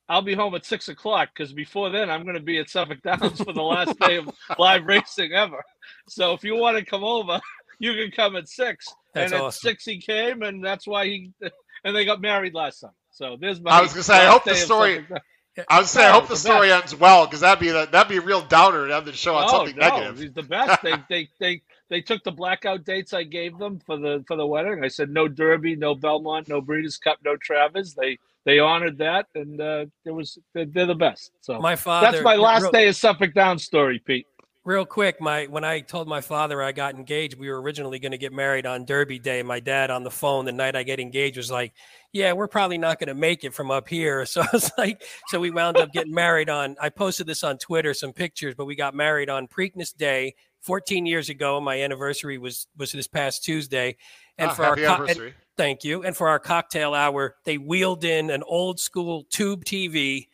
[0.09, 3.01] I'll be home at six o'clock because before then I'm going to be at Suffolk
[3.01, 5.63] Downs for the last day of live racing ever.
[6.07, 7.39] So if you want to come over,
[7.79, 8.85] you can come at six.
[9.13, 11.31] That's and at six he came, and that's why he
[11.83, 12.93] and they got married last summer.
[13.11, 13.71] So there's my.
[13.71, 15.21] I was gonna say, I hope the story- Suffolk Downs.
[15.69, 18.09] I would say I hope the the story ends well because that'd be the, that'd
[18.09, 20.19] be a real downer to have the show on oh, something Oh, no, negative.
[20.19, 20.81] He's the best.
[20.81, 24.45] they, they they they took the blackout dates I gave them for the for the
[24.45, 24.83] wedding.
[24.83, 27.93] I said no Derby, no Belmont, no Breeders' Cup, no Travers.
[27.93, 31.31] They they honored that, and uh, it was they're, they're the best.
[31.41, 32.11] So My father.
[32.11, 34.27] that's my last real, day of Suffolk Downs story, Pete.
[34.65, 38.13] Real quick, my when I told my father I got engaged, we were originally going
[38.13, 39.43] to get married on Derby Day.
[39.43, 41.73] My dad on the phone the night I get engaged was like,
[42.13, 45.03] "Yeah, we're probably not going to make it from up here." So I was like,
[45.27, 46.77] so we wound up getting married on.
[46.81, 51.05] I posted this on Twitter, some pictures, but we got married on Preakness Day, 14
[51.05, 51.59] years ago.
[51.61, 53.95] My anniversary was was this past Tuesday,
[54.37, 55.33] and Ah, for our happy co- and- anniversary.
[55.55, 56.03] Thank you.
[56.03, 60.27] And for our cocktail hour, they wheeled in an old school tube TV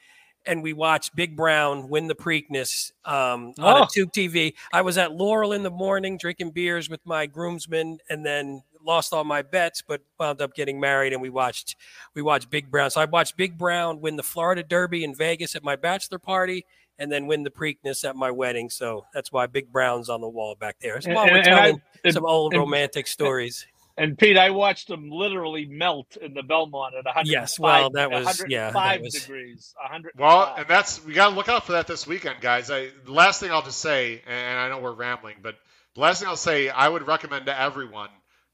[0.46, 3.84] and we watched Big Brown win the Preakness um, on Oh.
[3.84, 4.54] a tube TV.
[4.72, 9.12] I was at Laurel in the morning drinking beers with my groomsmen and then lost
[9.12, 11.76] all my bets, but wound up getting married and we watched
[12.16, 12.90] we watched Big Brown.
[12.90, 16.66] So I watched Big Brown win the Florida Derby in Vegas at my bachelor party
[17.00, 18.70] and then win the Preakness at my wedding.
[18.70, 21.02] So that's why Big Brown's on the wall back there.
[21.02, 23.66] So And- we're and- and I- telling and- some old and- romantic stories.
[23.98, 27.26] And Pete, I watched them literally melt in the Belmont at 105.
[27.26, 29.76] Yes, well, that was- yeah, that 105 was- degrees.
[29.82, 30.14] 100.
[30.18, 32.72] Well, and that's we got to look out for that this weekend, guys.
[32.72, 35.56] I, the last thing I'll just say, and I know we're rambling, but
[35.96, 38.10] the last thing I'll say, I would recommend to everyone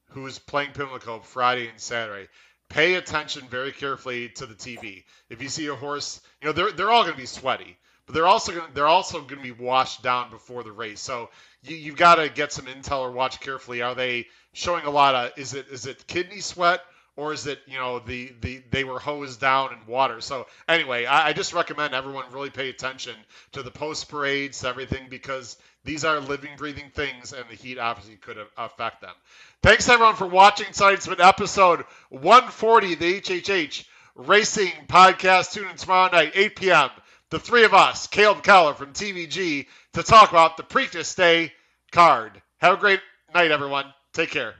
[0.10, 2.28] who's playing Pimlico Friday and Saturday,
[2.70, 5.04] pay attention very carefully to the TV.
[5.30, 8.14] If you see a horse, you know they're they're all going to be sweaty, but
[8.14, 11.02] they're also to they're also going to be washed down before the race.
[11.02, 11.30] So
[11.64, 13.82] you you've got to get some intel or watch carefully.
[13.82, 16.82] Are they showing a lot of is it is it kidney sweat?
[17.18, 21.06] or is it you know the the they were hosed down in water so anyway
[21.06, 23.15] i, I just recommend everyone really pay attention
[23.53, 28.15] to the post parades everything because these are living breathing things and the heat obviously
[28.18, 29.14] could affect them
[29.61, 35.76] thanks everyone for watching tonight's been episode 140 of the hhh racing podcast tune in
[35.76, 36.90] tomorrow night 8 p.m
[37.31, 41.52] the three of us caleb keller from tvg to talk about the preakness day
[41.91, 42.41] card.
[42.60, 43.02] Have a great
[43.34, 43.85] night everyone.
[44.14, 44.56] Take care